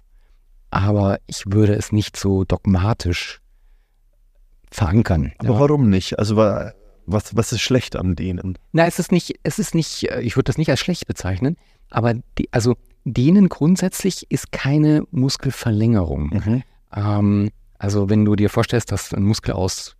[0.70, 3.40] Aber ich würde es nicht so dogmatisch
[4.70, 5.32] verankern.
[5.38, 5.60] Aber ja.
[5.60, 6.18] warum nicht?
[6.18, 6.36] Also
[7.12, 8.58] was, was ist schlecht am Dehnen?
[8.72, 11.56] Na, es ist nicht, es ist nicht, äh, ich würde das nicht als schlecht bezeichnen,
[11.90, 16.30] aber die, also Dehnen grundsätzlich ist keine Muskelverlängerung.
[16.30, 16.62] Mhm.
[16.94, 19.96] Ähm, also wenn du dir vorstellst, dass ein Muskel aus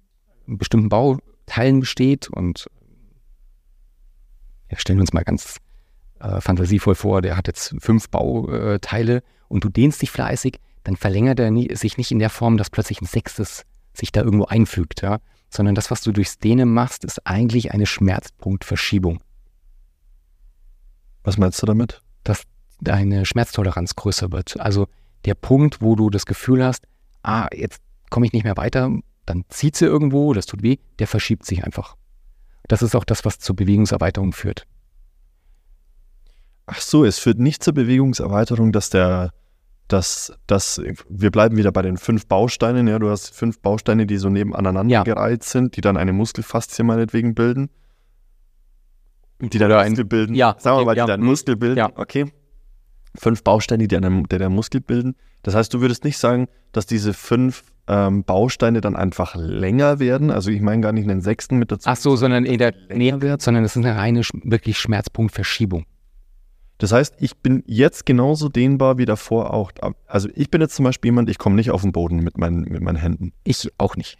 [0.46, 2.66] bestimmten Bauteilen besteht und
[4.70, 5.58] ja, stellen wir uns mal ganz
[6.20, 11.40] äh, fantasievoll vor, der hat jetzt fünf Bauteile und du dehnst dich fleißig, dann verlängert
[11.40, 13.64] er nie, sich nicht in der Form, dass plötzlich ein sechstes
[13.94, 15.18] sich da irgendwo einfügt, ja,
[15.54, 19.20] sondern das, was du durchs Dehnen machst, ist eigentlich eine Schmerzpunktverschiebung.
[21.24, 22.02] Was meinst du damit?
[22.24, 22.42] Dass
[22.80, 24.58] deine Schmerztoleranz größer wird.
[24.58, 24.88] Also
[25.24, 26.86] der Punkt, wo du das Gefühl hast,
[27.22, 27.80] ah, jetzt
[28.10, 28.90] komme ich nicht mehr weiter,
[29.26, 31.96] dann zieht sie irgendwo, das tut weh, der verschiebt sich einfach.
[32.66, 34.66] Das ist auch das, was zur Bewegungserweiterung führt.
[36.66, 39.32] Ach so, es führt nicht zur Bewegungserweiterung, dass der,
[39.92, 44.16] dass, dass wir bleiben wieder bei den fünf Bausteinen, ja, du hast fünf Bausteine, die
[44.16, 45.02] so nebeneinander ja.
[45.02, 47.68] gereiht sind, die dann eine Muskelfaszie meinetwegen bilden.
[49.40, 50.34] Die dann Oder Muskel bilden.
[50.34, 51.04] Ja, sagen wir mal, ja.
[51.04, 51.78] die dann Muskel bilden.
[51.78, 51.90] Ja.
[51.94, 52.32] Okay.
[53.14, 55.16] Fünf Bausteine, die einen, die den Muskel bilden.
[55.42, 60.30] Das heißt, du würdest nicht sagen, dass diese fünf ähm, Bausteine dann einfach länger werden.
[60.30, 61.90] Also ich meine gar nicht einen sechsten mit dazu.
[61.90, 65.84] Ach so, sondern in der Nähe wird, sondern es ist eine reine wirklich Schmerzpunktverschiebung.
[66.82, 69.70] Das heißt, ich bin jetzt genauso dehnbar wie davor auch.
[70.08, 72.62] Also ich bin jetzt zum Beispiel jemand, ich komme nicht auf den Boden mit meinen,
[72.62, 73.32] mit meinen Händen.
[73.44, 74.18] Ich auch nicht.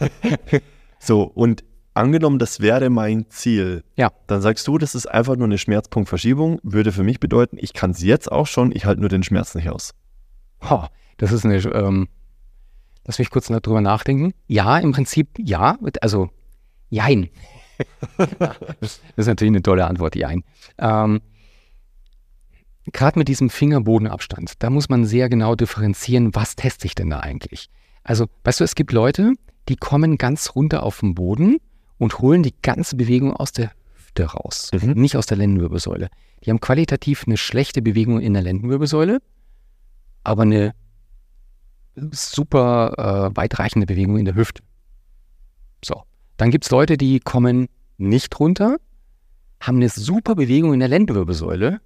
[0.98, 4.10] so, und angenommen, das wäre mein Ziel, ja.
[4.26, 7.90] dann sagst du, das ist einfach nur eine Schmerzpunktverschiebung, würde für mich bedeuten, ich kann
[7.90, 9.92] es jetzt auch schon, ich halte nur den Schmerz nicht aus.
[10.62, 10.84] Oh,
[11.18, 12.08] das ist eine, ähm,
[13.04, 14.32] lass mich kurz darüber nachdenken.
[14.46, 16.30] Ja, im Prinzip ja, also
[16.88, 17.28] jein.
[18.80, 20.42] das ist natürlich eine tolle Antwort, jein.
[20.78, 21.20] Ähm,
[22.92, 27.20] Gerade mit diesem Fingerbodenabstand, da muss man sehr genau differenzieren, was teste ich denn da
[27.20, 27.68] eigentlich?
[28.04, 29.32] Also, weißt du, es gibt Leute,
[29.68, 31.58] die kommen ganz runter auf den Boden
[31.98, 34.92] und holen die ganze Bewegung aus der Hüfte raus, mhm.
[34.92, 36.08] nicht aus der Lendenwirbelsäule.
[36.44, 39.20] Die haben qualitativ eine schlechte Bewegung in der Lendenwirbelsäule,
[40.24, 40.74] aber eine
[42.12, 44.62] super äh, weitreichende Bewegung in der Hüfte.
[45.84, 46.02] So,
[46.36, 48.76] dann gibt es Leute, die kommen nicht runter,
[49.60, 51.80] haben eine super Bewegung in der Lendenwirbelsäule,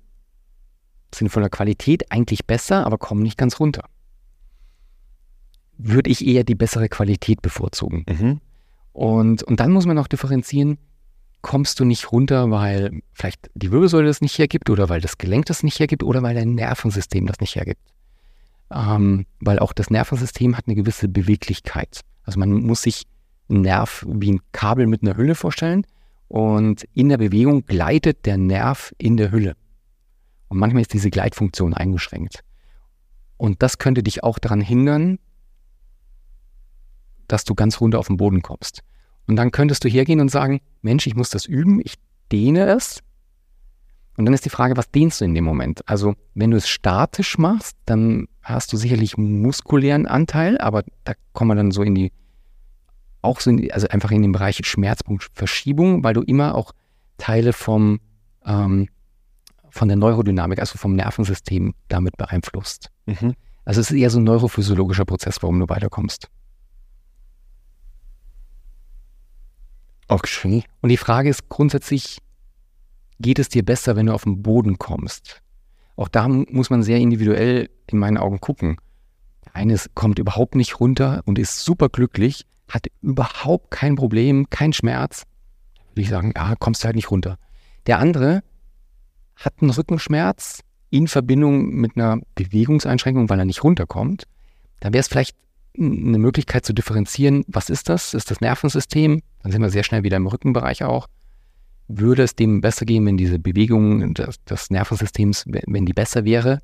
[1.15, 3.85] sind von der Qualität eigentlich besser, aber kommen nicht ganz runter.
[5.79, 8.05] Würde ich eher die bessere Qualität bevorzugen.
[8.09, 8.41] Mhm.
[8.93, 10.79] Und, und dann muss man noch differenzieren,
[11.41, 15.47] kommst du nicht runter, weil vielleicht die Wirbelsäule das nicht hergibt oder weil das Gelenk
[15.47, 17.81] das nicht hergibt oder weil dein Nervensystem das nicht hergibt.
[18.71, 22.01] Ähm, weil auch das Nervensystem hat eine gewisse Beweglichkeit.
[22.25, 23.05] Also man muss sich
[23.49, 25.85] einen Nerv wie ein Kabel mit einer Hülle vorstellen
[26.29, 29.55] und in der Bewegung gleitet der Nerv in der Hülle.
[30.53, 32.45] Und manchmal ist diese Gleitfunktion eingeschränkt.
[33.39, 35.19] Und das könnte dich auch daran hindern,
[37.27, 38.83] dass du ganz runter auf den Boden kommst.
[39.27, 41.95] Und dann könntest du hergehen und sagen, Mensch, ich muss das üben, ich
[42.31, 43.01] dehne es.
[44.19, 45.89] Und dann ist die Frage, was dehnst du in dem Moment?
[45.89, 51.53] Also, wenn du es statisch machst, dann hast du sicherlich muskulären Anteil, aber da kommen
[51.53, 52.13] wir dann so in die,
[53.23, 56.73] auch so in die, also einfach in den Bereich Schmerzpunktverschiebung, weil du immer auch
[57.17, 58.01] Teile vom,
[58.45, 58.89] ähm,
[59.73, 62.91] von der Neurodynamik, also vom Nervensystem damit beeinflusst.
[63.07, 63.35] Mhm.
[63.65, 66.29] Also es ist eher so ein neurophysiologischer Prozess, warum du weiterkommst.
[70.09, 70.65] Okay.
[70.83, 72.19] Und die Frage ist grundsätzlich,
[73.19, 75.41] geht es dir besser, wenn du auf den Boden kommst?
[75.97, 78.77] Auch da muss man sehr individuell in meinen Augen gucken.
[79.55, 85.25] Eines kommt überhaupt nicht runter und ist super glücklich, hat überhaupt kein Problem, kein Schmerz.
[85.91, 87.39] Würde ich sagen, ja, kommst du halt nicht runter.
[87.87, 88.43] Der andere
[89.37, 90.61] hat einen Rückenschmerz
[90.91, 94.25] in Verbindung mit einer Bewegungseinschränkung, weil er nicht runterkommt.
[94.81, 95.37] Dann wäre es vielleicht
[95.79, 98.15] eine Möglichkeit zu differenzieren, was ist das?
[98.15, 99.23] Ist das Nervensystem?
[99.43, 101.09] Dann sind wir sehr schnell wieder im Rückenbereich auch.
[101.89, 106.61] Würde es dem besser gehen, wenn diese Bewegung des, des Nervensystems, wenn die besser wäre?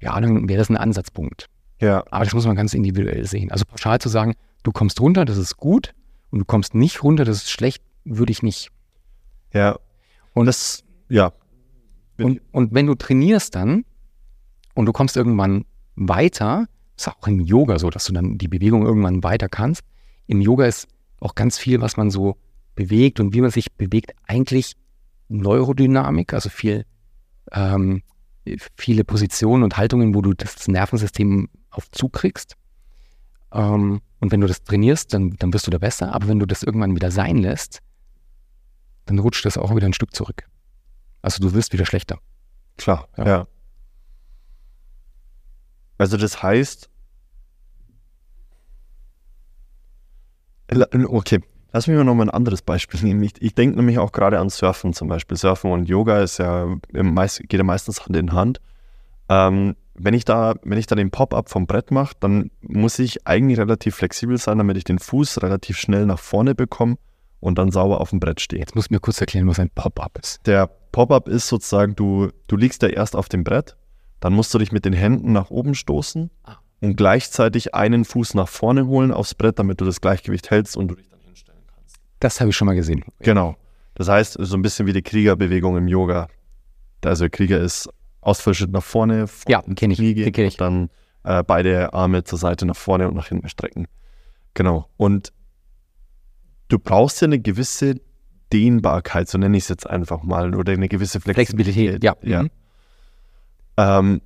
[0.00, 1.46] Ja, dann wäre das ein Ansatzpunkt.
[1.80, 2.04] Ja.
[2.10, 3.50] Aber das muss man ganz individuell sehen.
[3.50, 5.94] Also pauschal zu sagen, du kommst runter, das ist gut,
[6.30, 8.70] und du kommst nicht runter, das ist schlecht, würde ich nicht.
[9.52, 9.78] Ja.
[10.32, 11.32] Und das, ja.
[12.24, 13.84] Und, und wenn du trainierst dann
[14.74, 15.64] und du kommst irgendwann
[15.96, 16.66] weiter,
[16.96, 19.82] ist auch im Yoga so, dass du dann die Bewegung irgendwann weiter kannst.
[20.26, 20.88] Im Yoga ist
[21.20, 22.36] auch ganz viel, was man so
[22.74, 24.74] bewegt und wie man sich bewegt, eigentlich
[25.28, 26.84] Neurodynamik, also viel,
[27.52, 28.02] ähm,
[28.76, 32.56] viele Positionen und Haltungen, wo du das Nervensystem auf Zug kriegst.
[33.52, 36.14] Ähm, und wenn du das trainierst, dann, dann wirst du da besser.
[36.14, 37.80] Aber wenn du das irgendwann wieder sein lässt,
[39.06, 40.49] dann rutscht das auch wieder ein Stück zurück.
[41.22, 42.18] Also du wirst wieder schlechter.
[42.76, 43.26] Klar, Ja.
[43.26, 43.46] ja.
[45.98, 46.88] Also das heißt,
[51.08, 51.40] okay,
[51.72, 53.22] lass mich mal noch mal ein anderes Beispiel nehmen.
[53.22, 55.36] Ich, ich denke nämlich auch gerade an Surfen zum Beispiel.
[55.36, 58.60] Surfen und Yoga ist ja im meist, geht ja meistens Hand in Hand.
[59.28, 63.26] Ähm, wenn ich da, wenn ich da den Pop-up vom Brett mache, dann muss ich
[63.26, 66.96] eigentlich relativ flexibel sein, damit ich den Fuß relativ schnell nach vorne bekomme
[67.40, 68.60] und dann sauber auf dem Brett stehe.
[68.60, 70.46] Jetzt musst du mir kurz erklären, was ein Pop-up ist.
[70.46, 73.76] Der Pop-up ist sozusagen, du, du liegst ja erst auf dem Brett,
[74.20, 76.56] dann musst du dich mit den Händen nach oben stoßen Ah.
[76.80, 80.88] und gleichzeitig einen Fuß nach vorne holen aufs Brett, damit du das Gleichgewicht hältst und
[80.88, 81.96] du dich dann hinstellen kannst.
[82.20, 83.04] Das habe ich schon mal gesehen.
[83.20, 83.56] Genau.
[83.94, 86.28] Das heißt, so ein bisschen wie die Kriegerbewegung im Yoga.
[87.04, 87.88] Also Krieger ist
[88.20, 90.56] Ausfallschritt nach vorne, vor Ja, ins kenn ich, Knie kenn ich.
[90.56, 90.90] dann
[91.24, 93.86] äh, beide Arme zur Seite nach vorne und nach hinten strecken.
[94.54, 94.88] Genau.
[94.96, 95.32] Und
[96.68, 97.96] du brauchst ja eine gewisse
[98.52, 101.74] Dehnbarkeit, so nenne ich es jetzt einfach mal, oder eine gewisse Flexibilität.
[101.74, 102.16] Flexibilität, ja.
[102.22, 102.42] ja.
[102.42, 102.50] Mhm.
[103.76, 104.20] Ähm,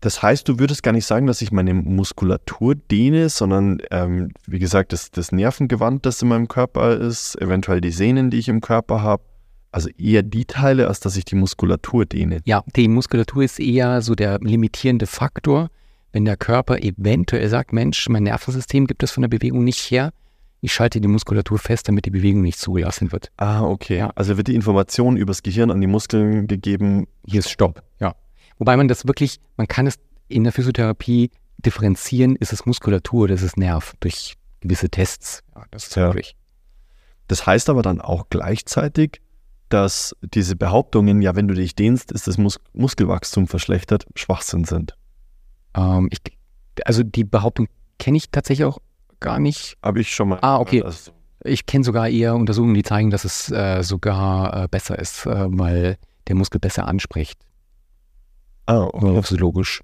[0.00, 4.60] das heißt, du würdest gar nicht sagen, dass ich meine Muskulatur dehne, sondern ähm, wie
[4.60, 8.60] gesagt, das, das Nervengewand, das in meinem Körper ist, eventuell die Sehnen, die ich im
[8.60, 9.24] Körper habe.
[9.72, 12.40] Also eher die Teile, als dass ich die Muskulatur dehne.
[12.46, 15.68] Ja, die Muskulatur ist eher so der limitierende Faktor,
[16.12, 20.12] wenn der Körper eventuell sagt, Mensch, mein Nervensystem gibt es von der Bewegung nicht her.
[20.60, 23.30] Ich schalte die Muskulatur fest, damit die Bewegung nicht zugelassen wird.
[23.36, 23.98] Ah, okay.
[23.98, 24.10] Ja.
[24.16, 27.06] Also wird die Information übers Gehirn an die Muskeln gegeben.
[27.26, 27.82] Hier ist Stopp.
[28.00, 28.16] Ja.
[28.58, 33.34] Wobei man das wirklich, man kann es in der Physiotherapie differenzieren, ist es Muskulatur oder
[33.34, 35.42] ist es Nerv durch gewisse Tests.
[35.54, 36.08] Ja, das ist Ja.
[36.08, 36.36] möglich.
[37.28, 39.20] Das heißt aber dann auch gleichzeitig,
[39.68, 44.96] dass diese Behauptungen, ja, wenn du dich dehnst, ist das Mus Muskelwachstum verschlechtert, Schwachsinn sind.
[45.74, 46.18] Ähm, ich,
[46.84, 47.68] also die Behauptung
[47.98, 48.78] kenne ich tatsächlich auch
[49.20, 49.76] gar nicht.
[49.82, 50.38] Habe ich schon mal.
[50.42, 50.82] Ah, okay.
[50.82, 51.12] Also,
[51.44, 55.46] Ich kenne sogar eher Untersuchungen, die zeigen, dass es äh, sogar äh, besser ist, äh,
[55.48, 57.38] weil der Muskel besser anspricht.
[58.66, 59.22] ah, okay.
[59.22, 59.80] Physiologisch.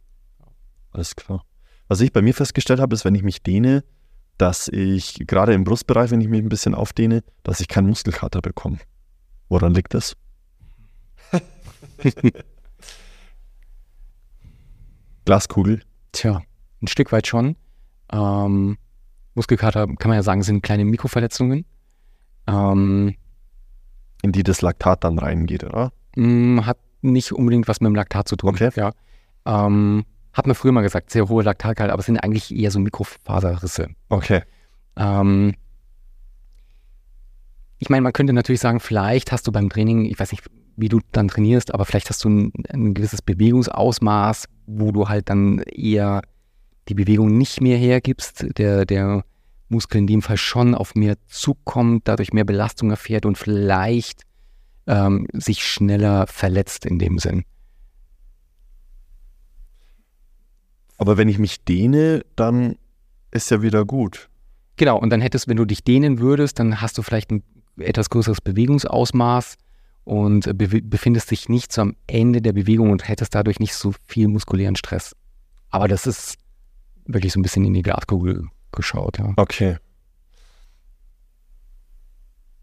[0.92, 1.44] Alles klar.
[1.88, 3.84] Was ich bei mir festgestellt habe, ist, wenn ich mich dehne,
[4.38, 8.40] dass ich gerade im Brustbereich, wenn ich mich ein bisschen aufdehne, dass ich keinen Muskelkater
[8.40, 8.78] bekomme.
[9.48, 10.16] Woran liegt das?
[15.24, 15.82] Glaskugel.
[16.12, 16.42] Tja,
[16.82, 17.56] ein Stück weit schon.
[18.12, 18.76] Ähm,
[19.34, 21.64] Muskelkater, kann man ja sagen, sind kleine Mikroverletzungen.
[22.46, 23.14] Ähm,
[24.22, 25.92] in die das Laktat dann reingeht, oder?
[26.16, 28.50] mh, hat nicht unbedingt was mit dem Laktat zu tun.
[28.50, 28.70] Okay.
[28.76, 28.92] Ja.
[29.46, 32.80] Ähm, hat man früher mal gesagt, sehr hohe Laktatgehalt, aber es sind eigentlich eher so
[32.80, 33.88] Mikrofaserrisse.
[34.08, 34.42] Okay.
[34.96, 35.54] Ähm,
[37.78, 40.44] ich meine, man könnte natürlich sagen, vielleicht hast du beim Training, ich weiß nicht,
[40.76, 45.28] wie du dann trainierst, aber vielleicht hast du ein, ein gewisses Bewegungsausmaß, wo du halt
[45.28, 46.22] dann eher
[46.88, 49.24] die Bewegung nicht mehr hergibst, der, der
[49.68, 54.22] Muskel in dem Fall schon auf mehr Zug kommt, dadurch mehr Belastung erfährt und vielleicht
[54.86, 57.44] ähm, sich schneller verletzt in dem Sinn.
[60.96, 62.76] Aber wenn ich mich dehne, dann
[63.30, 64.28] ist ja wieder gut.
[64.76, 67.42] Genau, und dann hättest, wenn du dich dehnen würdest, dann hast du vielleicht ein
[67.78, 69.56] etwas größeres Bewegungsausmaß
[70.04, 73.92] und be befindest dich nicht so am Ende der Bewegung und hättest dadurch nicht so
[74.06, 75.16] viel muskulären Stress.
[75.70, 76.38] Aber das ist
[77.06, 79.32] wirklich so ein bisschen in die Glaskugel geschaut, ja.
[79.36, 79.76] Okay.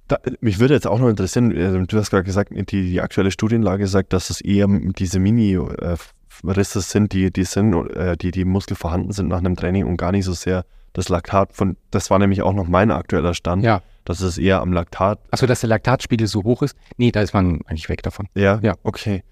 [0.07, 3.31] Da, mich würde jetzt auch noch interessieren, äh, du hast gerade gesagt, die, die aktuelle
[3.31, 8.75] Studienlage sagt, dass es eher diese Mini-Risse sind, die, die sind, äh, die, die Muskel
[8.75, 12.19] vorhanden sind nach einem Training und gar nicht so sehr das Laktat von, das war
[12.19, 13.81] nämlich auch noch mein aktueller Stand, Ja.
[14.03, 16.75] dass es eher am Laktat, Achso, dass der Laktatspiegel so hoch ist?
[16.97, 18.27] Nee, da ist man eigentlich weg davon.
[18.35, 18.73] ja, Ja.
[18.83, 19.23] okay.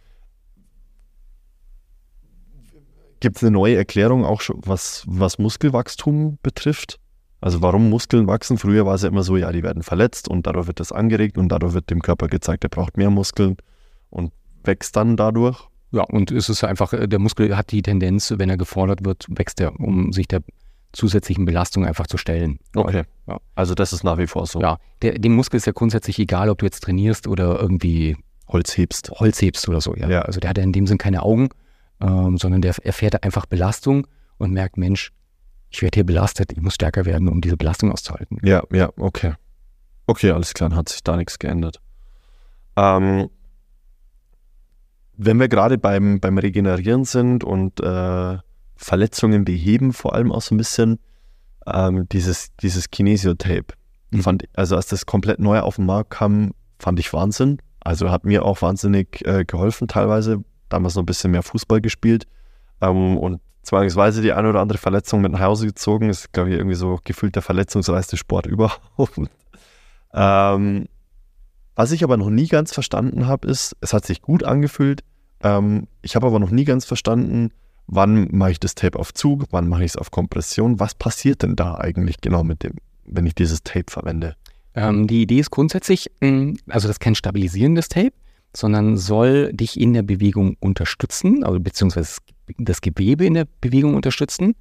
[3.19, 6.99] Gibt es eine neue Erklärung auch schon, was, was Muskelwachstum betrifft?
[7.41, 8.57] Also warum Muskeln wachsen?
[8.57, 11.37] Früher war es ja immer so, ja, die werden verletzt und dadurch wird das angeregt
[11.37, 13.57] und dadurch wird dem Körper gezeigt, er braucht mehr Muskeln
[14.09, 14.33] und
[14.63, 15.67] wächst dann dadurch.
[15.91, 19.25] Ja, und es ist einfach, äh, der Muskel hat die Tendenz, wenn er gefordert wird,
[19.29, 20.41] wächst er, um sich der
[20.91, 22.59] zusätzlichen Belastung einfach zu stellen.
[22.75, 23.03] Okay.
[23.27, 23.37] Ja.
[23.55, 24.61] Also das ist nach wie vor so.
[24.61, 28.17] Ja, der, dem Muskel ist ja grundsätzlich egal, ob du jetzt trainierst oder irgendwie
[28.47, 29.11] Holz hebst.
[29.11, 29.95] Holz hebst oder so.
[29.95, 30.09] Ja.
[30.09, 30.21] Ja.
[30.23, 31.49] Also der hat ja in dem Sinn keine Augen,
[32.01, 34.07] ähm, sondern der erfährt einfach Belastung
[34.37, 35.11] und merkt, Mensch,
[35.69, 38.37] ich werde hier belastet, ich muss stärker werden, um diese Belastung auszuhalten.
[38.43, 39.33] Ja, ja, okay.
[40.07, 41.79] Okay, alles klar, dann hat sich da nichts geändert.
[42.75, 43.29] Ähm,
[45.17, 48.37] wenn wir gerade beim, beim Regenerieren sind und äh,
[48.75, 50.99] Verletzungen beheben, vor allem auch so ein bisschen,
[51.67, 53.73] ähm, dieses, dieses Kinesiotape.
[54.11, 54.21] Mhm.
[54.21, 57.59] Fand, also als das komplett neu auf den Markt kam, fand ich Wahnsinn.
[57.81, 60.43] Also hat mir auch wahnsinnig äh, geholfen teilweise.
[60.69, 62.27] Damals noch ein bisschen mehr Fußball gespielt
[62.81, 66.07] ähm, und zwangsweise die eine oder andere Verletzung mit nach Hause gezogen.
[66.07, 69.19] Das ist, glaube ich, irgendwie so gefühlt der verletzungsreichste Sport überhaupt.
[70.13, 70.87] ähm,
[71.75, 75.01] was ich aber noch nie ganz verstanden habe, ist, es hat sich gut angefühlt.
[75.41, 77.51] Ähm, ich habe aber noch nie ganz verstanden,
[77.87, 80.79] wann mache ich das Tape auf Zug, wann mache ich es auf Kompression.
[80.79, 82.73] Was passiert denn da eigentlich genau mit dem,
[83.05, 84.35] wenn ich dieses Tape verwende?
[84.75, 88.11] Ähm, die Idee ist grundsätzlich, mh, also das ist kein stabilisierendes Tape,
[88.55, 92.17] sondern soll dich in der Bewegung unterstützen, also beziehungsweise
[92.57, 94.55] das Gewebe in der Bewegung unterstützen.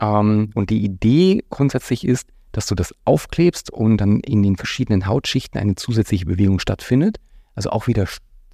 [0.00, 5.06] Ähm, und die Idee grundsätzlich ist, dass du das aufklebst und dann in den verschiedenen
[5.06, 7.18] Hautschichten eine zusätzliche Bewegung stattfindet.
[7.56, 8.06] Also auch wieder,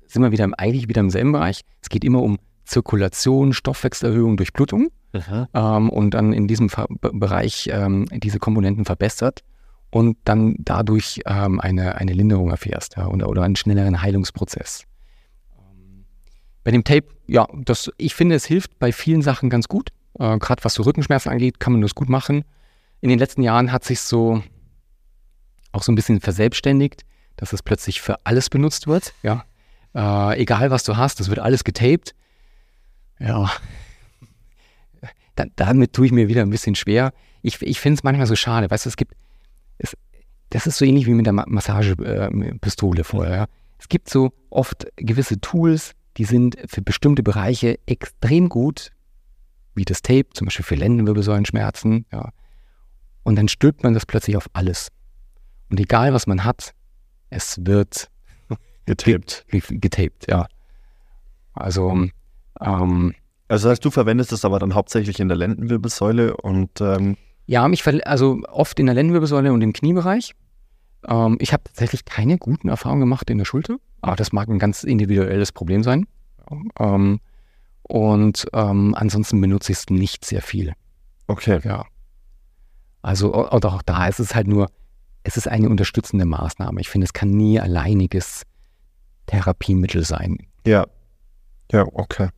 [0.06, 1.60] sind wir wieder im, eigentlich wieder im selben Bereich.
[1.82, 4.88] Es geht immer um Zirkulation, Stoffwechselerhöhung, Durchblutung
[5.54, 9.42] ähm, und dann in diesem Ver Be- Bereich ähm, diese Komponenten verbessert
[9.90, 14.84] und dann dadurch ähm, eine, eine Linderung erfährst ja, oder, oder einen schnelleren Heilungsprozess.
[15.58, 16.04] Ähm,
[16.64, 19.90] Bei dem Tape, ja, das, ich finde, es hilft bei vielen Sachen ganz gut.
[20.18, 22.44] Äh, Gerade was so Rückenschmerzen angeht, kann man das gut machen.
[23.00, 24.42] In den letzten Jahren hat sich so
[25.72, 27.04] auch so ein bisschen verselbstständigt,
[27.36, 29.14] dass es plötzlich für alles benutzt wird.
[29.22, 29.44] Ja,
[29.94, 32.14] äh, egal was du hast, das wird alles getaped.
[33.18, 33.50] Ja,
[35.34, 37.12] da, damit tue ich mir wieder ein bisschen schwer.
[37.42, 38.70] Ich, ich finde es manchmal so schade.
[38.70, 39.14] Weißt du, es gibt,
[39.82, 39.96] es,
[40.50, 43.36] das ist so ähnlich wie mit der Ma Massagepistole vorher.
[43.36, 43.46] Ja.
[43.78, 48.90] Es gibt so oft gewisse Tools, die sind für bestimmte Bereiche extrem gut,
[49.74, 52.04] wie das Tape, zum Beispiel für Lendenwirbelsäulenschmerzen.
[52.12, 52.30] Ja.
[53.22, 54.88] Und dann stülpt man das plötzlich auf alles.
[55.70, 56.74] Und egal, was man hat,
[57.30, 58.10] es wird
[58.86, 59.46] Getaped.
[59.48, 60.46] ge- getaped, ja.
[61.54, 61.90] Also,
[62.60, 63.14] ähm,
[63.48, 67.16] Also das heißt, du verwendest es aber dann hauptsächlich in der Lendenwirbelsäule und ähm,
[67.50, 70.36] Ja, mich also oft in der Lendenwirbelsäule und im Kniebereich.
[71.08, 74.60] Ähm, ich habe tatsächlich keine guten Erfahrungen gemacht in der Schulter, aber das mag ein
[74.60, 76.06] ganz individuelles Problem sein.
[76.78, 77.18] Ähm,
[77.82, 80.74] und ähm, ansonsten benutze ich es nicht sehr viel.
[81.26, 81.58] okay.
[81.64, 81.86] Ja.
[83.02, 84.70] Also und auch da ist es halt nur,
[85.24, 86.80] es ist eine unterstützende Maßnahme.
[86.80, 88.44] Ich finde, es kann nie alleiniges
[89.26, 90.38] Therapiemittel sein.
[90.64, 90.86] Ja.
[91.72, 92.28] Ja, okay.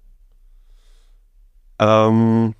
[1.79, 2.55] Ähm,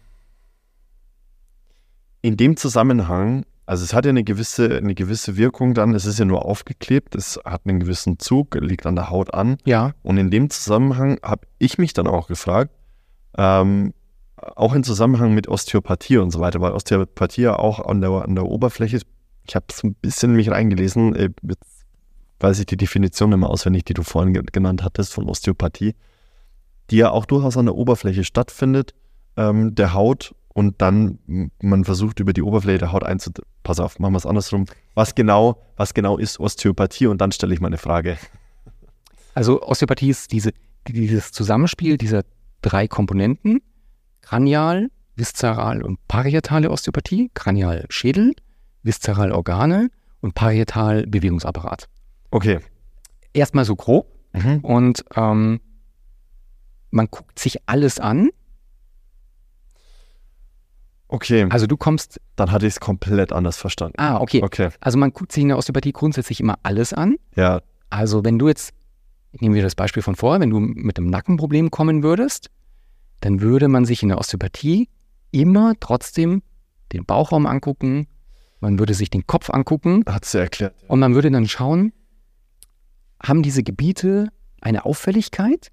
[2.23, 6.19] in dem Zusammenhang, also es hat ja eine gewisse, eine gewisse Wirkung dann, es ist
[6.19, 9.57] ja nur aufgeklebt, es hat einen gewissen Zug, liegt an der Haut an.
[9.65, 12.71] Ja, Und in dem Zusammenhang habe ich mich dann auch gefragt,
[13.37, 13.93] ähm,
[14.37, 18.35] auch im Zusammenhang mit Osteopathie und so weiter, weil Osteopathie ja auch an der, an
[18.35, 19.01] der Oberfläche,
[19.47, 21.85] ich habe so ein bisschen mich reingelesen, äh, jetzt
[22.41, 25.95] weiß ich die Definition nicht mehr auswendig, die du vorhin ge- genannt hattest von Osteopathie,
[26.91, 28.95] die ja auch durchaus an der Oberfläche stattfindet,
[29.37, 33.31] ähm, der Haut und dann man versucht über die Oberfläche der Haut einzu...
[33.63, 34.67] Pass auf, machen wir es andersrum.
[34.95, 37.07] Was genau, was genau ist Osteopathie?
[37.07, 38.19] Und dann stelle ich mal eine Frage.
[39.35, 40.53] Also Osteopathie ist diese,
[40.89, 42.25] dieses Zusammenspiel dieser
[42.61, 43.61] drei Komponenten,
[44.21, 48.35] Kranial, Viszeral und Parietale Osteopathie, Kranial Schädel,
[48.83, 51.89] Viszeral Organe und Parietal Bewegungsapparat.
[52.31, 52.61] Okay.
[53.33, 54.07] Erstmal so grob
[54.63, 55.61] und ähm,
[56.91, 58.31] man guckt sich alles an.
[61.15, 63.95] Okay, Also du kommst, dann hatte ich es komplett anders verstanden.
[63.99, 67.17] ah okay, Okay, also man guckt sich in der Osteopathie grundsätzlich immer alles an.
[67.37, 67.61] ja,
[67.91, 68.73] Also wenn du jetzt,
[69.33, 72.51] nehmen wir das Beispiel von vorher, wenn du mit einem Nackenproblem kommen würdest,
[73.21, 74.89] dann würde man sich in der Osteopathie
[75.33, 76.43] immer trotzdem
[76.93, 78.07] den Bauchraum angucken,
[78.61, 80.75] man würde sich den Kopf angucken hat sie erklärt.
[80.89, 81.93] und man würde dann schauen,
[83.23, 84.29] haben diese Gebiete
[84.61, 85.69] eine Auffälligkeit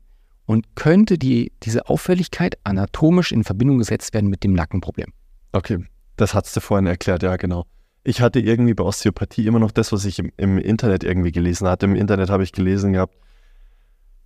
[0.46, 5.14] und könnte die, diese Auffälligkeit anatomisch in Verbindung gesetzt werden mit dem Nackenproblem.
[5.52, 5.86] Okay,
[6.16, 7.66] das hast du vorhin erklärt, ja, genau.
[8.04, 11.68] Ich hatte irgendwie bei Osteopathie immer noch das, was ich im, im Internet irgendwie gelesen
[11.68, 11.86] hatte.
[11.86, 13.16] Im Internet habe ich gelesen gehabt,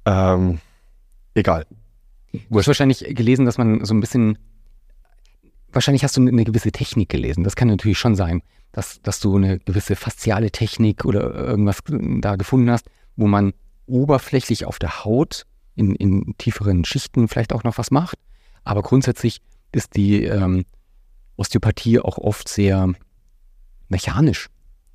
[0.05, 0.59] ähm,
[1.33, 1.65] egal.
[2.49, 4.37] Du hast wahrscheinlich gelesen, dass man so ein bisschen,
[5.71, 7.43] wahrscheinlich hast du eine gewisse Technik gelesen.
[7.43, 8.41] Das kann natürlich schon sein,
[8.71, 13.53] dass, dass du eine gewisse fasziale Technik oder irgendwas da gefunden hast, wo man
[13.85, 15.45] oberflächlich auf der Haut
[15.75, 18.17] in, in tieferen Schichten vielleicht auch noch was macht.
[18.63, 19.41] Aber grundsätzlich
[19.71, 20.65] ist die ähm,
[21.37, 22.93] Osteopathie auch oft sehr
[23.89, 24.49] mechanisch.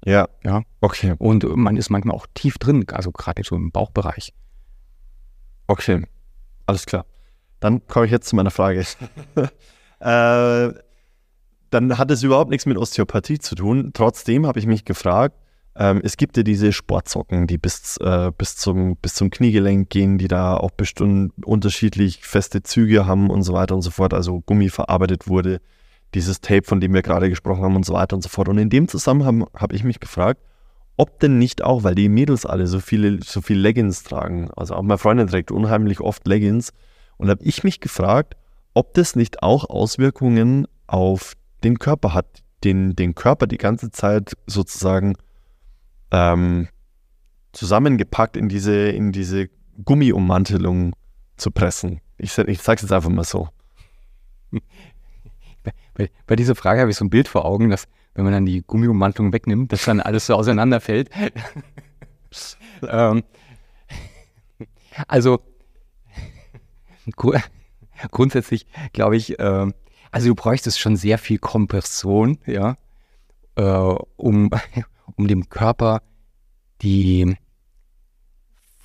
[0.04, 0.28] Ja.
[0.44, 0.62] Ja.
[0.80, 1.14] Okay.
[1.18, 4.32] Und man ist manchmal auch tief drin, also gerade so im Bauchbereich.
[5.66, 6.06] Okay.
[6.66, 7.04] Alles klar.
[7.60, 8.80] Dann komme ich jetzt zu meiner Frage.
[10.00, 10.72] äh,
[11.70, 13.90] dann hat es überhaupt nichts mit Osteopathie zu tun.
[13.92, 15.36] Trotzdem habe ich mich gefragt,
[15.76, 20.18] ähm, es gibt ja diese Sportsocken, die bis, äh, bis, zum, bis zum Kniegelenk gehen,
[20.18, 24.40] die da auch bestimmt unterschiedlich feste Züge haben und so weiter und so fort, also
[24.40, 25.60] Gummi verarbeitet wurde,
[26.14, 28.48] dieses Tape, von dem wir gerade gesprochen haben und so weiter und so fort.
[28.48, 30.40] Und in dem Zusammenhang habe ich mich gefragt,
[30.96, 34.74] ob denn nicht auch, weil die Mädels alle so viele, so viel Leggings tragen, also
[34.74, 36.72] auch meine Freundin trägt unheimlich oft Leggings,
[37.18, 38.36] und habe ich mich gefragt,
[38.74, 44.36] ob das nicht auch Auswirkungen auf den Körper hat, den, den Körper die ganze Zeit
[44.46, 45.14] sozusagen
[46.10, 46.68] ähm,
[47.52, 49.48] zusammengepackt in diese, in diese
[49.84, 50.94] Gummiummantelung
[51.36, 52.00] zu pressen.
[52.16, 53.48] Ich, ich sage es jetzt einfach mal so.
[55.94, 58.46] Bei, bei dieser Frage habe ich so ein Bild vor Augen, dass wenn man dann
[58.46, 61.10] die Gummiummantelung wegnimmt, dass dann alles so auseinanderfällt.
[62.82, 63.22] ähm,
[65.06, 65.40] also
[68.10, 69.70] grundsätzlich glaube ich, äh,
[70.10, 72.76] also du bräuchtest schon sehr viel Kompression, ja,
[73.56, 73.62] äh,
[74.16, 74.50] um,
[75.16, 76.02] um dem Körper
[76.82, 77.36] die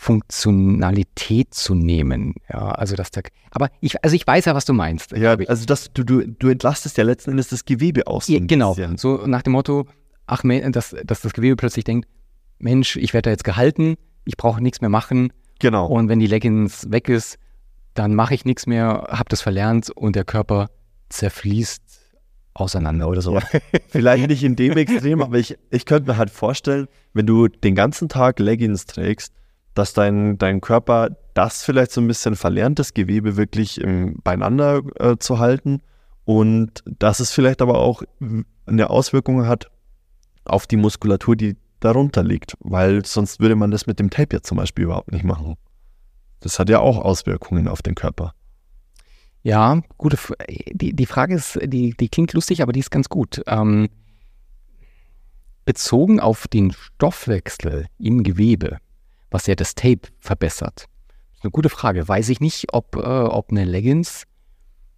[0.04, 2.36] Funktionalität zu nehmen.
[2.52, 5.14] Ja, also dass der, aber ich, also ich weiß ja, was du meinst.
[5.14, 8.28] Ja, also dass du, du, du entlastest ja letzten Endes das Gewebe aus.
[8.28, 8.76] Ja, genau.
[8.98, 9.88] So nach dem Motto,
[10.28, 12.10] ach, dass, dass das Gewebe plötzlich denkt,
[12.60, 15.32] Mensch, ich werde da jetzt gehalten, ich brauche nichts mehr machen.
[15.60, 15.88] Genau.
[15.88, 17.38] Und wenn die Leggings weg ist,
[17.94, 20.70] dann mache ich nichts mehr, habe das verlernt und der Körper
[21.08, 21.82] zerfließt
[22.54, 23.36] auseinander oder so.
[23.36, 23.42] Ja,
[23.88, 27.74] vielleicht nicht in dem Extrem, aber ich, ich könnte mir halt vorstellen, wenn du den
[27.74, 29.34] ganzen Tag Leggings trägst,
[29.74, 34.82] dass dein, dein Körper das vielleicht so ein bisschen verlernt, das Gewebe wirklich im, beieinander
[35.00, 35.82] äh, zu halten
[36.26, 38.04] und dass es vielleicht aber auch
[38.66, 39.70] eine Auswirkung hat
[40.46, 44.48] auf die Muskulatur, die darunter liegt, weil sonst würde man das mit dem Tape jetzt
[44.48, 45.56] zum Beispiel überhaupt nicht machen.
[46.40, 48.34] Das hat ja auch Auswirkungen auf den Körper.
[49.44, 50.16] Ja, gute.
[50.16, 50.34] F
[50.72, 53.42] die, die Frage ist, die, die klingt lustig, aber die ist ganz gut.
[53.48, 53.90] Ähm,
[55.66, 58.78] bezogen auf den Stoffwechsel im Gewebe,
[59.34, 60.88] was ja das Tape verbessert,
[61.34, 62.08] ist eine gute Frage.
[62.08, 64.24] Weiß ich nicht, ob, äh, ob eine Leggings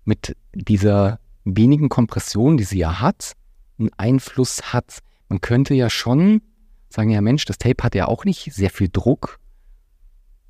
[0.04, 3.34] mit dieser wenigen Kompression, die sie ja hat,
[3.80, 5.00] einen Einfluss hat.
[5.30, 6.42] Man könnte ja schon
[6.90, 9.40] sagen, ja Mensch, das Tape hat ja auch nicht sehr viel Druck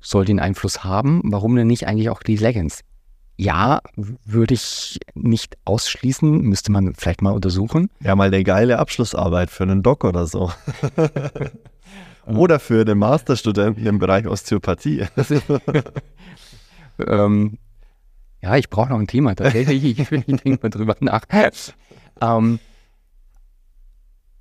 [0.00, 1.20] soll den Einfluss haben.
[1.24, 2.80] Warum denn nicht eigentlich auch die Leggings?
[3.36, 7.90] Ja, würde ich nicht ausschließen, müsste man vielleicht mal untersuchen.
[8.00, 10.50] Ja, mal eine geile Abschlussarbeit für einen Doc oder so.
[12.26, 15.06] oder für den Masterstudenten im Bereich Osteopathie.
[17.06, 17.58] ähm,
[18.42, 19.84] ja, ich brauche noch ein Thema, tatsächlich.
[19.84, 21.22] ich, ich denke mal drüber nach.
[22.20, 22.58] Ähm,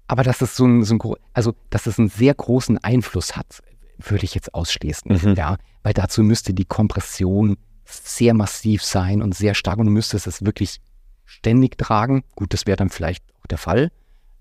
[0.08, 1.00] aber dass es so ein, so ein,
[1.34, 3.62] also dass es einen sehr großen Einfluss hat
[4.00, 5.12] würde ich jetzt ausschließen.
[5.12, 5.36] Mhm.
[5.36, 10.28] Ja, weil dazu müsste die Kompression sehr massiv sein und sehr stark und du müsstest
[10.28, 10.82] es wirklich
[11.24, 12.24] ständig tragen.
[12.36, 13.92] Gut, das wäre dann vielleicht auch der Fall.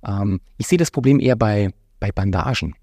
[0.05, 2.75] Ähm, ich sehe das Problem eher bei, bei Bandagen.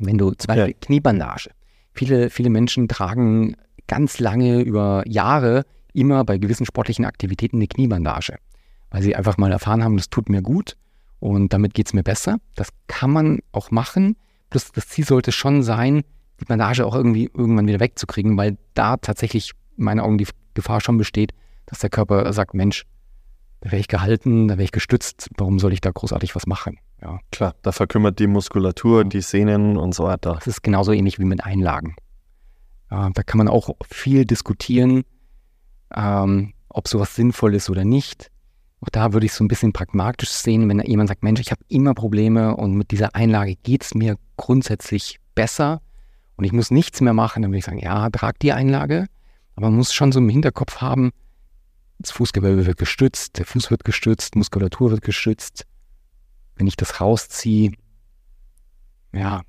[0.00, 0.78] Wenn du zum Beispiel ja.
[0.80, 1.50] Kniebandage.
[1.92, 3.56] Viele, viele Menschen tragen
[3.86, 8.36] ganz lange über Jahre immer bei gewissen sportlichen Aktivitäten eine Kniebandage,
[8.90, 10.76] weil sie einfach mal erfahren haben, das tut mir gut
[11.20, 12.38] und damit geht es mir besser.
[12.56, 14.16] Das kann man auch machen.
[14.50, 16.02] Plus das Ziel sollte schon sein,
[16.40, 20.80] die Bandage auch irgendwie irgendwann wieder wegzukriegen, weil da tatsächlich in meinen Augen die Gefahr
[20.80, 21.32] schon besteht,
[21.66, 22.84] dass der Körper sagt, Mensch,
[23.60, 26.78] da wäre ich gehalten, da wäre ich gestützt, warum soll ich da großartig was machen?
[27.02, 27.20] Ja.
[27.30, 30.34] Klar, da verkümmert die Muskulatur, die Sehnen und so weiter.
[30.34, 31.96] Das ist genauso ähnlich wie mit Einlagen.
[32.88, 35.02] Da kann man auch viel diskutieren,
[35.94, 38.30] ähm, ob sowas sinnvoll ist oder nicht.
[38.80, 41.62] Auch da würde ich so ein bisschen pragmatisch sehen, wenn jemand sagt, Mensch, ich habe
[41.68, 45.80] immer Probleme und mit dieser Einlage geht es mir grundsätzlich besser
[46.36, 49.06] und ich muss nichts mehr machen, dann würde ich sagen, ja, trag die Einlage.
[49.56, 51.10] Aber man muss schon so im Hinterkopf haben,
[51.98, 55.64] das Fußgewölbe wird gestützt, der Fuß wird gestützt, Muskulatur wird gestützt.
[56.56, 57.72] Wenn ich das rausziehe,
[59.12, 59.42] ja.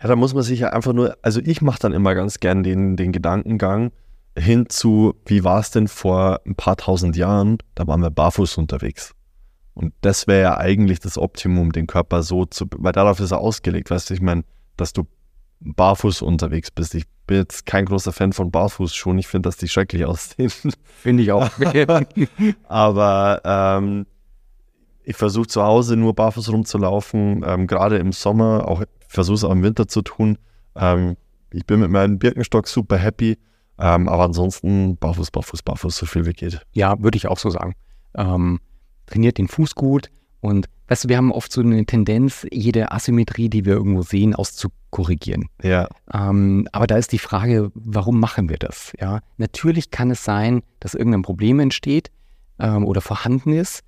[0.00, 2.62] Ja, da muss man sich ja einfach nur, also ich mache dann immer ganz gern
[2.62, 3.92] den, den Gedankengang,
[4.38, 8.58] hin zu, wie war es denn vor ein paar tausend Jahren, da waren wir barfuß
[8.58, 9.14] unterwegs.
[9.72, 13.38] Und das wäre ja eigentlich das Optimum, den Körper so zu, weil darauf ist er
[13.38, 14.44] ausgelegt, weißt du, ich meine,
[14.76, 15.06] dass du
[15.60, 16.94] barfuß unterwegs bist.
[16.94, 20.50] Ich bin jetzt kein großer Fan von Barfußschuhen, ich finde, dass die schrecklich aussehen.
[20.84, 21.48] Finde ich auch.
[22.68, 24.06] Aber ähm,
[25.06, 29.52] ich versuche zu Hause nur barfuß rumzulaufen, ähm, gerade im Sommer, auch versuche es auch
[29.52, 30.36] im Winter zu tun.
[30.74, 31.16] Ähm,
[31.52, 33.38] ich bin mit meinem Birkenstock super happy
[33.78, 36.60] Ähm, aber ansonsten barfuß, barfuß, barfuß, so viel wie geht.
[36.72, 37.74] Ja, würde ich auch so sagen.
[38.14, 38.58] Ähm,
[39.06, 40.10] trainiert den Fuß gut
[40.40, 44.34] und weißt du, wir haben oft so eine Tendenz, jede Asymmetrie, die wir irgendwo sehen,
[44.34, 45.50] auszukorrigieren.
[45.62, 45.88] Ja.
[46.12, 48.92] Ähm, aber da ist die Frage, warum machen wir das?
[48.98, 52.10] Ja, natürlich kann es sein, dass irgendein Problem entsteht
[52.58, 53.84] ähm, oder vorhanden ist,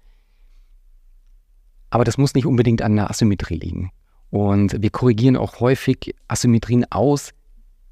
[1.91, 3.91] aber das muss nicht unbedingt an der Asymmetrie liegen.
[4.31, 7.33] Und wir korrigieren auch häufig Asymmetrien aus,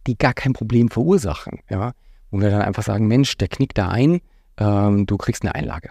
[0.07, 1.61] die gar kein Problem verursachen.
[1.71, 1.93] Ja?
[2.31, 4.21] Wo wir dann einfach sagen, Mensch, der knickt da ein,
[4.59, 5.91] ähm, du kriegst eine Einlage.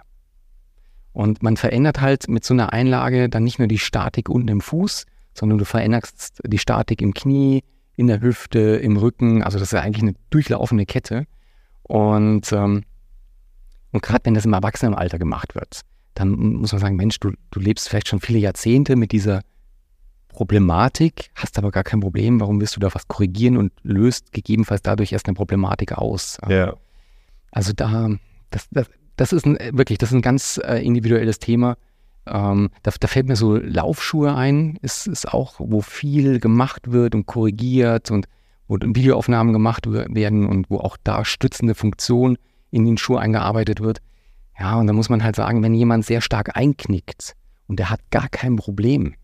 [1.12, 4.60] Und man verändert halt mit so einer Einlage dann nicht nur die Statik unten im
[4.60, 7.64] Fuß, sondern du veränderst die Statik im Knie,
[7.96, 9.42] in der Hüfte, im Rücken.
[9.42, 11.26] Also das ist eigentlich eine durchlaufende Kette.
[11.82, 12.84] Und, ähm,
[13.92, 15.80] und gerade wenn das im Erwachsenenalter gemacht wird,
[16.16, 19.42] dann muss man sagen, Mensch, du, du lebst vielleicht schon viele Jahrzehnte mit dieser
[20.28, 24.82] Problematik, hast aber gar kein Problem, warum willst du da was korrigieren und löst gegebenenfalls
[24.82, 26.38] dadurch erst eine Problematik aus?
[26.48, 26.74] Ja.
[27.50, 28.10] Also da,
[28.50, 28.86] das, das,
[29.16, 31.76] das ist ein, wirklich, das ist ein ganz äh, individuelles Thema.
[32.26, 37.14] Ähm, da, da, fällt mir so Laufschuhe ein, ist, ist auch, wo viel gemacht wird
[37.14, 38.26] und korrigiert und
[38.68, 42.36] wo Videoaufnahmen gemacht werden und wo auch da stützende Funktion
[42.70, 44.00] in den Schuh eingearbeitet wird.
[44.58, 47.34] Ja, und da muss man halt sagen, wenn jemand sehr stark einknickt
[47.66, 49.14] und der hat gar kein Problem,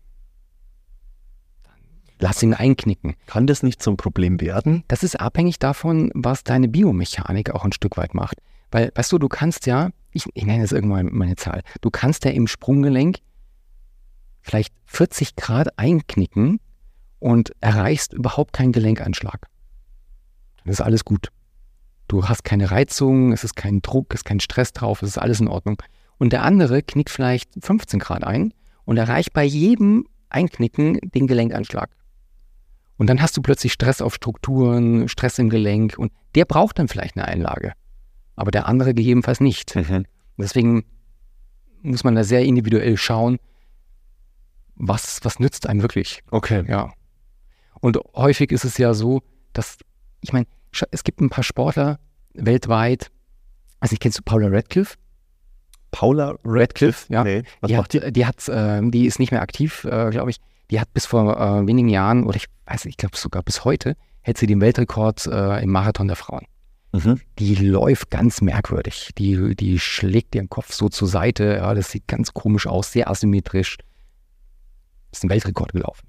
[2.19, 3.15] lass ihn einknicken.
[3.25, 4.83] Kann das nicht zum Problem werden?
[4.87, 8.37] Das ist abhängig davon, was deine Biomechanik auch ein Stück weit macht.
[8.71, 12.25] Weil, weißt du, du kannst ja, ich, ich nenne jetzt irgendwann meine Zahl, du kannst
[12.25, 13.19] ja im Sprunggelenk
[14.41, 16.59] vielleicht 40 Grad einknicken
[17.19, 19.47] und erreichst überhaupt keinen Gelenkanschlag.
[20.63, 21.29] Dann ist alles gut.
[22.07, 25.17] Du hast keine Reizung, es ist kein Druck, es ist kein Stress drauf, es ist
[25.17, 25.81] alles in Ordnung.
[26.17, 28.53] Und der andere knickt vielleicht 15 Grad ein
[28.85, 31.89] und erreicht bei jedem Einknicken den Gelenkanschlag.
[32.97, 36.87] Und dann hast du plötzlich Stress auf Strukturen, Stress im Gelenk und der braucht dann
[36.87, 37.73] vielleicht eine Einlage.
[38.35, 39.75] Aber der andere gegebenenfalls nicht.
[39.75, 40.05] Mhm.
[40.37, 40.85] Deswegen
[41.81, 43.37] muss man da sehr individuell schauen,
[44.75, 46.23] was, was nützt einem wirklich.
[46.31, 46.63] Okay.
[46.67, 46.91] Ja.
[47.79, 49.21] Und häufig ist es ja so,
[49.51, 49.77] dass,
[50.21, 50.47] ich meine,
[50.91, 51.99] es gibt ein paar Sportler
[52.33, 53.11] weltweit,
[53.79, 54.95] also ich kennst du Paula Radcliffe?
[55.91, 57.11] Paula Radcliffe?
[57.11, 57.23] Ja.
[57.23, 58.01] Nee, was die macht die?
[58.01, 60.37] Hat, die, hat, äh, die ist nicht mehr aktiv, äh, glaube ich.
[60.71, 63.65] Die hat bis vor äh, wenigen Jahren, oder ich weiß nicht, ich glaube sogar bis
[63.65, 66.45] heute, hält sie den Weltrekord äh, im Marathon der Frauen.
[66.93, 67.19] Mhm.
[67.39, 69.11] Die läuft ganz merkwürdig.
[69.17, 71.57] Die, die schlägt ihren Kopf so zur Seite.
[71.57, 73.77] Ja, das sieht ganz komisch aus, sehr asymmetrisch.
[75.11, 76.07] Ist ein Weltrekord gelaufen.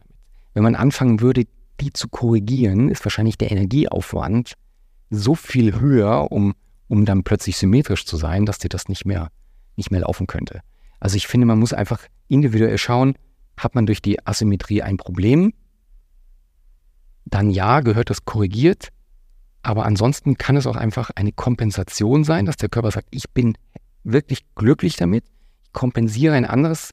[0.52, 1.44] Wenn man anfangen würde,
[1.80, 4.54] die zu korrigieren, ist wahrscheinlich der Energieaufwand
[5.10, 6.54] so viel höher, um,
[6.88, 9.28] um dann plötzlich symmetrisch zu sein, dass dir das nicht mehr,
[9.76, 10.60] nicht mehr laufen könnte.
[11.00, 13.14] Also ich finde, man muss einfach individuell schauen,
[13.56, 15.52] hat man durch die Asymmetrie ein Problem?
[17.24, 18.88] Dann ja, gehört das korrigiert.
[19.62, 23.56] Aber ansonsten kann es auch einfach eine Kompensation sein, dass der Körper sagt, ich bin
[24.02, 25.24] wirklich glücklich damit,
[25.64, 26.90] ich kompensiere ein anderes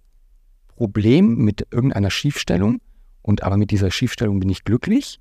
[0.69, 2.79] Problem mit irgendeiner Schiefstellung
[3.21, 5.19] und aber mit dieser Schiefstellung bin ich glücklich.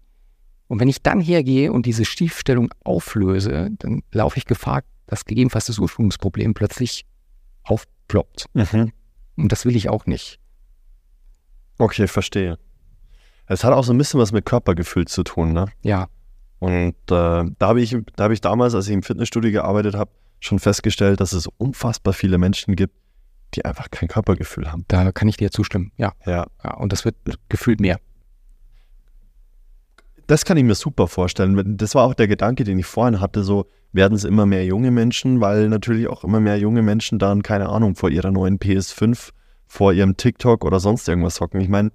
[0.68, 5.66] Und wenn ich dann hergehe und diese Schiefstellung auflöse, dann laufe ich Gefahr, dass gegebenenfalls
[5.66, 7.04] das Ursprungsproblem plötzlich
[7.64, 8.46] aufploppt.
[8.54, 8.92] Mhm.
[9.36, 10.38] Und das will ich auch nicht.
[11.78, 12.58] Okay, verstehe.
[13.46, 15.66] Es hat auch so ein bisschen was mit Körpergefühl zu tun, ne?
[15.82, 16.08] Ja.
[16.60, 20.58] Und äh, da habe ich, hab ich damals, als ich im Fitnessstudio gearbeitet habe, schon
[20.58, 22.94] festgestellt, dass es unfassbar viele Menschen gibt,
[23.54, 24.84] die einfach kein Körpergefühl haben.
[24.88, 26.12] Da kann ich dir zustimmen, ja.
[26.26, 26.46] Ja.
[26.64, 27.16] ja und das wird
[27.48, 27.98] gefühlt mehr.
[30.26, 31.76] Das kann ich mir super vorstellen.
[31.76, 34.92] Das war auch der Gedanke, den ich vorhin hatte, so werden es immer mehr junge
[34.92, 39.32] Menschen, weil natürlich auch immer mehr junge Menschen dann, keine Ahnung, vor ihrer neuen PS5
[39.70, 41.60] vor ihrem TikTok oder sonst irgendwas hocken.
[41.60, 41.92] Ich meine,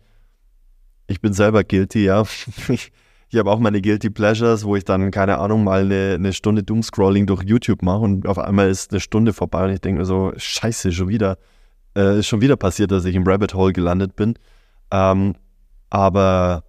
[1.07, 2.23] ich bin selber guilty, ja.
[3.29, 6.63] Ich, habe auch meine Guilty Pleasures, wo ich dann, keine Ahnung, mal eine, eine Stunde
[6.63, 10.05] Doomscrolling durch YouTube mache und auf einmal ist eine Stunde vorbei und ich denke mir
[10.05, 11.37] so, scheiße, schon wieder,
[11.95, 14.35] äh, ist schon wieder passiert, dass ich im Rabbit Hole gelandet bin.
[14.91, 15.35] Ähm,
[15.89, 16.63] aber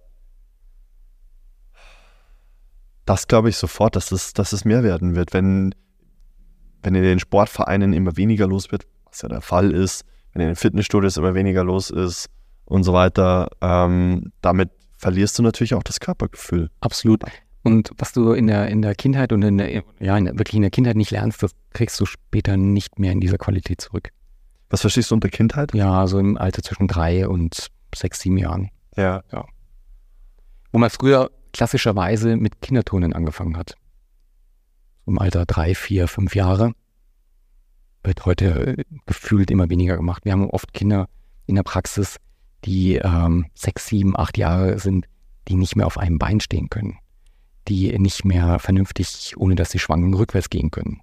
[3.05, 5.73] das glaube ich sofort, dass es, dass es mehr werden wird, wenn,
[6.83, 10.03] wenn in den Sportvereinen immer weniger los wird, was ja der Fall ist,
[10.33, 12.29] wenn in den Fitnessstudios immer weniger los ist
[12.65, 16.69] und so weiter, ähm, damit verlierst du natürlich auch das Körpergefühl.
[16.81, 17.23] Absolut.
[17.63, 20.55] Und was du in der, in der Kindheit und in der, ja, in der, wirklich
[20.55, 24.09] in der Kindheit nicht lernst, das kriegst du später nicht mehr in dieser Qualität zurück.
[24.69, 25.73] Was verstehst du unter Kindheit?
[25.73, 28.69] Ja, so im Alter zwischen drei und sechs, sieben Jahren.
[28.95, 29.23] Ja.
[29.31, 29.45] ja.
[30.71, 33.75] Wo man früher klassischerweise mit Kinderturnen angefangen hat.
[35.05, 36.73] Im Alter drei, vier, fünf Jahre
[38.03, 40.25] wird heute äh, gefühlt immer weniger gemacht.
[40.25, 41.07] Wir haben oft Kinder
[41.45, 42.17] in der Praxis,
[42.65, 45.07] die ähm, sechs, sieben, acht Jahre sind,
[45.47, 46.97] die nicht mehr auf einem Bein stehen können,
[47.67, 51.01] die nicht mehr vernünftig, ohne dass sie schwanken, rückwärts gehen können,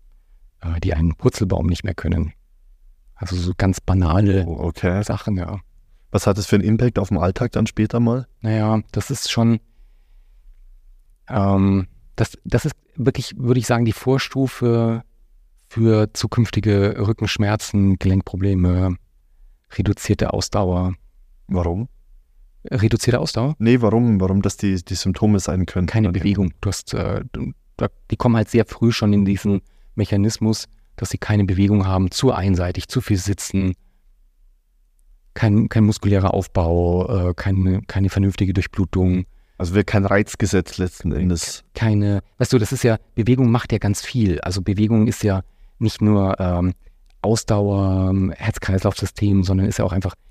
[0.60, 2.32] äh, die einen Purzelbaum nicht mehr können.
[3.14, 5.02] Also so ganz banale Oh, okay.
[5.02, 5.60] Sachen, ja.
[6.10, 8.26] Was hat das für einen Impact auf den Alltag dann später mal?
[8.40, 9.60] Naja, das ist schon,
[11.28, 15.02] ähm, das, das ist wirklich, würde ich sagen, die Vorstufe
[15.68, 18.96] für zukünftige Rückenschmerzen, Gelenkprobleme,
[19.72, 20.94] reduzierte Ausdauer.
[21.48, 21.88] Warum?
[22.70, 23.56] Reduzierte Ausdauer?
[23.58, 24.20] Nee, warum?
[24.20, 25.86] Warum das die, die Symptome sein können?
[25.86, 26.20] Keine Okay.
[26.20, 26.52] Bewegung.
[26.60, 27.52] Du hast, äh, du,
[28.10, 29.60] die kommen halt sehr früh schon in diesen
[29.94, 30.66] Mechanismus,
[30.96, 33.74] dass sie keine Bewegung haben, zu einseitig, zu viel sitzen,
[35.34, 39.26] kein, kein muskulärer Aufbau, äh, keine, keine vernünftige Durchblutung.
[39.58, 41.64] Also wird kein Reizgesetz letzten Endes.
[41.74, 44.40] keine, weißt du, das ist ja, Bewegung macht ja ganz viel.
[44.40, 45.42] Also Bewegung ist ja
[45.78, 46.74] nicht nur ähm,
[47.22, 50.23] Ausdauer, ähm, Herz-Kreislauf-System, sondern ist ja auch einfach äh,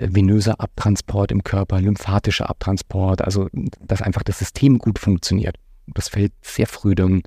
[0.00, 3.48] venöser Abtransport im Körper, lymphatischer Abtransport, also
[3.80, 5.56] dass einfach das System gut funktioniert.
[5.86, 7.22] Das fällt sehr früh dann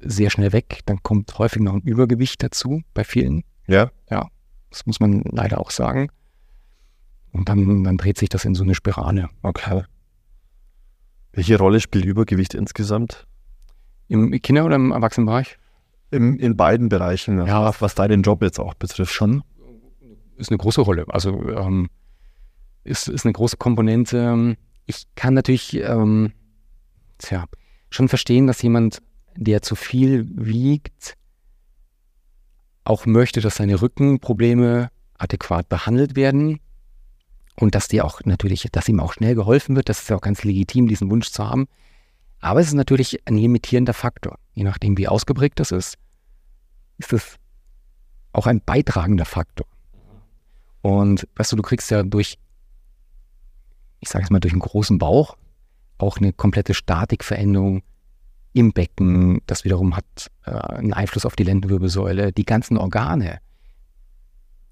[0.00, 0.80] sehr schnell weg.
[0.86, 3.44] Dann kommt häufig noch ein Übergewicht dazu bei vielen.
[3.66, 3.90] Ja?
[4.70, 6.08] Das muss man leider auch sagen.
[7.32, 9.28] Und dann, dann dreht sich das in so eine Spirale.
[9.42, 9.82] Okay.
[11.32, 13.26] Welche Rolle spielt Übergewicht insgesamt?
[14.08, 15.58] Im Kinder- oder im Erwachsenenbereich?
[16.10, 17.64] Im, in beiden Bereichen, Ja.
[17.64, 19.12] was, was deinen Job jetzt auch betrifft.
[19.14, 19.42] schon
[20.36, 21.06] ist eine große Rolle.
[21.08, 21.88] Also ähm,
[22.84, 24.56] ist, ist eine große Komponente.
[24.86, 26.32] Ich kann natürlich ähm,
[27.18, 27.46] tja,
[27.90, 28.98] schon verstehen, dass jemand,
[29.36, 31.16] der zu viel wiegt,
[32.84, 36.58] auch möchte, dass seine Rückenprobleme adäquat behandelt werden
[37.56, 39.88] und dass die auch natürlich, dass ihm auch schnell geholfen wird.
[39.88, 41.68] Das ist ja auch ganz legitim, diesen Wunsch zu haben.
[42.40, 44.38] Aber es ist natürlich ein limitierender Faktor.
[44.54, 45.96] Je nachdem, wie ausgeprägt das ist,
[46.98, 47.36] ist es
[48.32, 49.66] auch ein beitragender Faktor.
[50.82, 52.38] Und weißt du, du kriegst ja durch,
[54.00, 55.36] ich sage es mal, durch einen großen Bauch
[55.98, 57.82] auch eine komplette Statikveränderung
[58.52, 59.40] im Becken.
[59.46, 62.32] Das wiederum hat äh, einen Einfluss auf die Lendenwirbelsäule.
[62.32, 63.38] Die ganzen Organe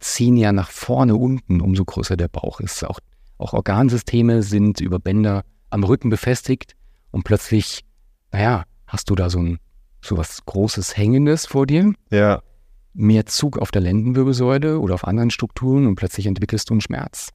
[0.00, 2.84] ziehen ja nach vorne unten, umso größer der Bauch ist.
[2.84, 2.98] Auch,
[3.38, 6.74] auch Organsysteme sind über Bänder am Rücken befestigt
[7.10, 7.84] und plötzlich,
[8.32, 9.58] naja, hast du da so ein
[10.02, 12.42] so was Großes Hängendes vor dir Ja.
[12.92, 17.30] Mehr Zug auf der Lendenwirbelsäule oder auf anderen Strukturen und plötzlich entwickelst du einen Schmerz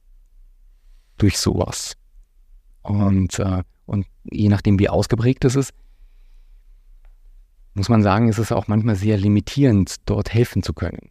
[1.18, 1.96] durch sowas.
[2.82, 5.72] Und, äh, und je nachdem, wie ausgeprägt es ist,
[7.74, 11.10] muss man sagen, ist es auch manchmal sehr limitierend, dort helfen zu können.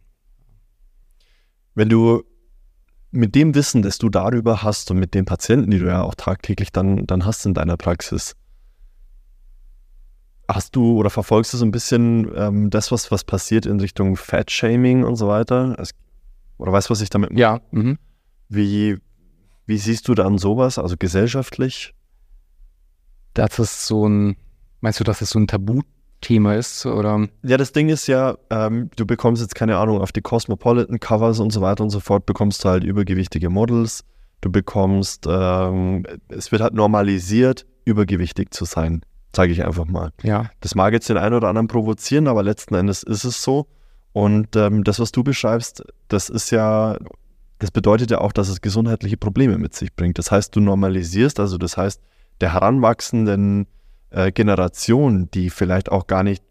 [1.74, 2.22] Wenn du
[3.10, 6.14] mit dem Wissen, das du darüber hast und mit den Patienten, die du ja auch
[6.14, 8.34] tagtäglich dann, dann hast in deiner Praxis,
[10.48, 14.16] hast du oder verfolgst du so ein bisschen ähm, das, was, was passiert in Richtung
[14.16, 15.76] Fat-Shaming und so weiter?
[15.78, 15.90] Es,
[16.58, 17.40] oder weißt du, was ich damit meine?
[17.40, 17.98] Ja, mhm.
[18.48, 18.98] Wie,
[19.66, 21.94] wie siehst du dann sowas, also gesellschaftlich?
[23.36, 24.36] das ist so ein,
[24.80, 26.86] meinst du, dass es so ein Tabuthema ist?
[26.86, 27.28] Oder?
[27.42, 31.52] Ja, das Ding ist ja, ähm, du bekommst jetzt keine Ahnung, auf die Cosmopolitan-Covers und
[31.52, 34.04] so weiter und so fort, bekommst du halt übergewichtige Models.
[34.40, 39.02] Du bekommst, ähm, es wird halt normalisiert, übergewichtig zu sein,
[39.36, 40.12] sage ich einfach mal.
[40.22, 43.66] Ja, Das mag jetzt den einen oder anderen provozieren, aber letzten Endes ist es so.
[44.12, 46.96] Und ähm, das, was du beschreibst, das ist ja,
[47.58, 50.18] das bedeutet ja auch, dass es gesundheitliche Probleme mit sich bringt.
[50.18, 52.00] Das heißt, du normalisierst, also das heißt,
[52.40, 53.66] der heranwachsenden
[54.10, 56.42] äh, Generation, die vielleicht auch gar nicht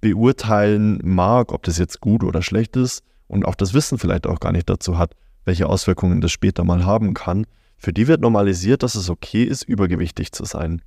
[0.00, 4.38] beurteilen mag, ob das jetzt gut oder schlecht ist und auch das Wissen vielleicht auch
[4.38, 7.46] gar nicht dazu hat, welche Auswirkungen das später mal haben kann,
[7.78, 10.82] für die wird normalisiert, dass es okay ist, übergewichtig zu sein.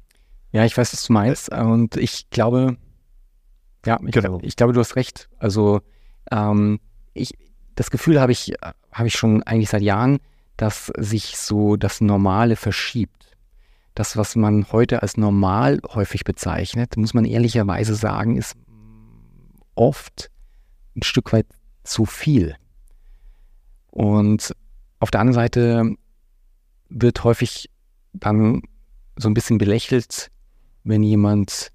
[0.56, 1.50] Ja, ich weiß, was du meinst.
[1.50, 2.78] Und ich glaube,
[3.86, 4.40] ja, ich, Genau.
[4.42, 5.28] ich glaube, du hast recht.
[5.38, 5.82] Also
[6.32, 6.80] ähm,
[7.14, 7.34] ich,
[7.76, 8.54] das Gefühl habe ich,
[8.90, 10.20] habe ich schon eigentlich seit Jahren,
[10.56, 13.36] dass sich so das Normale verschiebt.
[13.96, 18.56] Das, was man heute als normal häufig bezeichnet, muss man ehrlicherweise sagen, ist
[19.76, 20.32] oft
[20.96, 21.48] ein Stück weit
[21.84, 22.56] zu viel.
[23.92, 24.56] Und
[25.02, 25.96] auf der anderen Seite
[26.88, 27.70] wird häufig
[28.14, 28.62] dann
[29.18, 30.32] so ein bisschen belächelt,
[30.86, 31.72] wenn jemand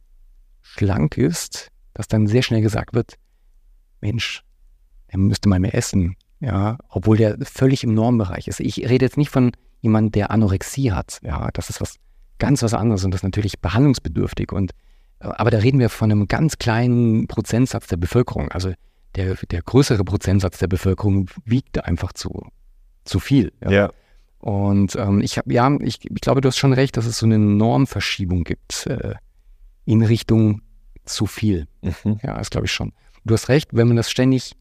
[0.63, 3.17] schlank ist, dass dann sehr schnell gesagt wird,
[4.01, 4.43] Mensch,
[5.09, 8.61] er müsste mal mehr essen, ja, obwohl der völlig im Normbereich ist.
[8.61, 11.97] Ich rede jetzt nicht von jemandem, der Anorexie hat, ja, das ist was
[12.39, 14.73] ganz was anderes und das ist natürlich behandlungsbedürftig und
[15.21, 18.51] aber da reden wir von einem ganz kleinen Prozentsatz der Bevölkerung.
[18.53, 18.73] Also
[19.17, 22.49] der, der größere Prozentsatz der Bevölkerung wiegt einfach zu,
[23.05, 23.53] zu viel.
[23.61, 23.91] Ja.
[24.41, 27.27] Und ähm, ich habe, ja, ich, ich glaube, du hast schon recht, dass es so
[27.27, 29.15] eine Normverschiebung gibt äh,
[29.85, 30.63] in Richtung
[31.05, 31.67] zu viel.
[31.83, 32.19] Mhm.
[32.23, 32.93] Ja, das glaube ich schon.
[33.25, 34.57] Du hast recht, wenn man das ständig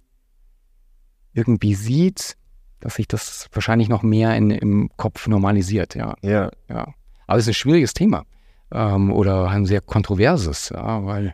[1.33, 2.35] irgendwie sieht,
[2.81, 6.15] dass sich das wahrscheinlich noch mehr in, im Kopf normalisiert, ja.
[6.21, 6.51] Ja.
[6.69, 6.93] ja.
[7.27, 8.25] Aber es ist ein schwieriges Thema.
[8.71, 11.33] ähm, oder ein sehr kontroverses, ja, weil.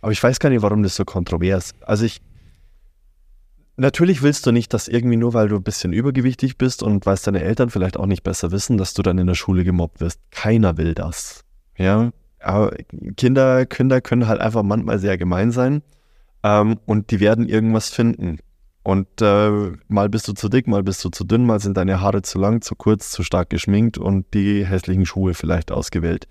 [0.00, 1.74] Aber ich weiß gar nicht, warum das so kontrovers.
[1.82, 2.20] Also ich,
[3.82, 7.16] natürlich willst du nicht, dass irgendwie nur, weil du ein bisschen übergewichtig bist und weil
[7.22, 10.20] deine Eltern vielleicht auch nicht besser wissen, dass du dann in der Schule gemobbt wirst.
[10.30, 11.44] Keiner will das.
[11.76, 12.74] Ja, aber
[13.16, 15.82] Kinder, Kinder können halt einfach manchmal sehr gemein sein
[16.42, 18.38] ähm, und die werden irgendwas finden.
[18.84, 22.00] Und äh, mal bist du zu dick, mal bist du zu dünn, mal sind deine
[22.00, 26.26] Haare zu lang, zu kurz, zu stark geschminkt und die hässlichen Schuhe vielleicht ausgewählt.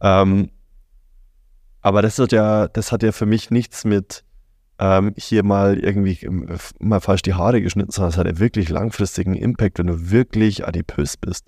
[0.00, 0.50] Ähm,
[1.80, 4.24] aber das hat ja, das hat ja für mich nichts mit
[4.78, 6.48] ähm, hier mal irgendwie ähm,
[6.78, 10.66] mal falsch die Haare geschnitten, sondern es hat ja wirklich langfristigen Impact, wenn du wirklich
[10.66, 11.46] adipös bist.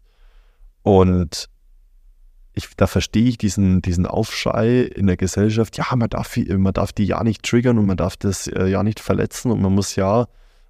[0.82, 1.48] Und
[2.54, 6.92] ich, da verstehe ich diesen, diesen Aufschrei in der Gesellschaft, ja, man darf, man darf
[6.92, 9.94] die ja nicht triggern und man darf das äh, ja nicht verletzen und man muss
[9.94, 10.26] ja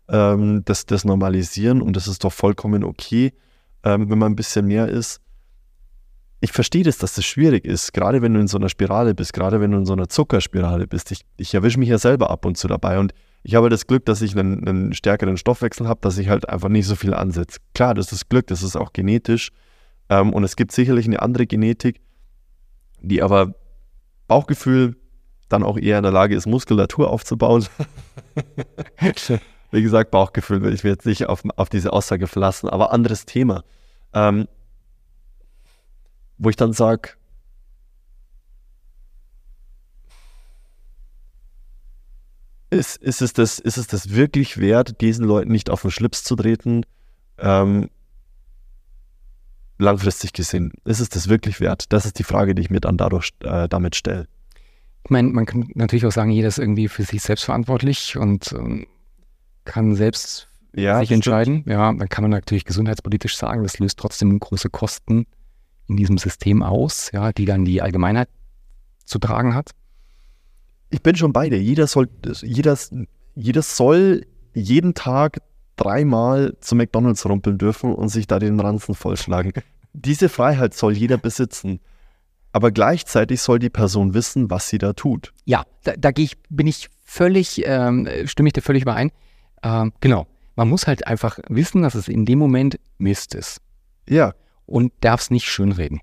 [0.08, 3.32] ähm, das, das normalisieren und das ist doch vollkommen okay,
[3.84, 5.20] ähm, wenn man ein bisschen mehr ist.
[6.42, 9.34] Ich verstehe das, dass das schwierig ist, gerade wenn du in so einer Spirale bist,
[9.34, 11.12] gerade wenn du in so einer Zuckerspirale bist.
[11.12, 13.12] Ich, ich erwische mich ja selber ab und zu dabei und
[13.42, 16.68] ich habe das Glück, dass ich einen, einen stärkeren Stoffwechsel habe, dass ich halt einfach
[16.68, 17.60] nicht so viel ansetze.
[17.74, 19.50] Klar, das ist Glück, das ist auch genetisch.
[20.08, 22.00] Ähm, und es gibt sicherlich eine andere Genetik,
[23.00, 23.54] die aber
[24.26, 24.96] Bauchgefühl
[25.48, 27.66] dann auch eher in der Lage ist, Muskulatur aufzubauen.
[29.72, 33.24] Wie gesagt, Bauchgefühl will ich mir jetzt nicht auf, auf diese Aussage verlassen, aber anderes
[33.24, 33.64] Thema.
[34.12, 34.48] Ähm,
[36.40, 37.10] wo ich dann sage,
[42.70, 46.24] ist, ist, es das, ist es das wirklich wert, diesen Leuten nicht auf den Schlips
[46.24, 46.86] zu treten?
[47.38, 47.90] Ähm,
[49.78, 51.92] langfristig gesehen, ist es das wirklich wert?
[51.92, 54.26] Das ist die Frage, die ich mir dann dadurch äh, damit stelle.
[55.04, 58.52] Ich meine, man kann natürlich auch sagen, jeder ist irgendwie für sich selbst verantwortlich und
[58.52, 58.86] ähm,
[59.64, 61.62] kann selbst ja, sich entscheiden.
[61.62, 61.74] Stimmt.
[61.74, 65.26] Ja, dann kann man natürlich gesundheitspolitisch sagen, das löst trotzdem große Kosten
[65.90, 68.28] in diesem System aus, ja, die dann die Allgemeinheit
[69.04, 69.72] zu tragen hat.
[70.88, 71.60] Ich bin schon bei dir.
[71.60, 72.08] Jeder soll,
[72.42, 72.78] jeder,
[73.34, 75.42] jeder soll jeden Tag
[75.76, 79.52] dreimal zu McDonalds rumpeln dürfen und sich da den Ranzen vollschlagen.
[79.92, 81.80] Diese Freiheit soll jeder besitzen.
[82.52, 85.32] Aber gleichzeitig soll die Person wissen, was sie da tut.
[85.44, 89.12] Ja, da, da ich, bin ich völlig, ähm, stimme ich dir völlig überein.
[89.62, 90.26] Ähm, genau.
[90.56, 93.60] Man muss halt einfach wissen, dass es in dem Moment Mist ist.
[94.08, 94.34] Ja.
[94.70, 96.00] Und darf es nicht schönreden.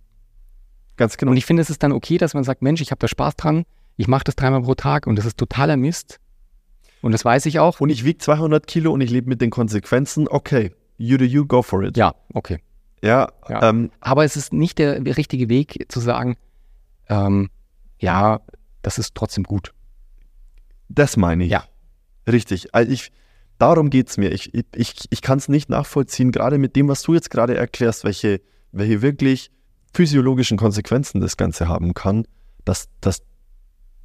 [0.98, 1.32] Ganz genau.
[1.32, 3.36] Und ich finde, es ist dann okay, dass man sagt, Mensch, ich habe da Spaß
[3.36, 3.66] dran,
[3.96, 6.20] ich mache das dreimal pro Tag und das ist totaler Mist.
[7.02, 7.80] Und das weiß ich auch.
[7.80, 10.28] Und ich wiege 200 Kilo und ich lebe mit den Konsequenzen.
[10.28, 11.96] Okay, you do you, go for it.
[11.96, 12.60] Ja, okay.
[13.02, 13.70] Ja, ja.
[13.70, 16.36] Ähm, aber es ist nicht der richtige Weg zu sagen,
[17.08, 17.50] ähm,
[18.00, 18.42] ja,
[18.82, 19.74] das ist trotzdem gut.
[20.90, 21.52] Das meine ich.
[21.52, 21.64] Ja.
[22.30, 22.74] Richtig.
[22.74, 23.12] Also ich,
[23.60, 24.32] darum geht es mir.
[24.32, 27.56] Ich, ich, ich, ich kann es nicht nachvollziehen, gerade mit dem, was du jetzt gerade
[27.56, 28.42] erklärst, welche,
[28.72, 29.52] welche wirklich
[29.94, 32.26] physiologischen Konsequenzen das Ganze haben kann,
[32.66, 33.22] dass, dass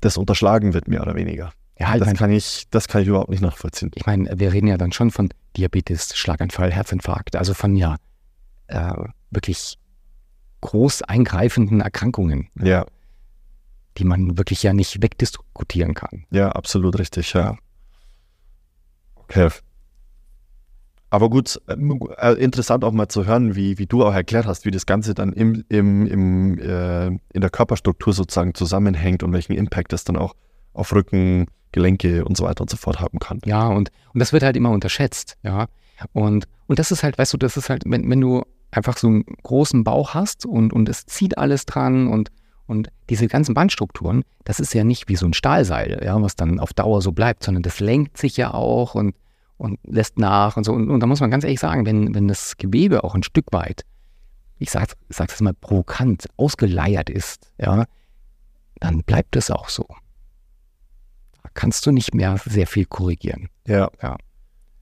[0.00, 1.52] das unterschlagen wird, mehr oder weniger.
[1.78, 3.90] Ja, halt das, mein, kann ich, das kann ich überhaupt nicht nachvollziehen.
[3.94, 7.96] Ich meine, wir reden ja dann schon von Diabetes, Schlaganfall, Herzinfarkt, also von ja
[8.68, 8.92] äh,
[9.30, 9.78] wirklich
[10.60, 12.48] groß eingreifenden Erkrankungen.
[12.60, 12.86] Ja.
[13.98, 16.24] Die man wirklich ja nicht wegdiskutieren kann.
[16.30, 17.56] Ja, absolut richtig, ja.
[19.16, 19.50] Okay.
[21.12, 24.70] Aber gut, äh, interessant auch mal zu hören, wie, wie du auch erklärt hast, wie
[24.70, 29.92] das Ganze dann im, im, im, äh, in der Körperstruktur sozusagen zusammenhängt und welchen Impact
[29.92, 30.34] das dann auch
[30.72, 33.40] auf Rücken, Gelenke und so weiter und so fort haben kann.
[33.44, 35.66] Ja, und, und das wird halt immer unterschätzt, ja.
[36.14, 39.08] Und, und das ist halt, weißt du, das ist halt, wenn, wenn du einfach so
[39.08, 42.30] einen großen Bauch hast und, und es zieht alles dran und,
[42.66, 46.58] und diese ganzen Bandstrukturen, das ist ja nicht wie so ein Stahlseil, ja, was dann
[46.58, 49.14] auf Dauer so bleibt, sondern das lenkt sich ja auch und,
[49.62, 50.72] und lässt nach und so.
[50.72, 53.46] Und, und da muss man ganz ehrlich sagen, wenn, wenn das Gewebe auch ein Stück
[53.52, 53.84] weit,
[54.58, 57.84] ich sage sag's mal provokant, ausgeleiert ist, ja,
[58.80, 59.86] dann bleibt es auch so.
[61.42, 63.48] Da kannst du nicht mehr sehr viel korrigieren.
[63.64, 63.88] Ja.
[64.02, 64.16] ja.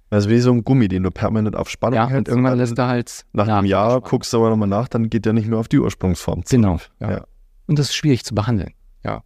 [0.08, 2.30] Also wie so ein Gummi, den du permanent auf Spannung ja, hältst.
[2.30, 5.26] und irgendwann lässt er halt nach einem Jahr guckst du aber nochmal nach, dann geht
[5.26, 6.62] der nicht mehr auf die Ursprungsform zurück.
[6.62, 6.78] Genau.
[7.00, 7.18] Ja.
[7.18, 7.24] ja.
[7.66, 8.72] Und das ist schwierig zu behandeln.
[9.04, 9.22] Ja.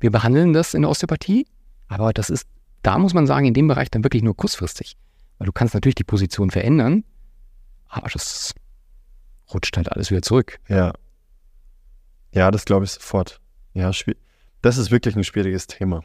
[0.00, 1.46] Wir behandeln das in der Osteopathie,
[1.88, 2.46] aber das ist,
[2.88, 4.96] da muss man sagen, in dem Bereich dann wirklich nur kurzfristig.
[5.36, 7.04] Weil du kannst natürlich die Position verändern,
[7.86, 8.54] aber das
[9.52, 10.58] rutscht halt alles wieder zurück.
[10.68, 10.94] Ja.
[12.32, 13.42] Ja, das glaube ich sofort.
[13.74, 13.90] Ja,
[14.62, 16.00] das ist wirklich ein schwieriges Thema.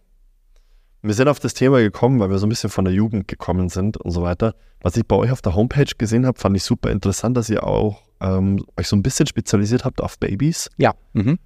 [1.01, 3.69] Wir sind auf das Thema gekommen, weil wir so ein bisschen von der Jugend gekommen
[3.69, 4.53] sind und so weiter.
[4.81, 7.65] Was ich bei euch auf der Homepage gesehen habe, fand ich super interessant, dass ihr
[7.65, 10.69] auch ähm, euch so ein bisschen spezialisiert habt auf Babys.
[10.75, 10.95] Ja.
[11.13, 11.39] Mhm.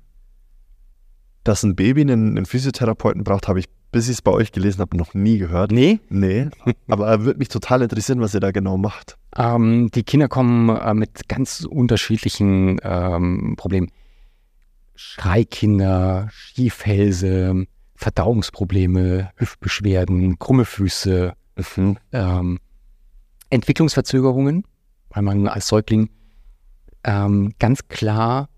[1.43, 4.81] Dass ein Baby einen, einen Physiotherapeuten braucht, habe ich, bis ich es bei euch gelesen
[4.81, 5.71] habe, noch nie gehört.
[5.71, 5.99] Nee?
[6.09, 6.49] Nee.
[6.87, 9.17] Aber würde mich total interessieren, was ihr da genau macht.
[9.35, 13.91] Ähm, die Kinder kommen äh, mit ganz unterschiedlichen ähm, Problemen.
[14.95, 17.65] Schreikinder, Schiefhälse,
[17.95, 21.33] Verdauungsprobleme, Hüftbeschwerden, krumme Füße,
[21.75, 21.97] Mhm.
[22.11, 22.59] ähm,
[23.49, 24.63] Entwicklungsverzögerungen,
[25.09, 26.09] weil man als Säugling
[27.03, 28.49] ähm, ganz klar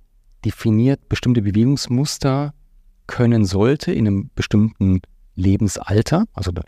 [0.43, 2.53] definiert bestimmte Bewegungsmuster
[3.07, 5.01] können sollte in einem bestimmten
[5.39, 6.25] Lebensalter.
[6.33, 6.61] Also da,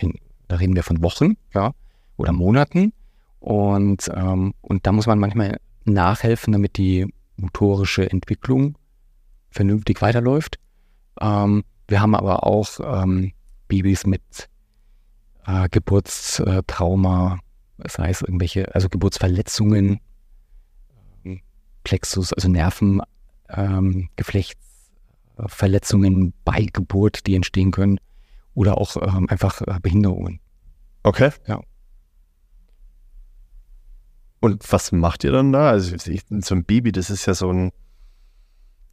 [0.48, 1.74] da reden wir von Wochen ja,
[2.18, 2.94] oder Monaten.
[3.40, 7.08] Und, ähm, und da muss man manchmal nachhelfen, damit die
[7.38, 8.78] motorische Entwicklung
[9.50, 10.60] vernünftig weiterläuft.
[11.20, 13.34] Ähm, wir haben aber auch ähm,
[13.68, 14.50] Babys mit
[15.46, 17.40] äh, Geburtstrauma,
[17.88, 20.00] sei es irgendwelche, also Geburtsverletzungen,
[21.26, 21.42] ähm,
[21.84, 23.02] Plexus, also Nerven,
[23.50, 24.10] ähm,
[26.46, 28.00] bei Geburt, die entstehen können,
[28.54, 30.40] oder auch ähm, einfach äh, Behinderungen.
[31.04, 31.32] Okay.
[31.48, 31.62] Ja.
[34.40, 35.70] Und was macht ihr dann da?
[35.70, 37.72] Also ich, so ein Baby, das ist ja so ein,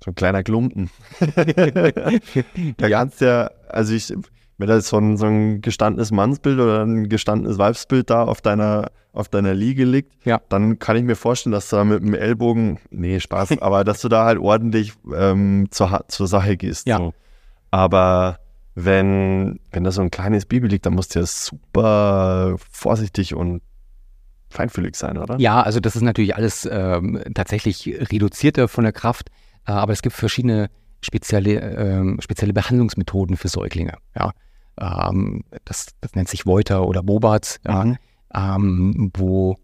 [0.05, 0.91] so ein kleiner Klumpen.
[2.77, 4.13] da kannst ja, also ich,
[4.59, 8.91] wenn da so ein, so ein gestandenes Mannsbild oder ein gestandenes Weibsbild da auf deiner,
[9.13, 10.41] auf deiner Liege liegt, Ja.
[10.51, 14.03] dann kann ich mir vorstellen, dass du da mit dem Ellbogen, nee, Spaß, aber dass
[14.03, 16.87] du da halt ordentlich ähm, zur, zur Sache gehst.
[16.87, 16.99] Ja.
[16.99, 17.15] So.
[17.71, 18.39] Aber
[18.85, 23.61] wenn, wenn da so ein kleines Baby liegt, dann musst du ja super vorsichtig und
[24.51, 25.37] feinfühlig sein, oder?
[25.41, 29.31] Ja, also das ist natürlich alles ähm, tatsächlich reduzierter von der Kraft,
[29.67, 33.95] äh, aber es gibt verschiedene spezielle, ähm, spezielle Behandlungsmethoden für Säuglinge.
[34.17, 34.33] Ja.
[34.81, 37.97] Ähm, das, das nennt sich Voiter oder Bobat, ja, Mhm.
[38.33, 39.57] ähm, wo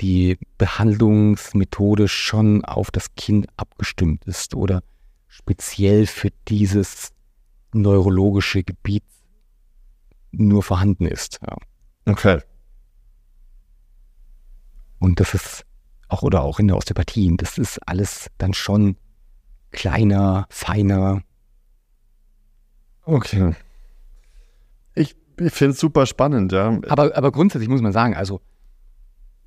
[0.00, 4.82] die Behandlungsmethode schon auf das Kind abgestimmt ist oder
[5.28, 7.12] speziell für dieses
[7.72, 9.04] neurologische Gebiet
[10.32, 11.40] nur vorhanden ist.
[11.46, 11.56] Ja.
[12.06, 12.40] Okay.
[14.98, 15.64] Und das ist
[16.08, 18.96] auch oder auch in der Osteopathie, das ist alles dann schon
[19.70, 21.22] kleiner, feiner.
[23.04, 23.54] Okay.
[24.94, 26.78] Ich, ich finde es super spannend, ja.
[26.88, 28.40] Aber, aber grundsätzlich muss man sagen, also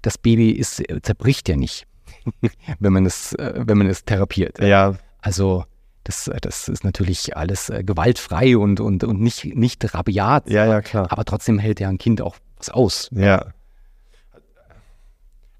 [0.02, 1.88] das Baby ist, äh, zerbricht ja nicht,
[2.80, 4.60] wenn man es, äh, wenn man es therapiert.
[4.60, 5.66] Ja, Also
[6.04, 10.66] das, äh, das ist natürlich alles äh, gewaltfrei und, und, und nicht, nicht rabiat, ja,
[10.66, 11.08] ja, klar.
[11.12, 13.10] aber trotzdem hält ja ein Kind auch was aus.
[13.12, 13.54] Ja.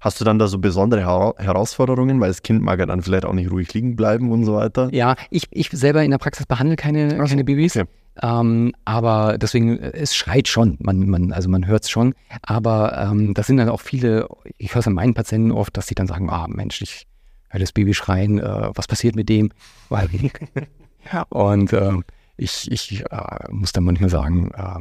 [0.00, 3.24] Hast du dann da so besondere Hera Herausforderungen, weil das Kind mag ja dann vielleicht
[3.24, 4.90] auch nicht ruhig liegen bleiben und so weiter?
[4.92, 7.74] Ja, ich, ich selber in der Praxis behandle keine, so, keine Babys.
[7.74, 7.88] okay.
[8.22, 12.14] Ähm, aber deswegen, äh, es schreit schon, man, man, also man hört es schon.
[12.42, 15.86] Aber ähm, das sind dann auch viele, ich höre es an meinen Patienten oft, dass
[15.86, 17.06] sie dann sagen, ah Mensch, ich
[17.54, 19.50] höre das Baby schreien, äh, was passiert mit dem?
[21.30, 22.04] Und ähm,
[22.36, 24.80] ich, ich äh, muss dann manchmal sagen, äh,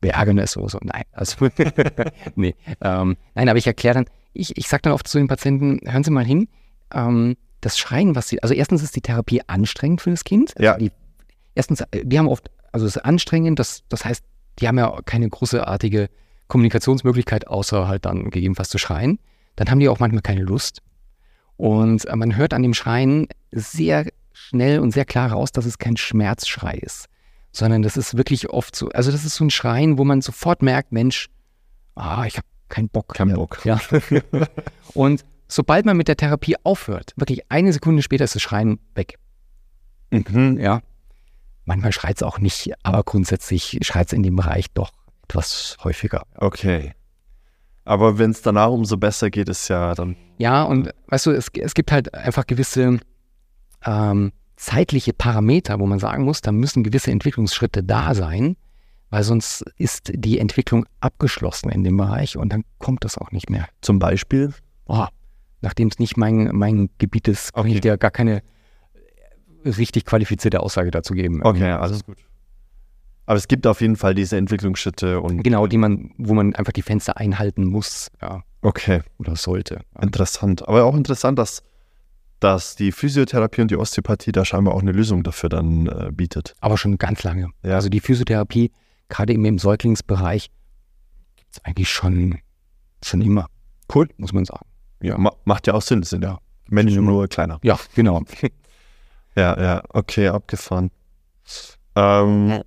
[0.00, 0.78] wir ärgern es so, so.
[0.82, 1.48] Nein, also
[2.36, 5.80] nee, ähm, nein, aber ich erkläre dann, ich, ich sage dann oft zu den Patienten,
[5.84, 6.48] hören Sie mal hin,
[6.92, 10.56] ähm, das Schreien, was Sie, also erstens ist die Therapie anstrengend für das Kind.
[10.56, 10.76] Also Ja.
[10.76, 10.92] Die,
[11.54, 14.24] erstens, äh, die haben oft, also es ist anstrengend, das, das heißt,
[14.60, 16.10] die haben ja keine großartige
[16.48, 19.18] Kommunikationsmöglichkeit, außer halt dann gegebenenfalls zu schreien.
[19.56, 20.82] Dann haben die auch manchmal keine Lust.
[21.58, 25.76] Und äh, man hört an dem Schreien sehr schnell und sehr klar raus, dass es
[25.78, 27.06] kein Schmerzschrei ist,
[27.52, 30.62] sondern das ist wirklich oft so, also das ist so ein Schreien, wo man sofort
[30.62, 31.28] merkt, Mensch,
[31.96, 33.12] ah, ich habe keinen Bock.
[33.14, 33.34] Kein.
[33.34, 33.64] Bock.
[33.64, 33.80] Ja.
[34.94, 39.18] und sobald man mit der Therapie aufhört, wirklich eine Sekunde später ist das Schreien weg.
[40.10, 40.58] Mhm.
[40.60, 40.80] Ja.
[41.64, 44.92] Manchmal schreit es auch nicht, aber grundsätzlich schreit es in dem Bereich doch
[45.24, 46.22] etwas häufiger.
[46.36, 46.94] Okay.
[47.88, 50.14] Aber wenn es danach umso besser geht, ist ja dann.
[50.36, 53.00] Ja, und weißt du, es, es gibt halt einfach gewisse
[53.84, 58.56] ähm, zeitliche Parameter, wo man sagen muss, da müssen gewisse Entwicklungsschritte da sein,
[59.10, 63.48] weil sonst ist die Entwicklung abgeschlossen in dem Bereich und dann kommt das auch nicht
[63.48, 63.66] mehr.
[63.80, 64.52] Zum Beispiel.
[64.86, 65.06] Oh,
[65.62, 67.74] nachdem es nicht mein, mein Gebiet ist, kann Okay.
[67.76, 68.42] ich dir gar keine
[69.64, 71.40] richtig qualifizierte Aussage dazu geben.
[71.42, 72.18] Okay, alles gut.
[73.28, 75.42] Aber es gibt auf jeden Fall diese Entwicklungsschritte und.
[75.42, 79.80] Genau, die man, wo man einfach die Fenster einhalten muss, ja, Okay, oder sollte.
[79.94, 80.02] Ja.
[80.02, 80.66] interessant.
[80.66, 81.62] Aber auch interessant, dass,
[82.40, 86.54] dass die Physiotherapie und die Osteopathie da scheinbar auch eine Lösung dafür dann äh, bietet.
[86.60, 87.50] Aber schon ganz lange.
[87.62, 87.74] Ja.
[87.74, 88.72] Also die Physiotherapie,
[89.08, 90.50] gerade eben im Säuglingsbereich,
[91.36, 92.38] gibt es eigentlich schon,
[93.04, 93.46] schon immer.
[93.94, 94.66] Cool, muss man sagen.
[95.02, 95.16] Ja.
[95.18, 96.38] Ma macht ja auch Sinn, das sind ja
[96.68, 97.58] Menschen nur kleiner.
[97.62, 98.22] Ja, genau.
[99.36, 100.90] Ja, ja, okay, abgefahren.
[101.94, 102.64] Ähm,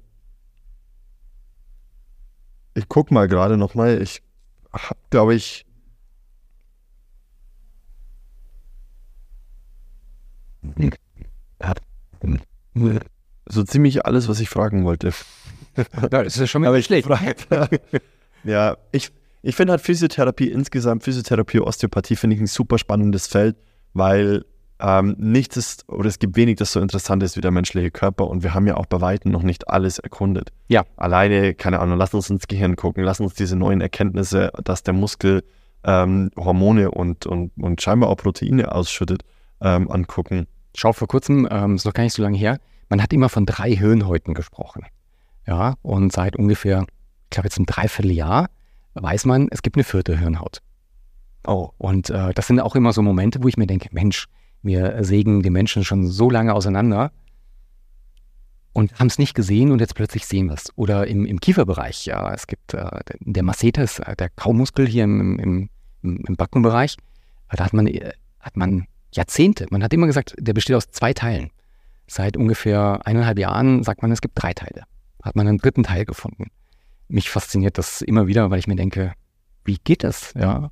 [2.73, 4.01] ich guck mal gerade nochmal.
[4.01, 4.21] Ich
[4.71, 5.65] habe, glaube ich.
[13.47, 15.11] So ziemlich alles, was ich fragen wollte.
[15.77, 17.07] ja, das ist ja schon mal schlecht.
[18.43, 19.11] Ja, ich,
[19.43, 23.55] ich finde halt Physiotherapie insgesamt, Physiotherapie, Osteopathie finde ich ein super spannendes Feld,
[23.93, 24.45] weil
[24.81, 28.27] ähm, nichts ist, oder es gibt wenig, das so interessant ist wie der menschliche Körper
[28.27, 30.51] und wir haben ja auch bei Weitem noch nicht alles erkundet.
[30.67, 30.83] Ja.
[30.97, 34.93] Alleine, keine Ahnung, lass uns ins Gehirn gucken, lass uns diese neuen Erkenntnisse, dass der
[34.93, 35.43] Muskel
[35.83, 39.23] ähm, Hormone und, und, und scheinbar auch Proteine ausschüttet,
[39.61, 40.47] ähm, angucken.
[40.75, 42.59] Schau, vor kurzem, ähm, ist noch gar nicht so lange her,
[42.89, 44.85] man hat immer von drei Hirnhäuten gesprochen.
[45.47, 46.85] Ja, und seit ungefähr,
[47.23, 48.49] ich glaube jetzt ein Dreivierteljahr,
[48.93, 50.61] weiß man, es gibt eine vierte Hirnhaut.
[51.45, 51.69] Oh.
[51.77, 54.27] Und äh, das sind auch immer so Momente, wo ich mir denke, Mensch,
[54.63, 57.11] wir sägen die Menschen schon so lange auseinander
[58.73, 60.71] und haben es nicht gesehen und jetzt plötzlich sehen wir es.
[60.75, 62.87] Oder im, im Kieferbereich, ja, es gibt äh,
[63.19, 65.69] der Masseter, äh, der Kaumuskel hier im, im,
[66.01, 66.97] im, Backenbereich,
[67.51, 71.13] da hat man, äh, hat man Jahrzehnte, man hat immer gesagt, der besteht aus zwei
[71.13, 71.51] Teilen.
[72.07, 74.83] Seit ungefähr eineinhalb Jahren sagt man, es gibt drei Teile.
[75.21, 76.47] Hat man einen dritten Teil gefunden.
[77.07, 79.13] Mich fasziniert das immer wieder, weil ich mir denke,
[79.65, 80.33] wie geht das?
[80.37, 80.71] Ja.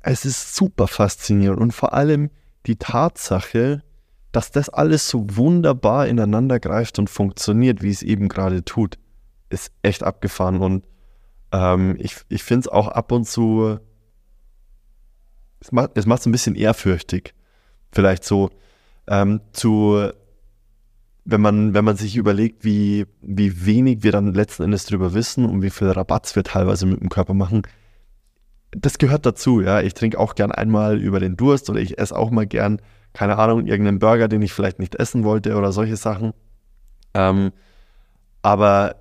[0.00, 2.30] Es ist super faszinierend und vor allem
[2.68, 3.82] die Tatsache,
[4.30, 8.98] dass das alles so wunderbar ineinander greift und funktioniert, wie es eben gerade tut,
[9.48, 10.60] ist echt abgefahren.
[10.60, 10.86] Und
[11.50, 13.78] ähm, ich, ich finde es auch ab und zu,
[15.60, 17.34] es macht es ein bisschen ehrfürchtig.
[17.90, 18.50] Vielleicht so
[19.06, 20.10] ähm, zu,
[21.24, 25.46] wenn man, wenn man sich überlegt, wie, wie wenig wir dann letzten Endes darüber wissen
[25.46, 27.62] und wie viel Rabatz wir teilweise mit dem Körper machen,
[28.72, 29.80] das gehört dazu, ja.
[29.80, 32.80] Ich trinke auch gern einmal über den Durst oder ich esse auch mal gern,
[33.12, 36.32] keine Ahnung, irgendeinen Burger, den ich vielleicht nicht essen wollte oder solche Sachen.
[37.14, 37.52] Ähm,
[38.42, 38.96] aber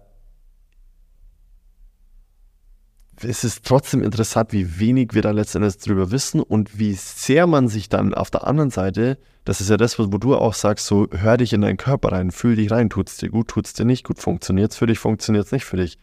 [3.21, 7.67] es ist trotzdem interessant, wie wenig wir da letztendlich drüber wissen und wie sehr man
[7.67, 11.07] sich dann auf der anderen Seite, das ist ja das, wo du auch sagst, so
[11.11, 13.73] hör dich in deinen Körper rein, fühl dich rein, tut es dir gut, tut es
[13.73, 15.97] dir nicht gut, funktioniert es für dich, funktioniert es nicht für dich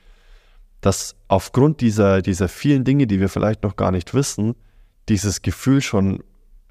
[0.84, 4.54] dass aufgrund dieser, dieser vielen Dinge, die wir vielleicht noch gar nicht wissen,
[5.08, 6.22] dieses Gefühl schon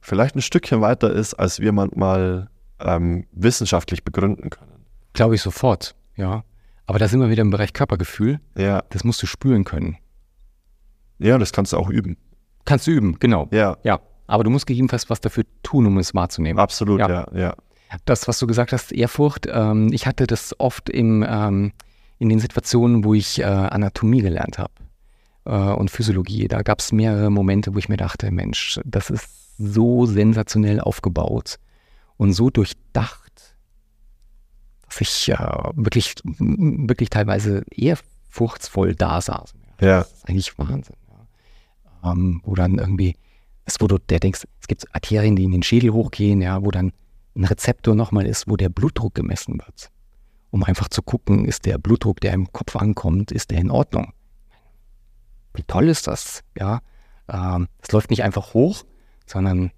[0.02, 2.48] vielleicht ein Stückchen weiter ist, als wir manchmal
[2.80, 4.86] ähm, wissenschaftlich begründen können.
[5.14, 6.44] Glaube ich sofort, ja.
[6.86, 8.40] Aber da sind wir wieder im Bereich Körpergefühl.
[8.56, 8.84] Ja.
[8.92, 9.98] Das musst du spüren können.
[11.18, 12.18] Ja, das kannst du auch üben.
[12.66, 13.48] Kannst du üben, genau.
[13.52, 13.78] Ja.
[13.84, 14.00] Ja.
[14.28, 16.60] Aber du musst gegebenenfalls was dafür tun, um es wahrzunehmen.
[16.60, 17.10] Absolut, Ja.
[17.10, 17.56] ja, ja.
[18.06, 21.74] Das, was du gesagt hast, Ehrfurcht, ähm, ich hatte das oft im, ähm,
[22.20, 24.74] in den Situationen, wo ich äh, Anatomie gelernt habe
[25.46, 26.48] äh, und Physiologie.
[26.48, 29.28] Da gab es mehrere Momente, wo ich mir dachte, Mensch, das ist
[29.58, 31.60] so sensationell aufgebaut
[32.18, 33.56] und so durchdacht,
[34.88, 35.38] dass ich äh,
[35.76, 39.54] wirklich, wirklich teilweise ehrfurchtsvoll da saß.
[39.82, 40.00] Ja.
[40.00, 40.96] Das ist eigentlich Wahnsinn.
[42.04, 42.12] Ja.
[42.12, 43.16] Ähm, wo dann irgendwie,
[43.66, 46.72] es wo du der denkst, es gibt Arterien, die in den Schädel hochgehen, ja, wo
[46.72, 46.94] dann
[47.36, 49.90] ein Rezeptor nochmal ist, wo der Blutdruck gemessen wird.
[50.54, 54.14] Um einfach zu gucken, ist der Blutdruck, der im Kopf ankommt, ist der in Ordnung?
[55.56, 56.44] Wie toll ist das?
[56.56, 56.82] Ja,
[57.28, 58.84] ähm, es läuft nicht einfach hoch,
[59.26, 59.72] sondern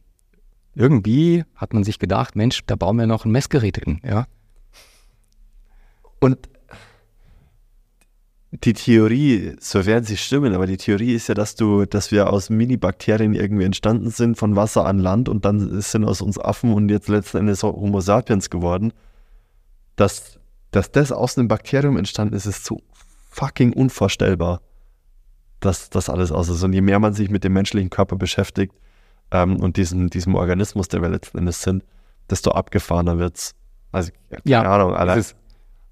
[0.74, 4.28] irgendwie hat man sich gedacht, Mensch, da bauen wir noch ein Messgerät hin, ja.
[6.20, 6.50] Und
[8.52, 12.30] die Theorie, so werden sie stimmen, aber die Theorie ist ja, dass du, dass wir
[12.30, 16.74] aus Mini-Bakterien irgendwie entstanden sind, von Wasser an Land und dann sind aus uns Affen
[16.74, 18.92] und jetzt letzten Endes Homo sapiens geworden.
[19.96, 20.38] Dass,
[20.76, 22.82] dass das aus einem Bakterium entstanden ist, ist so
[23.30, 24.62] fucking unvorstellbar,
[25.62, 26.64] dass das alles aus ist.
[26.64, 28.74] Und je mehr man sich mit dem menschlichen Körper beschäftigt
[29.32, 31.84] ähm, und diesem, diesem Organismus, der wir letzten Endes sind,
[32.30, 33.56] desto abgefahrener wird's.
[33.94, 35.36] Also, keine Ja, Ahnung, allein, Es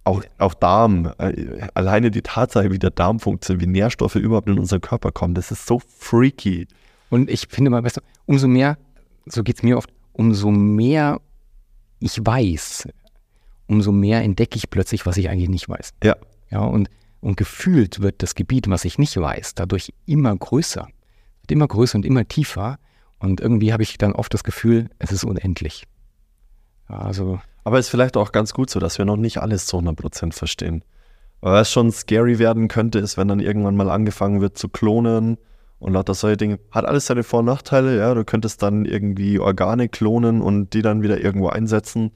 [0.03, 4.59] auch, auch Darm, äh, alleine die Tatsache, wie der Darm funktioniert, wie Nährstoffe überhaupt in
[4.59, 6.67] unseren Körper kommen, das ist so freaky.
[7.09, 8.77] Und ich finde mal, du, umso mehr,
[9.27, 11.21] so geht es mir oft, umso mehr
[11.99, 12.89] ich weiß,
[13.67, 15.93] umso mehr entdecke ich plötzlich, was ich eigentlich nicht weiß.
[16.03, 16.15] Ja.
[16.49, 16.89] Ja, und,
[17.21, 20.87] und gefühlt wird das Gebiet, was ich nicht weiß, dadurch immer größer.
[21.41, 22.77] Wird immer größer und immer tiefer.
[23.19, 25.85] Und irgendwie habe ich dann oft das Gefühl, es ist unendlich.
[26.87, 30.33] Also, Aber ist vielleicht auch ganz gut so, dass wir noch nicht alles zu 100%
[30.33, 30.83] verstehen.
[31.41, 35.37] Weil was schon scary werden könnte, ist, wenn dann irgendwann mal angefangen wird zu klonen
[35.79, 36.59] und lauter solche Dinge.
[36.71, 38.13] Hat alles seine Vor- und Nachteile, ja.
[38.13, 42.11] Du könntest dann irgendwie Organe klonen und die dann wieder irgendwo einsetzen.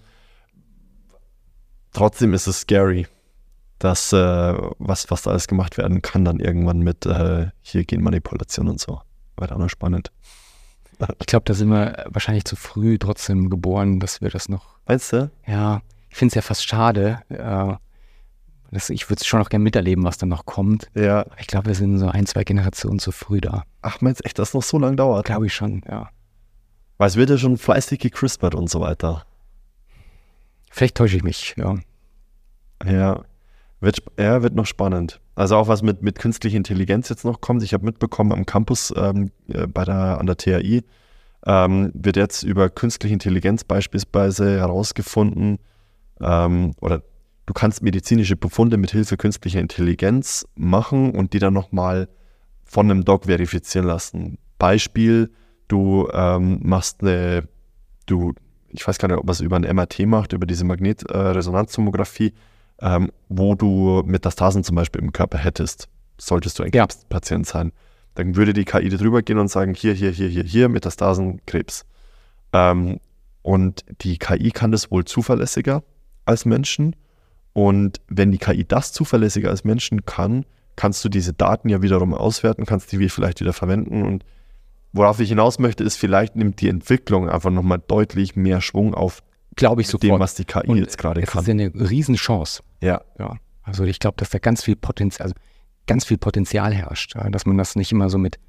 [1.97, 3.07] Trotzdem ist es scary,
[3.79, 4.17] dass äh,
[4.77, 9.01] was, was da alles gemacht werden kann, dann irgendwann mit äh, hier Genmanipulation und so.
[9.35, 10.11] Wird auch noch spannend.
[11.19, 15.11] ich glaube, da sind wir wahrscheinlich zu früh trotzdem geboren, dass wir das noch Meinst
[15.11, 15.31] du?
[15.47, 17.19] Ja, ich finde es ja fast schade.
[17.29, 17.73] Äh,
[18.69, 20.91] das, ich würde es schon noch gerne miterleben, was dann noch kommt.
[20.93, 21.21] Ja.
[21.21, 23.63] Aber ich glaube, wir sind so ein, zwei Generationen zu früh da.
[23.81, 25.25] Ach, meinst du echt, dass das noch so lange dauert?
[25.25, 26.09] Glaube ich schon, ja.
[26.99, 29.25] Weil es wird ja schon fleißig gecrispt und so weiter.
[30.69, 31.75] Vielleicht täusche ich mich, ja.
[32.85, 33.23] Ja,
[33.79, 35.19] wird, ja, wird noch spannend.
[35.35, 37.63] Also auch was mit, mit künstlicher Intelligenz jetzt noch kommt.
[37.63, 40.83] Ich habe mitbekommen am Campus ähm, äh, bei der, an der THI
[41.45, 45.59] ähm, wird jetzt über künstliche Intelligenz beispielsweise herausgefunden,
[46.19, 47.03] ähm, oder
[47.45, 52.09] du kannst medizinische Befunde mit Hilfe künstlicher Intelligenz machen und die dann nochmal
[52.65, 54.37] von einem Doc verifizieren lassen.
[54.59, 55.31] Beispiel,
[55.67, 57.47] du ähm, machst eine,
[58.07, 58.33] du,
[58.69, 62.33] ich weiß gar nicht, ob man es über ein MRT macht, über diese Magnetresonanztomographie,
[62.81, 65.87] äh, ähm, wo du Metastasen zum Beispiel im Körper hättest,
[66.17, 66.85] solltest du ein Ja.
[66.85, 67.71] Krebspatient sein.
[68.15, 71.85] Dann würde die KI drüber gehen und sagen, hier, hier, hier, hier, hier, Metastasen, Krebs.
[72.53, 72.99] Ähm,
[73.41, 75.83] und die KI kann das wohl zuverlässiger
[76.25, 76.95] als Menschen.
[77.53, 80.45] Und wenn die KI das zuverlässiger als Menschen kann,
[80.75, 84.03] kannst du diese Daten ja wiederum auswerten, kannst die vielleicht wieder verwenden.
[84.03, 84.23] Und
[84.97, 89.23] worauf ich hinaus möchte, ist, vielleicht nimmt die Entwicklung einfach nochmal deutlich mehr Schwung auf
[89.55, 90.21] Glaube ich mit dem, sofort.
[90.21, 91.41] was die KI Und jetzt gerade kann.
[91.41, 92.61] ist ja eine Riesenchance.
[92.81, 95.35] Ja, Ja, also ich glaube, dass da ganz viel Potenzial, also
[95.87, 98.39] ganz viel Potenzial herrscht, ja, dass man das nicht immer so mit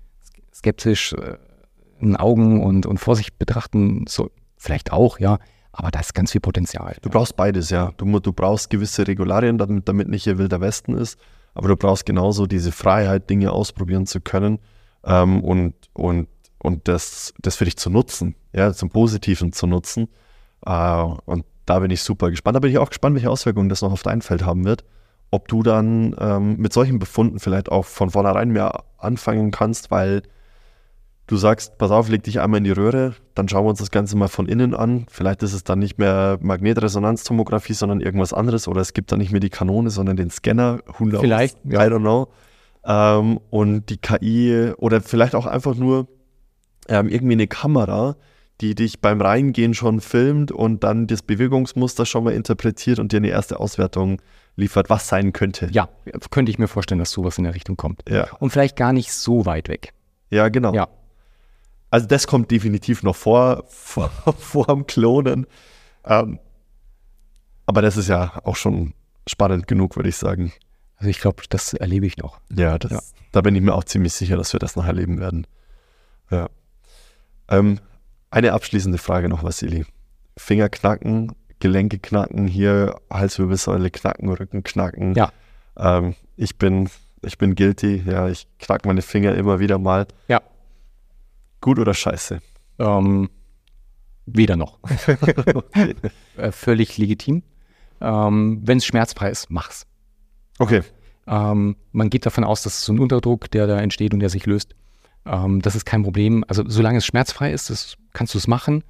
[0.55, 1.37] skeptisch äh,
[2.17, 4.31] Augen und, und Vorsicht betrachten soll.
[4.57, 5.39] Vielleicht auch, ja,
[5.73, 6.97] aber da ist ganz viel Potenzial.
[7.01, 7.93] du brauchst beides, ja.
[7.97, 11.19] Du, du brauchst gewisse Regularien, damit, damit nicht hier wilder Westen ist,
[11.55, 14.59] aber du brauchst genauso diese Freiheit, Dinge ausprobieren zu können
[15.05, 16.29] ähm, und, und,
[16.59, 20.09] und das, das für dich zu nutzen, ja, zum Positiven zu nutzen.
[20.65, 22.57] Äh, und da bin ich super gespannt.
[22.57, 24.85] Da bin ich auch gespannt, welche Auswirkungen das noch auf dein Feld haben wird.
[25.31, 30.23] Ob du dann ähm, mit solchen Befunden vielleicht auch von vornherein mehr anfangen kannst, weil
[31.27, 33.91] du sagst, pass auf, leg dich einmal in die Röhre, dann schauen wir uns das
[33.91, 35.05] Ganze mal von innen an.
[35.11, 38.67] Vielleicht ist es dann nicht mehr Magnetresonanztomographie, sondern irgendwas anderes.
[38.67, 40.81] Oder es gibt dann nicht mehr die Kanone, sondern den Scanner.
[40.99, 41.21] Who knows?
[41.21, 41.87] Vielleicht, ja.
[41.87, 42.29] I don't know.
[42.85, 46.09] Ähm, und die KI oder vielleicht auch einfach nur
[46.89, 48.17] ähm, irgendwie eine Kamera,
[48.61, 53.19] die dich beim Reingehen schon filmt und dann das Bewegungsmuster schon mal interpretiert und dir
[53.19, 54.21] eine erste Auswertung
[54.57, 55.69] liefert, was sein könnte.
[55.71, 55.89] Ja,
[56.31, 58.03] könnte ich mir vorstellen, dass sowas in der Richtung kommt.
[58.09, 59.93] Ja, Und vielleicht gar nicht so weit weg.
[60.31, 60.75] ja genau.
[60.75, 60.89] Ja.
[61.91, 65.47] Also das kommt definitiv noch vor, vor, vor dem Klonen.
[66.05, 66.39] Ähm,
[67.67, 68.95] aber das ist ja auch schon
[69.29, 70.53] spannend genug, würde ich sagen.
[70.97, 72.41] Also ich glaube, das erlebe ich noch.
[72.55, 73.01] Ja, das, Ja.
[73.33, 75.47] da bin ich mir auch ziemlich sicher, dass wir das noch erleben werden.
[76.31, 76.49] Ja.
[77.49, 77.79] Ähm,
[78.31, 79.87] eine abschließende Frage noch, Vassili.
[80.37, 85.15] Finger knacken, Gelenke knacken, hier Halswirbelsäule knacken, Rücken knacken.
[85.15, 85.33] Ja.
[85.77, 86.89] Ähm, ich bin,
[87.23, 90.07] ich bin guilty, ja, ich knack meine Finger immer wieder mal.
[90.29, 90.41] Ja.
[91.61, 92.41] Gut oder scheiße?
[92.79, 93.31] Ähm,
[94.27, 94.79] weder noch.
[96.37, 97.43] Äh, völlig legitim.
[98.01, 99.87] Ähm, Wenn es schmerzfrei ist, mach's.
[100.61, 100.83] okay.
[101.27, 104.29] Ähm, man geht davon aus, dass es so ein Unterdruck, der da entsteht und der
[104.31, 104.77] sich löst.
[105.29, 106.45] Ähm, das ist kein Problem.
[106.49, 108.83] Also solange es schmerzfrei ist, das kannst du es machen.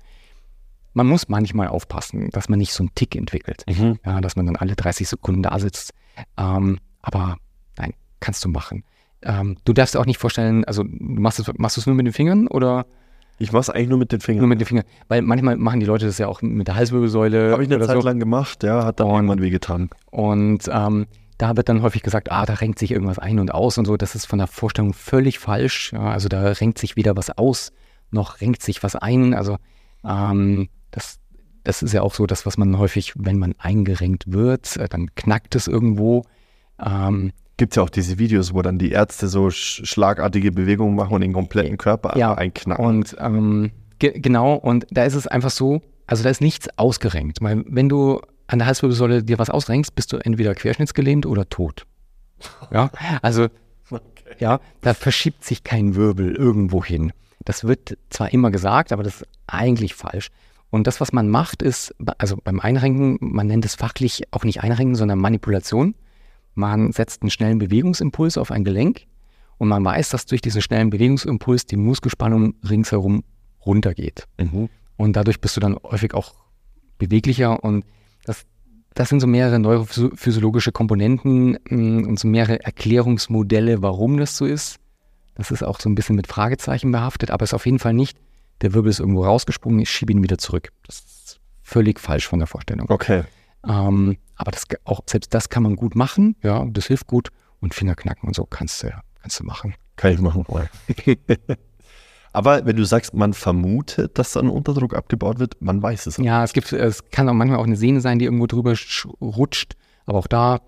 [0.94, 3.64] Man muss manchmal aufpassen, dass man nicht so einen Tick entwickelt.
[3.68, 3.98] Mhm.
[4.04, 5.92] Ja, dass man dann alle 30 Sekunden da sitzt.
[6.36, 7.36] Ähm, aber
[7.78, 8.84] nein, kannst du machen.
[9.22, 10.90] Ähm, du darfst dir auch nicht vorstellen, also du
[11.20, 12.86] machst es, machst du es nur mit den Fingern oder
[13.38, 14.40] Ich mach's eigentlich nur mit den Fingern.
[14.40, 14.84] nur mit den Fingern?
[15.08, 17.52] Weil manchmal machen die Leute das ja auch mit der Halswirbelsäule.
[17.52, 18.02] Habe ich eine Zeit so.
[18.06, 19.90] lang gemacht, ja, hat dann Und- irgendwann wehgetan.
[20.10, 21.06] Und ähm,
[21.38, 23.96] da wird dann häufig gesagt, ah, da renkt sich irgendwas ein und aus und so.
[23.96, 25.94] Das ist von der Vorstellung völlig falsch.
[25.94, 27.72] Also da renkt sich weder was aus,
[28.10, 29.34] noch renkt sich was ein.
[29.34, 29.56] Also
[30.04, 31.20] ähm, das,
[31.62, 35.14] das ist ja auch so das, was man häufig, wenn man eingerenkt wird, äh, dann
[35.14, 36.24] knackt es irgendwo.
[36.84, 40.96] Ähm, Gibt es ja auch diese Videos, wo dann die Ärzte so sch schlagartige Bewegungen
[40.96, 42.84] machen und den kompletten Körper Ja, einknacken.
[42.84, 43.70] Und ähm,
[44.00, 47.40] ge genau, und da ist es einfach so, also da ist nichts ausgerenkt.
[47.42, 51.86] Weil wenn du an der Halswirbelsäule dir was ausrenkst, bist du entweder querschnittsgelähmt oder tot.
[52.72, 52.90] Ja,
[53.22, 53.48] also
[54.38, 57.12] ja, da verschiebt sich kein Wirbel irgendwo hin.
[57.44, 60.28] Das wird zwar immer gesagt, aber das ist eigentlich falsch.
[60.70, 64.62] Und das, was man macht, ist, also beim Einrenken, man nennt es fachlich auch nicht
[64.62, 65.94] Einrenken, sondern Manipulation.
[66.54, 69.06] Man setzt einen schnellen Bewegungsimpuls auf ein Gelenk
[69.58, 73.24] und man weiß, dass durch diesen schnellen Bewegungsimpuls die Muskelspannung ringsherum
[73.64, 74.26] runtergeht.
[74.38, 74.68] Mhm.
[74.96, 76.34] Und dadurch bist du dann häufig auch
[76.98, 77.84] beweglicher und
[78.28, 78.44] das,
[78.94, 84.76] das sind so mehrere neurophysiologische Komponenten mh, und so mehrere Erklärungsmodelle, warum das so ist.
[85.34, 87.94] Das ist auch so ein bisschen mit Fragezeichen behaftet, aber es ist auf jeden Fall
[87.94, 88.18] nicht,
[88.60, 90.70] der Wirbel ist irgendwo rausgesprungen, ich schiebe ihn wieder zurück.
[90.86, 92.90] Das ist völlig falsch von der Vorstellung.
[92.90, 93.22] Okay.
[93.66, 97.30] Ähm, aber das, auch selbst das kann man gut machen, ja, das hilft gut
[97.60, 98.90] und Fingerknacken und so kannst du,
[99.20, 99.74] kannst du machen.
[99.96, 100.44] Kann ich machen.
[102.38, 106.18] Aber wenn du sagst, man vermutet, dass dann Unterdruck abgebaut wird, man weiß es.
[106.18, 109.08] Ja, es gibt, es kann auch manchmal auch eine Sehne sein, die irgendwo drüber sch-
[109.20, 109.74] rutscht,
[110.06, 110.60] aber auch da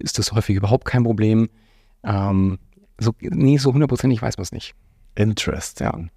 [0.00, 1.48] ist das häufig überhaupt kein Problem.
[2.02, 2.58] Ähm,
[2.98, 4.74] so, nee, so hundertprozentig weiß man es nicht.
[5.14, 6.10] Interesting.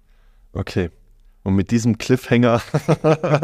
[0.52, 0.90] Okay.
[1.44, 2.60] Und mit diesem Cliffhanger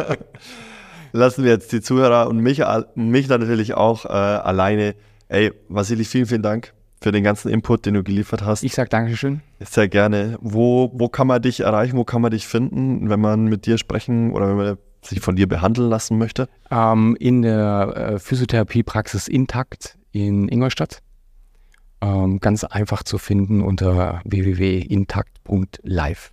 [1.12, 2.60] lassen wir jetzt die Zuhörer und mich,
[2.96, 4.96] mich dann natürlich auch äh, alleine.
[5.28, 6.72] Ey, Vasili, vielen, vielen Dank
[7.02, 8.62] für den ganzen Input, den du geliefert hast.
[8.62, 9.40] Ich sage Dankeschön.
[9.60, 10.38] Sehr gerne.
[10.40, 11.96] Wo, wo kann man dich erreichen?
[11.96, 15.36] Wo kann man dich finden, wenn man mit dir sprechen oder wenn man sich von
[15.36, 16.48] dir behandeln lassen möchte?
[16.70, 21.02] Ähm, in der äh, Physiotherapiepraxis Intakt in Ingolstadt.
[22.00, 26.32] Ähm, ganz einfach zu finden unter www.intakt.live.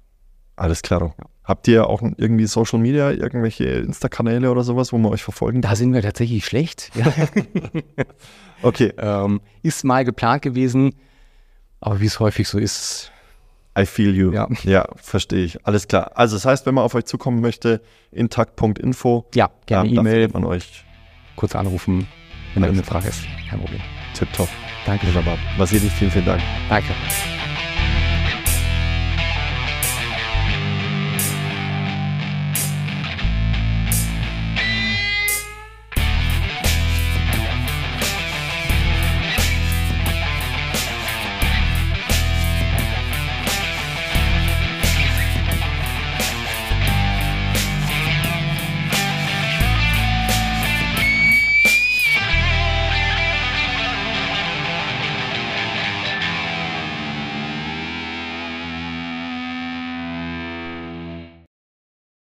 [0.56, 1.14] Alles klar.
[1.18, 1.26] Ja.
[1.50, 5.72] Habt ihr auch irgendwie Social Media, irgendwelche Insta-Kanäle oder sowas, wo man euch verfolgen kann?
[5.72, 6.92] Da sind wir tatsächlich schlecht.
[6.94, 7.12] Ja.
[8.62, 8.94] okay.
[9.00, 10.94] Ähm, ist mal geplant gewesen,
[11.82, 13.12] aber wie es häufig so ist.
[13.76, 14.32] I feel you.
[14.32, 15.66] Ja, ja verstehe ich.
[15.66, 16.12] Alles klar.
[16.14, 17.82] Also das heißt, wenn man auf euch zukommen möchte,
[18.12, 19.26] intakt.info.
[19.34, 20.28] Ja, gerne E-Mail.
[20.28, 20.86] man euch
[21.36, 22.08] kurz anrufen,
[22.54, 23.24] wenn da eine Frage ist.
[23.50, 23.82] Kein Problem.
[24.14, 24.50] Tipptopp.
[24.86, 25.08] Danke.
[25.08, 25.40] Wunderbar.
[25.58, 26.44] Vasili, vielen, vielen Dank.
[26.70, 26.94] Danke.